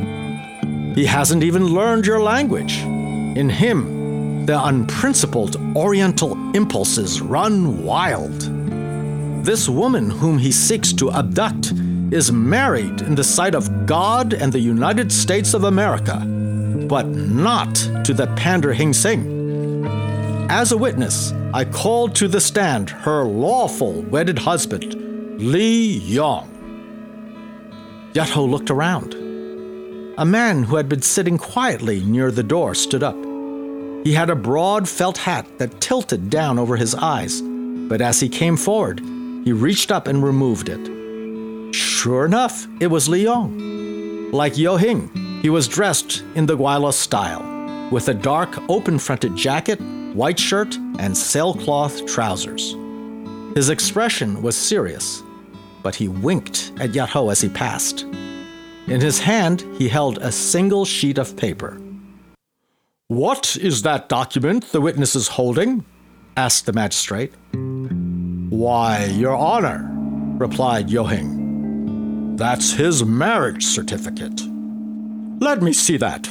He 0.96 1.06
hasn't 1.06 1.44
even 1.44 1.68
learned 1.68 2.06
your 2.06 2.20
language. 2.20 2.80
In 2.82 3.50
him, 3.50 3.91
the 4.52 4.66
unprincipled 4.66 5.56
Oriental 5.78 6.34
impulses 6.54 7.22
run 7.22 7.86
wild. 7.86 8.38
This 9.46 9.70
woman 9.70 10.10
whom 10.10 10.38
he 10.38 10.52
seeks 10.52 10.92
to 10.92 11.10
abduct 11.10 11.72
is 12.12 12.34
married 12.34 13.00
in 13.00 13.16
the 13.16 13.24
sight 13.24 13.56
of 13.56 13.86
God 13.86 14.34
and 14.34 14.52
the 14.52 14.60
United 14.60 15.10
States 15.10 15.54
of 15.54 15.64
America, 15.64 16.18
but 16.90 17.08
not 17.08 17.74
to 18.04 18.14
the 18.14 18.28
Pander 18.36 18.74
Hing 18.74 18.92
Sing. 18.92 19.88
As 20.50 20.74
a 20.74 20.78
witness, 20.78 21.32
I 21.54 21.64
called 21.64 22.14
to 22.16 22.28
the 22.28 22.42
stand 22.42 22.90
her 22.90 23.24
lawful 23.24 24.02
wedded 24.02 24.40
husband, 24.40 24.96
Li 25.40 25.98
Yong. 26.00 26.50
Yut 28.12 28.30
Ho 28.32 28.44
looked 28.44 28.70
around. 28.70 29.14
A 30.18 30.26
man 30.26 30.64
who 30.64 30.76
had 30.76 30.90
been 30.90 31.02
sitting 31.02 31.38
quietly 31.38 32.02
near 32.04 32.32
the 32.32 32.44
door 32.44 32.76
stood 32.76 33.02
up. 33.02 33.16
He 34.04 34.14
had 34.14 34.32
a 34.32 34.36
broad 34.36 34.90
felt 34.90 35.20
hat 35.20 35.46
that 35.60 35.80
tilted 35.80 36.32
down 36.32 36.58
over 36.58 36.76
his 36.76 36.96
eyes, 36.96 37.42
but 37.42 38.02
as 38.02 38.20
he 38.20 38.30
came 38.30 38.58
forward, 38.58 39.00
he 39.00 39.54
reached 39.54 39.92
up 39.92 40.08
and 40.08 40.24
removed 40.24 40.70
it. 40.70 41.76
Sure 41.76 42.26
enough, 42.26 42.68
it 42.80 42.88
was 42.88 43.08
Li. 43.08 43.28
Like 44.32 44.58
Yo 44.58 44.78
Hing, 44.78 45.10
he 45.44 45.52
was 45.52 45.68
dressed 45.68 46.24
in 46.34 46.48
the 46.48 46.58
Gweilo 46.58 46.92
style, 46.92 47.44
with 47.92 48.08
a 48.10 48.14
dark, 48.14 48.58
open 48.70 48.98
fronted 48.98 49.36
jacket, 49.36 49.80
white 50.14 50.40
shirt, 50.40 50.76
and 50.98 51.16
sailcloth 51.16 52.06
trousers. 52.08 52.76
His 53.56 53.70
expression 53.70 54.42
was 54.42 54.58
serious, 54.58 55.22
but 55.84 55.94
he 55.94 56.08
winked 56.08 56.72
at 56.80 56.92
Yut 56.92 57.10
Ho 57.10 57.30
as 57.30 57.42
he 57.42 57.50
passed. 57.50 58.02
In 58.88 59.00
his 59.00 59.20
hand, 59.20 59.64
he 59.78 59.88
held 59.88 60.18
a 60.18 60.32
single 60.32 60.86
sheet 60.86 61.20
of 61.20 61.38
paper. 61.38 61.78
What 63.12 63.58
is 63.58 63.82
that 63.82 64.08
document 64.08 64.72
the 64.72 64.80
witness 64.80 65.18
is 65.18 65.28
holding? 65.28 65.84
asked 66.38 66.66
the 66.66 66.72
magistrate. 66.72 67.34
Why, 67.52 69.04
Your 69.04 69.36
Honor, 69.36 69.86
replied 70.38 70.90
Yo 70.90 71.04
Hing. 71.04 72.38
That's 72.38 72.72
his 72.72 73.04
marriage 73.04 73.66
certificate. 73.66 74.42
Let 75.42 75.62
me 75.62 75.74
see 75.74 75.98
that. 75.98 76.24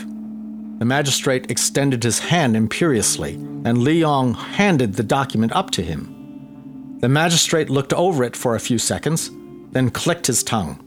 The 0.78 0.86
magistrate 0.86 1.50
extended 1.50 2.02
his 2.02 2.18
hand 2.18 2.56
imperiously, 2.56 3.34
and 3.34 3.84
Li 3.84 4.00
Yong 4.00 4.32
handed 4.32 4.94
the 4.94 5.02
document 5.02 5.52
up 5.52 5.70
to 5.72 5.82
him. 5.82 6.96
The 7.02 7.10
magistrate 7.10 7.68
looked 7.68 7.92
over 7.92 8.24
it 8.24 8.34
for 8.34 8.54
a 8.54 8.58
few 8.58 8.78
seconds, 8.78 9.30
then 9.72 9.90
clicked 9.90 10.28
his 10.28 10.42
tongue. 10.42 10.82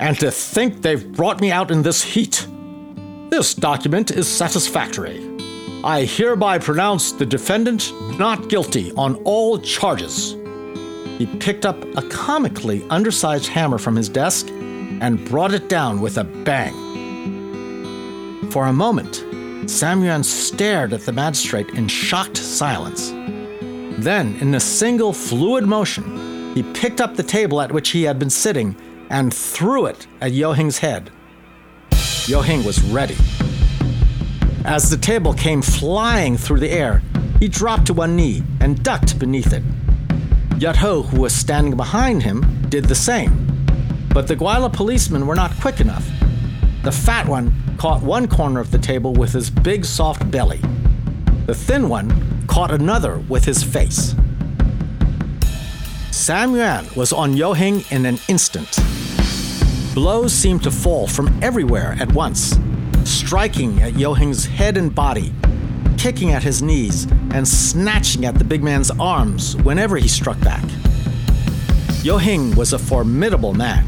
And 0.00 0.18
to 0.20 0.30
think 0.30 0.80
they've 0.80 1.12
brought 1.12 1.42
me 1.42 1.52
out 1.52 1.70
in 1.70 1.82
this 1.82 2.02
heat! 2.02 2.46
This 3.32 3.54
document 3.54 4.10
is 4.10 4.28
satisfactory. 4.28 5.26
I 5.84 6.04
hereby 6.04 6.58
pronounce 6.58 7.12
the 7.12 7.24
defendant 7.24 7.90
not 8.18 8.50
guilty 8.50 8.92
on 8.92 9.14
all 9.24 9.58
charges. 9.58 10.36
He 11.16 11.24
picked 11.40 11.64
up 11.64 11.82
a 11.96 12.06
comically 12.10 12.86
undersized 12.90 13.46
hammer 13.46 13.78
from 13.78 13.96
his 13.96 14.10
desk 14.10 14.48
and 14.50 15.24
brought 15.24 15.54
it 15.54 15.70
down 15.70 16.02
with 16.02 16.18
a 16.18 16.24
bang. 16.24 16.74
For 18.50 18.66
a 18.66 18.72
moment, 18.74 19.24
Sam 19.66 20.04
Yuen 20.04 20.24
stared 20.24 20.92
at 20.92 21.06
the 21.06 21.12
magistrate 21.12 21.70
in 21.70 21.88
shocked 21.88 22.36
silence. 22.36 23.12
Then, 24.04 24.36
in 24.42 24.54
a 24.54 24.60
single 24.60 25.14
fluid 25.14 25.64
motion, 25.64 26.54
he 26.54 26.62
picked 26.74 27.00
up 27.00 27.16
the 27.16 27.22
table 27.22 27.62
at 27.62 27.72
which 27.72 27.92
he 27.92 28.02
had 28.02 28.18
been 28.18 28.28
sitting 28.28 28.76
and 29.08 29.32
threw 29.32 29.86
it 29.86 30.06
at 30.20 30.32
Yo 30.32 30.52
Hing's 30.52 30.76
head. 30.76 31.10
Yo 32.28 32.40
Hing 32.40 32.62
was 32.62 32.80
ready. 32.84 33.16
As 34.64 34.88
the 34.88 34.96
table 34.96 35.34
came 35.34 35.60
flying 35.60 36.36
through 36.36 36.60
the 36.60 36.70
air, 36.70 37.02
he 37.40 37.48
dropped 37.48 37.86
to 37.86 37.94
one 37.94 38.14
knee 38.14 38.44
and 38.60 38.80
ducked 38.84 39.18
beneath 39.18 39.52
it. 39.52 39.64
Yut 40.60 40.76
Ho, 40.76 41.02
who 41.02 41.20
was 41.20 41.34
standing 41.34 41.76
behind 41.76 42.22
him, 42.22 42.64
did 42.68 42.84
the 42.84 42.94
same. 42.94 43.48
But 44.14 44.28
the 44.28 44.36
Gweilo 44.36 44.72
policemen 44.72 45.26
were 45.26 45.34
not 45.34 45.50
quick 45.60 45.80
enough. 45.80 46.08
The 46.84 46.92
fat 46.92 47.26
one 47.26 47.52
caught 47.76 48.02
one 48.02 48.28
corner 48.28 48.60
of 48.60 48.70
the 48.70 48.78
table 48.78 49.12
with 49.14 49.32
his 49.32 49.50
big 49.50 49.84
soft 49.84 50.30
belly. 50.30 50.60
The 51.46 51.54
thin 51.56 51.88
one 51.88 52.46
caught 52.46 52.70
another 52.70 53.18
with 53.28 53.44
his 53.44 53.64
face. 53.64 54.14
Sam 56.12 56.54
Yuen 56.54 56.86
was 56.94 57.12
on 57.12 57.36
Yo 57.36 57.52
Hing 57.52 57.84
in 57.90 58.06
an 58.06 58.18
instant. 58.28 58.78
Blows 59.94 60.32
seemed 60.32 60.62
to 60.62 60.70
fall 60.70 61.06
from 61.06 61.38
everywhere 61.42 61.96
at 62.00 62.10
once, 62.14 62.58
striking 63.04 63.82
at 63.82 63.94
Yo 63.94 64.14
Hing's 64.14 64.46
head 64.46 64.78
and 64.78 64.94
body, 64.94 65.34
kicking 65.98 66.30
at 66.30 66.42
his 66.42 66.62
knees, 66.62 67.04
and 67.32 67.46
snatching 67.46 68.24
at 68.24 68.36
the 68.36 68.44
big 68.44 68.62
man's 68.62 68.90
arms 68.92 69.54
whenever 69.56 69.98
he 69.98 70.08
struck 70.08 70.40
back. 70.40 70.64
Yo 72.02 72.16
Hing 72.16 72.56
was 72.56 72.72
a 72.72 72.78
formidable 72.78 73.52
man. 73.52 73.84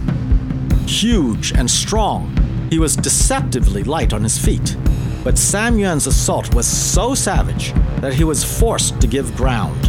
Huge 0.87 1.53
and 1.53 1.71
strong, 1.71 2.69
he 2.69 2.79
was 2.79 2.97
deceptively 2.97 3.83
light 3.83 4.13
on 4.13 4.23
his 4.23 4.37
feet. 4.37 4.77
But 5.25 5.39
Sam 5.39 5.79
Yuen's 5.79 6.07
assault 6.07 6.55
was 6.55 6.67
so 6.67 7.15
savage 7.15 7.73
that 8.03 8.13
he 8.13 8.25
was 8.25 8.45
forced 8.45 9.01
to 9.01 9.07
give 9.07 9.35
ground. 9.37 9.83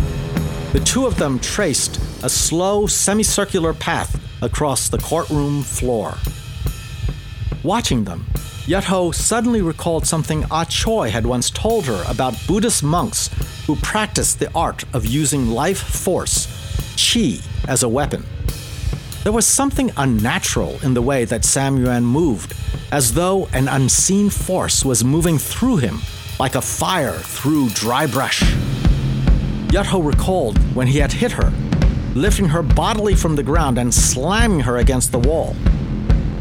The 0.71 0.79
two 0.79 1.07
of 1.07 1.17
them 1.17 1.39
traced 1.39 1.97
a 2.23 2.29
slow, 2.29 2.87
semicircular 2.87 3.73
path 3.73 4.24
across 4.45 4.87
the 4.87 4.97
courtroom 4.97 5.63
floor. 5.63 6.17
Watching 7.63 8.05
them, 8.05 8.25
Yut 8.67 8.85
Ho 8.85 9.11
suddenly 9.11 9.61
recalled 9.61 10.05
something 10.07 10.45
Ah 10.49 10.63
Choi 10.63 11.09
had 11.09 11.25
once 11.25 11.49
told 11.49 11.85
her 11.85 12.03
about 12.07 12.35
Buddhist 12.47 12.83
monks 12.83 13.29
who 13.65 13.75
practiced 13.75 14.39
the 14.39 14.51
art 14.53 14.85
of 14.93 15.05
using 15.05 15.49
life 15.49 15.79
force, 15.79 16.47
chi, 16.95 17.39
as 17.67 17.83
a 17.83 17.89
weapon. 17.89 18.23
There 19.23 19.33
was 19.33 19.47
something 19.47 19.91
unnatural 19.97 20.79
in 20.83 20.93
the 20.93 21.01
way 21.01 21.25
that 21.25 21.43
Sam 21.43 21.77
Yuen 21.77 22.05
moved, 22.05 22.53
as 22.91 23.13
though 23.13 23.47
an 23.53 23.67
unseen 23.67 24.29
force 24.29 24.85
was 24.85 25.03
moving 25.03 25.37
through 25.37 25.77
him, 25.77 25.99
like 26.39 26.55
a 26.55 26.61
fire 26.61 27.13
through 27.13 27.69
dry 27.69 28.05
brush. 28.05 28.41
Yut 29.73 29.85
Ho 29.87 29.99
recalled 30.01 30.57
when 30.75 30.87
he 30.87 30.99
had 30.99 31.11
hit 31.11 31.31
her 31.31 31.51
lifting 32.15 32.47
her 32.47 32.63
bodily 32.63 33.13
from 33.13 33.35
the 33.35 33.43
ground 33.43 33.77
and 33.77 33.93
slamming 33.93 34.61
her 34.61 34.77
against 34.77 35.11
the 35.11 35.19
wall. 35.19 35.53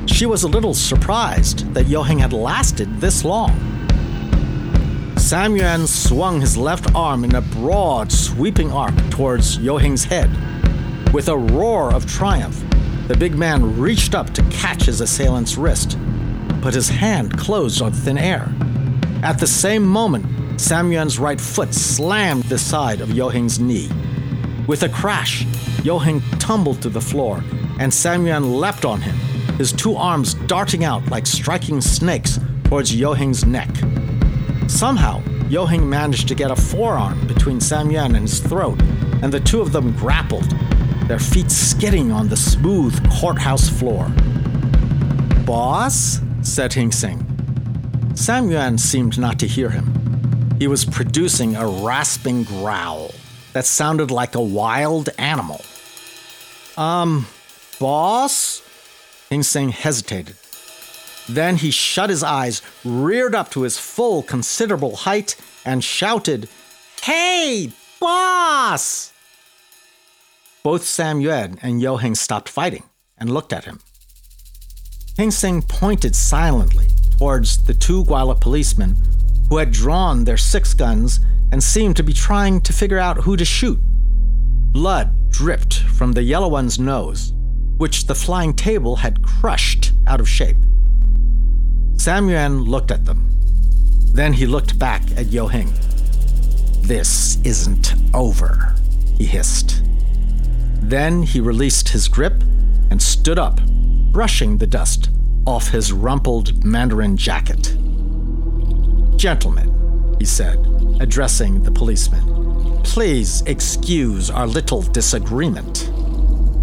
She 0.07 0.25
was 0.25 0.45
a 0.45 0.49
little 0.49 0.73
surprised 0.73 1.75
that 1.75 1.89
Yo 1.89 2.05
Hing 2.05 2.21
had 2.21 2.33
lasted 2.33 3.01
this 3.01 3.25
long. 3.25 3.51
Sam 5.17 5.87
swung 5.87 6.41
his 6.41 6.57
left 6.57 6.95
arm 6.95 7.25
in 7.25 7.35
a 7.35 7.41
broad, 7.41 8.13
sweeping 8.13 8.71
arc 8.71 8.95
towards 9.11 9.59
Yo 9.59 9.77
Hing's 9.77 10.05
head. 10.05 10.31
With 11.13 11.29
a 11.29 11.37
roar 11.37 11.93
of 11.93 12.07
triumph, 12.07 12.63
the 13.09 13.17
big 13.17 13.35
man 13.35 13.79
reached 13.79 14.15
up 14.15 14.33
to 14.35 14.43
catch 14.51 14.85
his 14.85 15.01
assailant's 15.01 15.57
wrist, 15.57 15.99
but 16.63 16.75
his 16.75 16.89
hand 16.89 17.37
closed 17.37 17.83
on 17.83 17.93
thin 17.93 18.17
air. 18.17 18.55
At 19.23 19.39
the 19.39 19.47
same 19.47 19.85
moment, 19.85 20.61
Sam 20.61 20.93
right 21.19 21.41
foot 21.41 21.75
slammed 21.75 22.45
the 22.45 22.59
side 22.59 23.01
of 23.01 23.11
Yo 23.11 23.29
Hing's 23.29 23.59
knee. 23.59 23.91
With 24.67 24.83
a 24.83 24.89
crash, 24.89 25.45
Yo 25.83 25.99
Hing 25.99 26.23
tumbled 26.39 26.81
to 26.81 26.89
the 26.89 27.01
floor, 27.01 27.45
and 27.79 27.93
Sam 27.93 28.27
Yuen 28.27 28.55
leapt 28.55 28.87
on 28.87 29.03
him, 29.03 29.15
his 29.59 29.73
two 29.73 29.95
arms 29.95 30.33
darting 30.47 30.85
out 30.85 31.07
like 31.11 31.27
striking 31.27 31.83
snakes 31.83 32.41
towards 32.65 32.95
Yo 32.95 33.13
Hing's 33.13 33.45
neck. 33.45 33.69
Somehow, 34.67 35.23
Yo 35.51 35.67
Hing 35.67 35.87
managed 35.87 36.29
to 36.29 36.35
get 36.35 36.51
a 36.51 36.57
forearm 36.57 37.27
between 37.27 37.61
Sam 37.61 37.91
Yuen 37.91 38.15
and 38.15 38.27
his 38.27 38.41
throat, 38.41 38.81
and 39.23 39.31
the 39.31 39.41
two 39.41 39.61
of 39.61 39.73
them 39.73 39.95
grappled, 39.99 40.51
their 41.09 41.19
feet 41.19 41.51
skidding 41.51 42.11
on 42.11 42.29
the 42.29 42.37
smooth 42.37 42.95
courthouse 43.21 43.69
floor. 43.69 44.11
Boss? 45.45 46.23
said 46.41 46.73
Hing 46.73 46.91
Sing. 46.91 47.21
Sam 48.15 48.79
seemed 48.79 49.19
not 49.19 49.39
to 49.41 49.47
hear 49.47 49.69
him. 49.69 50.57
He 50.59 50.69
was 50.69 50.87
producing 50.87 51.55
a 51.55 51.67
rasping 51.67 52.45
growl 52.45 53.11
that 53.55 53.65
sounded 53.65 54.11
like 54.11 54.35
a 54.35 54.43
wild 54.43 55.09
animal. 55.17 55.65
Um, 56.77 57.27
boss? 57.79 58.63
Hing 59.31 59.43
Sing 59.43 59.71
hesitated. 59.71 60.37
Then 61.29 61.57
he 61.57 61.71
shut 61.71 62.11
his 62.11 62.23
eyes, 62.23 62.61
reared 62.85 63.35
up 63.35 63.51
to 63.53 63.63
his 63.63 63.79
full, 63.79 64.23
considerable 64.23 64.97
height, 64.97 65.37
and 65.65 65.83
shouted, 65.83 66.49
Hey, 67.01 67.73
boss! 68.01 69.13
Both 70.63 70.85
Sam 70.85 71.21
Yuen 71.21 71.59
and 71.63 71.81
Yo 71.81 71.97
Hing 71.97 72.15
stopped 72.15 72.49
fighting 72.49 72.83
and 73.17 73.33
looked 73.33 73.53
at 73.53 73.65
him. 73.65 73.81
Hing 75.17 75.31
Sing 75.31 75.63
pointed 75.63 76.17
silently 76.17 76.89
towards 77.19 77.65
the 77.65 77.75
two 77.75 78.05
Gweila 78.05 78.41
policemen 78.41 78.97
who 79.49 79.59
had 79.59 79.71
drawn 79.71 80.25
their 80.25 80.37
six 80.37 80.75
guns 80.75 81.21
and 81.55 81.63
seemed 81.63 81.95
to 81.95 82.03
be 82.03 82.13
trying 82.13 82.61
to 82.61 82.73
figure 82.73 82.99
out 82.99 83.19
who 83.19 83.37
to 83.37 83.45
shoot. 83.45 83.79
Blood 84.73 85.31
dripped 85.31 85.79
from 85.79 86.11
the 86.11 86.23
yellow 86.25 86.49
one's 86.49 86.81
nose, 86.81 87.33
which 87.77 88.09
the 88.09 88.15
flying 88.17 88.53
table 88.53 88.97
had 88.97 89.23
crushed 89.23 89.93
out 90.09 90.19
of 90.19 90.29
shape. 90.29 90.57
Sam 91.97 92.29
Yuen 92.29 92.65
looked 92.65 92.91
at 92.91 93.05
them. 93.05 93.31
Then 94.13 94.33
he 94.33 94.47
looked 94.47 94.81
back 94.81 95.03
at 95.17 95.27
Yo 95.27 95.47
Hing. 95.47 95.73
This 96.81 97.39
isn't 97.45 97.95
over, 98.13 98.75
he 99.17 99.25
hissed. 99.25 99.81
Then 100.83 101.23
he 101.23 101.39
released 101.39 101.91
his 101.91 102.09
grip 102.09 102.43
and 102.91 103.01
stood 103.01 103.39
up, 103.39 103.61
brushing 104.11 104.59
the 104.59 104.67
dust 104.67 105.09
off 105.47 105.69
his 105.69 105.93
rumpled 105.93 106.65
mandarin 106.65 107.17
jacket. 107.17 107.77
Gentlemen, 109.17 110.17
he 110.19 110.25
said, 110.25 110.74
addressing 111.01 111.63
the 111.63 111.71
policeman, 111.71 112.83
please 112.83 113.43
excuse 113.43 114.31
our 114.31 114.47
little 114.47 114.83
disagreement. 114.83 115.91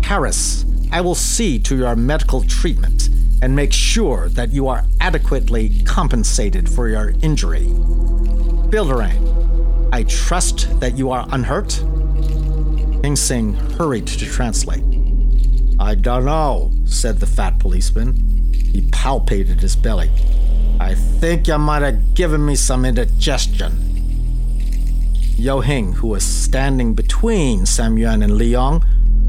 Harris, 0.04 0.66
I 0.92 1.02
will 1.02 1.16
see 1.16 1.60
to 1.60 1.78
your 1.78 1.96
medical 1.96 2.44
treatment 2.44 3.10
and 3.42 3.56
make 3.56 3.74
sure 3.74 4.30
that 4.30 4.52
you 4.52 4.68
are 4.68 4.84
adequately 5.00 5.82
compensated 5.84 6.70
for 6.70 6.88
your 6.90 7.14
injury. 7.22 7.68
Bilderain, 8.72 9.90
I 9.92 10.04
trust 10.04 10.80
that 10.80 10.98
you 10.98 11.12
are 11.12 11.26
unhurt? 11.32 11.74
Hing 13.04 13.16
Sing 13.16 13.54
hurried 13.54 14.08
to 14.08 14.26
translate. 14.26 14.84
I 15.80 15.96
don't 15.96 16.26
know, 16.26 16.72
said 16.86 17.20
the 17.20 17.26
fat 17.26 17.58
policeman. 17.58 18.14
He 18.54 18.82
palpated 18.82 19.60
his 19.62 19.76
belly. 19.76 20.12
I 20.80 20.94
think 20.94 21.48
you 21.48 21.58
might 21.58 21.82
have 21.82 22.14
given 22.14 22.46
me 22.46 22.56
some 22.56 22.86
indigestion. 22.86 23.91
Yo 25.38 25.60
Hing, 25.62 25.94
who 25.94 26.08
was 26.08 26.24
standing 26.24 26.94
between 26.94 27.66
Sam 27.66 27.98
Yuen 27.98 28.22
and 28.22 28.38
Li 28.38 28.52
Yong, 28.52 28.86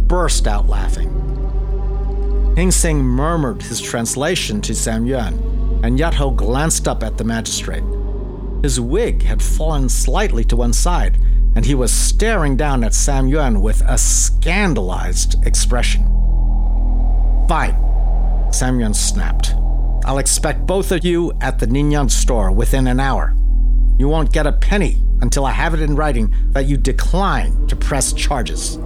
burst 0.07 0.47
out 0.47 0.69
laughing. 0.69 1.09
Hing 2.57 2.71
Sing 2.71 3.03
murmured 3.03 3.63
his 3.63 3.81
translation 3.81 4.61
to 4.63 4.75
Sam 4.75 5.07
Yuen, 5.07 5.35
and 5.83 5.99
Yut 5.99 6.15
Ho 6.15 6.31
glanced 6.31 6.87
up 6.87 7.03
at 7.03 7.17
the 7.17 7.25
magistrate. 7.25 7.85
His 8.63 8.79
wig 8.79 9.23
had 9.23 9.43
fallen 9.43 9.89
slightly 9.89 10.45
to 10.45 10.57
one 10.57 10.73
side, 10.73 11.19
and 11.57 11.65
he 11.65 11.75
was 11.75 11.93
staring 11.93 12.57
down 12.57 12.85
at 12.85 12.95
Sam 12.95 13.27
Yuen 13.27 13.61
with 13.61 13.81
a 13.83 13.97
scandalized 13.97 15.45
expression. 15.47 16.03
Fine, 17.49 17.77
Sam 18.53 18.79
Yuen 18.79 18.95
snapped. 18.95 19.55
I'll 20.05 20.19
expect 20.19 20.67
both 20.67 20.93
of 20.93 21.05
you 21.05 21.33
at 21.41 21.59
the 21.59 21.67
Ningyan 21.67 22.11
store 22.11 22.51
within 22.53 22.87
an 22.87 23.01
hour. 23.01 23.35
You 23.99 24.09
won't 24.09 24.33
get 24.33 24.47
a 24.47 24.53
penny 24.53 24.99
until 25.23 25.47
I 25.47 25.53
have 25.53 25.73
it 25.73 25.81
in 25.81 25.97
writing 25.97 26.35
that 26.51 26.67
you 26.67 26.77
decline 26.77 27.67
to 27.69 27.77
press 27.77 28.13
charges. 28.13 28.79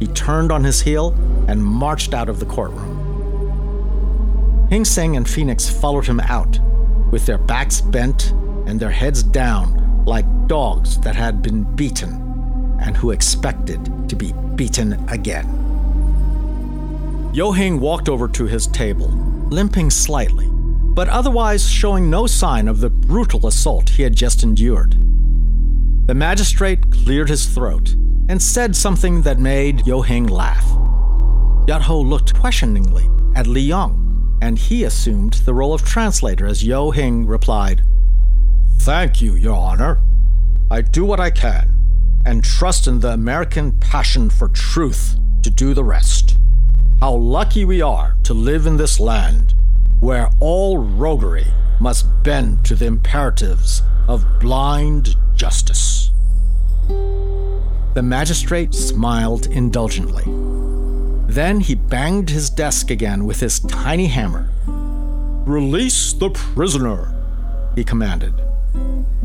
He 0.00 0.08
turned 0.08 0.50
on 0.50 0.64
his 0.64 0.80
heel 0.80 1.14
and 1.46 1.64
marched 1.64 2.14
out 2.14 2.28
of 2.28 2.40
the 2.40 2.46
courtroom. 2.46 3.02
Hing 4.70 4.84
Sing 4.84 5.16
and 5.16 5.28
Phoenix 5.28 5.68
followed 5.68 6.06
him 6.06 6.18
out, 6.20 6.58
with 7.12 7.26
their 7.26 7.38
backs 7.38 7.80
bent 7.80 8.32
and 8.66 8.80
their 8.80 8.90
heads 8.90 9.22
down 9.22 10.04
like 10.06 10.24
dogs 10.48 10.98
that 11.00 11.14
had 11.14 11.42
been 11.42 11.62
beaten 11.76 12.78
and 12.80 12.96
who 12.96 13.10
expected 13.12 14.08
to 14.08 14.16
be 14.16 14.32
beaten 14.56 14.94
again. 15.08 15.60
Yo 17.34 17.52
Hing 17.52 17.80
walked 17.80 18.08
over 18.08 18.28
to 18.28 18.46
his 18.46 18.66
table, 18.68 19.08
limping 19.50 19.90
slightly, 19.90 20.48
but 20.50 21.08
otherwise 21.08 21.68
showing 21.68 22.08
no 22.08 22.26
sign 22.26 22.66
of 22.66 22.80
the 22.80 22.90
brutal 22.90 23.46
assault 23.46 23.90
he 23.90 24.02
had 24.02 24.16
just 24.16 24.42
endured. 24.42 24.96
The 26.06 26.14
magistrate 26.14 26.90
cleared 26.90 27.30
his 27.30 27.46
throat 27.46 27.94
and 28.28 28.42
said 28.42 28.76
something 28.76 29.22
that 29.22 29.38
made 29.38 29.86
Yo 29.86 30.02
Hing 30.02 30.26
laugh. 30.26 30.64
Yut 31.66 31.80
Ho 31.80 31.98
looked 31.98 32.38
questioningly 32.38 33.08
at 33.34 33.46
Li 33.46 33.62
Yong, 33.62 34.38
and 34.42 34.58
he 34.58 34.84
assumed 34.84 35.32
the 35.46 35.54
role 35.54 35.72
of 35.72 35.82
translator 35.82 36.46
as 36.46 36.62
Yo 36.62 36.90
Hing 36.90 37.24
replied, 37.24 37.82
Thank 38.80 39.22
you, 39.22 39.34
Your 39.34 39.56
Honor. 39.56 40.02
I 40.70 40.82
do 40.82 41.06
what 41.06 41.20
I 41.20 41.30
can, 41.30 41.70
and 42.26 42.44
trust 42.44 42.86
in 42.86 43.00
the 43.00 43.12
American 43.12 43.72
passion 43.80 44.28
for 44.28 44.48
truth 44.48 45.16
to 45.42 45.48
do 45.48 45.72
the 45.72 45.84
rest. 45.84 46.36
How 47.00 47.14
lucky 47.14 47.64
we 47.64 47.80
are 47.80 48.14
to 48.24 48.34
live 48.34 48.66
in 48.66 48.76
this 48.76 49.00
land 49.00 49.54
where 50.00 50.28
all 50.40 50.76
roguery 50.76 51.46
must 51.80 52.06
bend 52.22 52.62
to 52.66 52.74
the 52.74 52.84
imperatives 52.84 53.80
of 54.08 54.24
blind 54.40 55.16
justice. 55.34 56.10
The 56.88 58.02
magistrate 58.02 58.74
smiled 58.74 59.46
indulgently. 59.46 60.24
Then 61.32 61.60
he 61.60 61.74
banged 61.74 62.30
his 62.30 62.50
desk 62.50 62.90
again 62.90 63.24
with 63.24 63.40
his 63.40 63.60
tiny 63.60 64.06
hammer. 64.06 64.50
Release 65.46 66.12
the 66.12 66.30
prisoner, 66.30 67.14
he 67.74 67.84
commanded. 67.84 68.34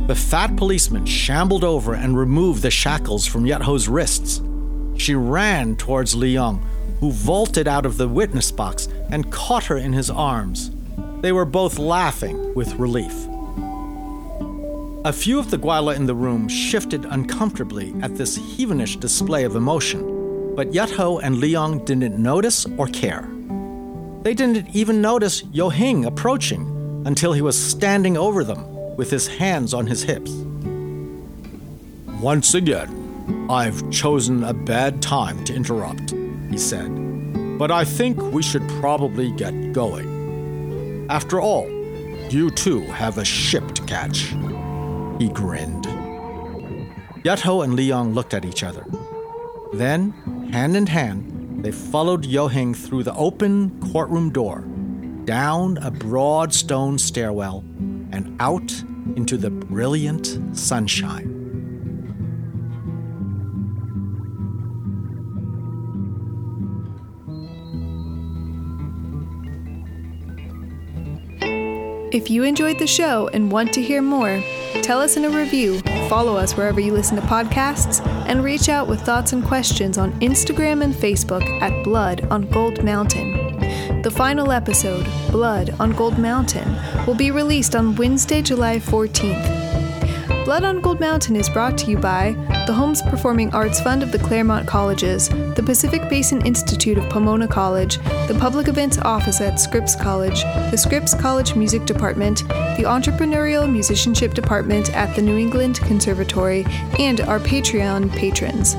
The 0.08 0.16
fat 0.16 0.56
policeman 0.56 1.06
shambled 1.06 1.64
over 1.64 1.94
and 1.94 2.18
removed 2.18 2.64
the 2.64 2.72
shackles 2.72 3.28
from 3.28 3.44
Yut 3.46 3.62
Ho's 3.62 3.88
wrists. 3.88 4.42
She 4.98 5.14
ran 5.14 5.76
towards 5.76 6.16
Li 6.16 6.34
Yong, 6.34 6.66
who 7.00 7.12
vaulted 7.12 7.68
out 7.68 7.86
of 7.86 7.98
the 7.98 8.08
witness 8.08 8.52
box 8.52 8.88
and 9.10 9.32
caught 9.32 9.66
her 9.66 9.78
in 9.78 9.94
his 9.94 10.10
arms. 10.10 10.72
They 11.22 11.32
were 11.32 11.46
both 11.46 11.80
laughing 11.80 12.54
with 12.56 12.74
relief. 12.76 13.14
A 15.06 15.14
few 15.14 15.40
of 15.40 15.50
the 15.50 15.58
Gweila 15.58 15.96
in 15.96 16.06
the 16.06 16.16
room 16.16 16.48
shifted 16.48 17.06
uncomfortably 17.06 17.94
at 18.02 18.16
this 18.16 18.38
heathenish 18.38 19.00
display 19.00 19.44
of 19.44 19.56
emotion 19.56 20.20
but 20.60 20.72
Yut 20.72 20.92
Ho 20.98 21.20
and 21.20 21.38
Li 21.38 21.52
Yong 21.52 21.86
didn't 21.86 22.22
notice 22.22 22.66
or 22.78 22.88
care. 22.88 23.30
They 24.24 24.34
didn't 24.34 24.76
even 24.76 25.02
notice 25.02 25.42
Yo 25.54 25.70
Hing 25.70 26.04
approaching 26.04 27.04
until 27.06 27.32
he 27.32 27.42
was 27.42 27.58
standing 27.58 28.18
over 28.18 28.44
them 28.44 28.98
with 28.98 29.10
his 29.10 29.26
hands 29.26 29.74
on 29.74 29.88
his 29.88 30.04
hips. 30.04 30.32
Once 32.20 32.56
again, 32.56 33.48
I've 33.50 33.90
chosen 33.90 34.44
a 34.44 34.54
bad 34.54 35.02
time 35.02 35.46
to 35.46 35.56
interrupt, 35.56 36.12
he 36.52 36.58
said, 36.58 36.90
but 37.58 37.72
I 37.72 37.86
think 37.86 38.22
we 38.34 38.44
should 38.44 38.68
probably 38.82 39.32
get 39.32 39.72
going. 39.72 41.08
After 41.10 41.40
all, 41.40 41.70
you 42.30 42.52
too 42.52 42.82
have 42.82 43.18
a 43.18 43.24
ship 43.24 43.72
to 43.76 43.82
catch. 43.84 44.34
He 45.20 45.30
grinned. 45.30 45.86
Yut 47.24 47.42
Ho 47.42 47.62
and 47.62 47.76
Li 47.76 47.84
Yong 47.84 48.14
looked 48.14 48.34
at 48.34 48.46
each 48.46 48.64
other. 48.64 48.86
Then 49.74 50.14
Hand 50.52 50.76
in 50.76 50.88
hand, 50.88 51.64
they 51.64 51.72
followed 51.72 52.26
Yo 52.26 52.48
Hing 52.48 52.74
through 52.74 53.04
the 53.04 53.14
open 53.14 53.80
courtroom 53.92 54.32
door, 54.32 54.62
down 55.26 55.78
a 55.78 55.92
broad 55.92 56.52
stone 56.52 56.98
stairwell, 56.98 57.64
and 58.12 58.36
out 58.40 58.72
into 59.16 59.38
the 59.38 59.52
brilliant 59.52 60.58
sunshine. 60.58 61.39
If 72.12 72.32
you 72.32 72.42
enjoyed 72.42 72.80
the 72.80 72.88
show 72.88 73.30
and 73.34 73.52
want 73.52 73.72
to 73.74 73.84
hear 73.84 74.02
more, 74.02 74.42
tell 74.82 75.00
us 75.00 75.16
in 75.16 75.26
a 75.26 75.30
review, 75.30 75.80
follow 76.10 76.36
us 76.36 76.58
wherever 76.58 76.80
you 76.80 76.92
listen 76.92 77.16
to 77.18 77.22
podcasts, 77.22 78.04
and 78.28 78.44
reach 78.44 78.68
out 78.68 78.88
with 78.88 79.00
thoughts 79.02 79.32
and 79.32 79.46
questions 79.46 80.00
on 80.00 80.20
Instagram 80.20 80.84
and 80.84 80.96
Facebook 80.96 81.44
at 81.62 81.84
Blood 81.84 82.28
on 82.32 82.50
Gold 82.50 82.84
Mountain. 82.84 84.02
The 84.02 84.10
final 84.10 84.52
episode, 84.52 85.06
Blood 85.30 85.76
on 85.80 85.92
Gold 85.92 86.18
Mountain, 86.18 86.76
will 87.06 87.14
be 87.14 87.30
released 87.30 87.76
on 87.76 87.96
Wednesday, 87.96 88.42
July 88.42 88.80
14th. 88.80 90.46
Blood 90.46 90.64
on 90.64 90.82
Gold 90.82 91.00
Mountain 91.00 91.36
is 91.36 91.48
brought 91.48 91.78
to 91.78 91.92
you 91.92 91.98
by 92.00 92.32
the 92.70 92.76
Holmes 92.76 93.02
Performing 93.02 93.52
Arts 93.52 93.82
Fund 93.82 94.04
of 94.04 94.12
the 94.12 94.20
Claremont 94.20 94.68
Colleges, 94.68 95.28
the 95.30 95.64
Pacific 95.66 96.08
Basin 96.08 96.46
Institute 96.46 97.00
of 97.00 97.10
Pomona 97.10 97.48
College, 97.48 97.98
the 98.28 98.38
Public 98.40 98.68
Events 98.68 99.00
Office 99.00 99.42
at 99.42 99.60
Scripps 99.60 99.96
College, 99.96 100.44
the 100.70 100.78
Scripps 100.78 101.16
College 101.16 101.56
Music 101.56 101.84
Department, 101.86 102.48
the 102.48 102.84
Entrepreneurial 102.86 103.68
Musicianship 103.68 104.36
Department 104.36 104.96
at 104.96 105.16
the 105.16 105.22
New 105.24 105.36
England 105.36 105.80
Conservatory, 105.80 106.64
and 107.00 107.22
our 107.22 107.40
Patreon 107.40 108.16
patrons. 108.16 108.76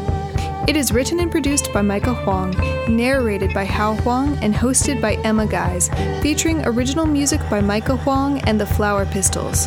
It 0.69 0.77
is 0.77 0.93
written 0.93 1.19
and 1.19 1.33
produced 1.33 1.73
by 1.73 1.83
Micah 1.83 2.15
Huang, 2.15 2.53
narrated 2.89 3.53
by 3.53 3.65
Hao 3.65 3.97
Huang, 3.97 4.39
and 4.41 4.55
hosted 4.55 5.01
by 5.01 5.15
Emma 5.25 5.49
Guys, 5.49 5.91
featuring 6.23 6.65
original 6.65 7.07
music 7.07 7.41
by 7.51 7.61
Micah 7.61 7.97
Huang 7.97 8.39
and 8.43 8.61
the 8.61 8.67
Flower 8.67 9.05
Pistols. 9.05 9.67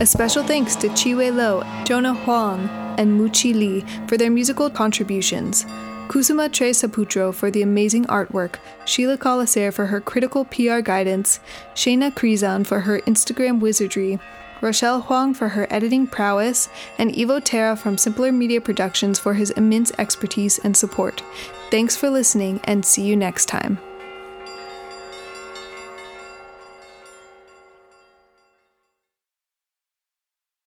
A 0.00 0.04
special 0.04 0.42
thanks 0.42 0.76
to 0.76 0.88
Chiwe 0.88 1.34
Lo, 1.34 1.62
Jonah 1.86 2.12
Huang, 2.12 2.83
and 2.98 3.20
Muchi 3.20 3.54
Lee 3.54 3.84
for 4.06 4.16
their 4.16 4.30
musical 4.30 4.70
contributions. 4.70 5.64
Kusuma 6.08 6.52
Tre 6.52 6.70
Saputro 6.70 7.32
for 7.32 7.50
the 7.50 7.62
amazing 7.62 8.04
artwork, 8.06 8.56
Sheila 8.84 9.16
Colasaire 9.16 9.72
for 9.72 9.86
her 9.86 10.00
critical 10.00 10.44
PR 10.44 10.80
guidance, 10.80 11.40
Shayna 11.74 12.12
Krizan 12.12 12.66
for 12.66 12.80
her 12.80 13.00
Instagram 13.00 13.58
wizardry, 13.58 14.18
Rochelle 14.60 15.00
Huang 15.02 15.34
for 15.34 15.48
her 15.48 15.66
editing 15.70 16.06
prowess, 16.06 16.68
and 16.98 17.14
Ivo 17.18 17.40
Terra 17.40 17.74
from 17.76 17.98
Simpler 17.98 18.32
Media 18.32 18.60
Productions 18.60 19.18
for 19.18 19.34
his 19.34 19.50
immense 19.50 19.92
expertise 19.98 20.58
and 20.58 20.76
support. 20.76 21.22
Thanks 21.70 21.96
for 21.96 22.10
listening, 22.10 22.60
and 22.64 22.84
see 22.84 23.02
you 23.02 23.16
next 23.16 23.46
time. 23.46 23.78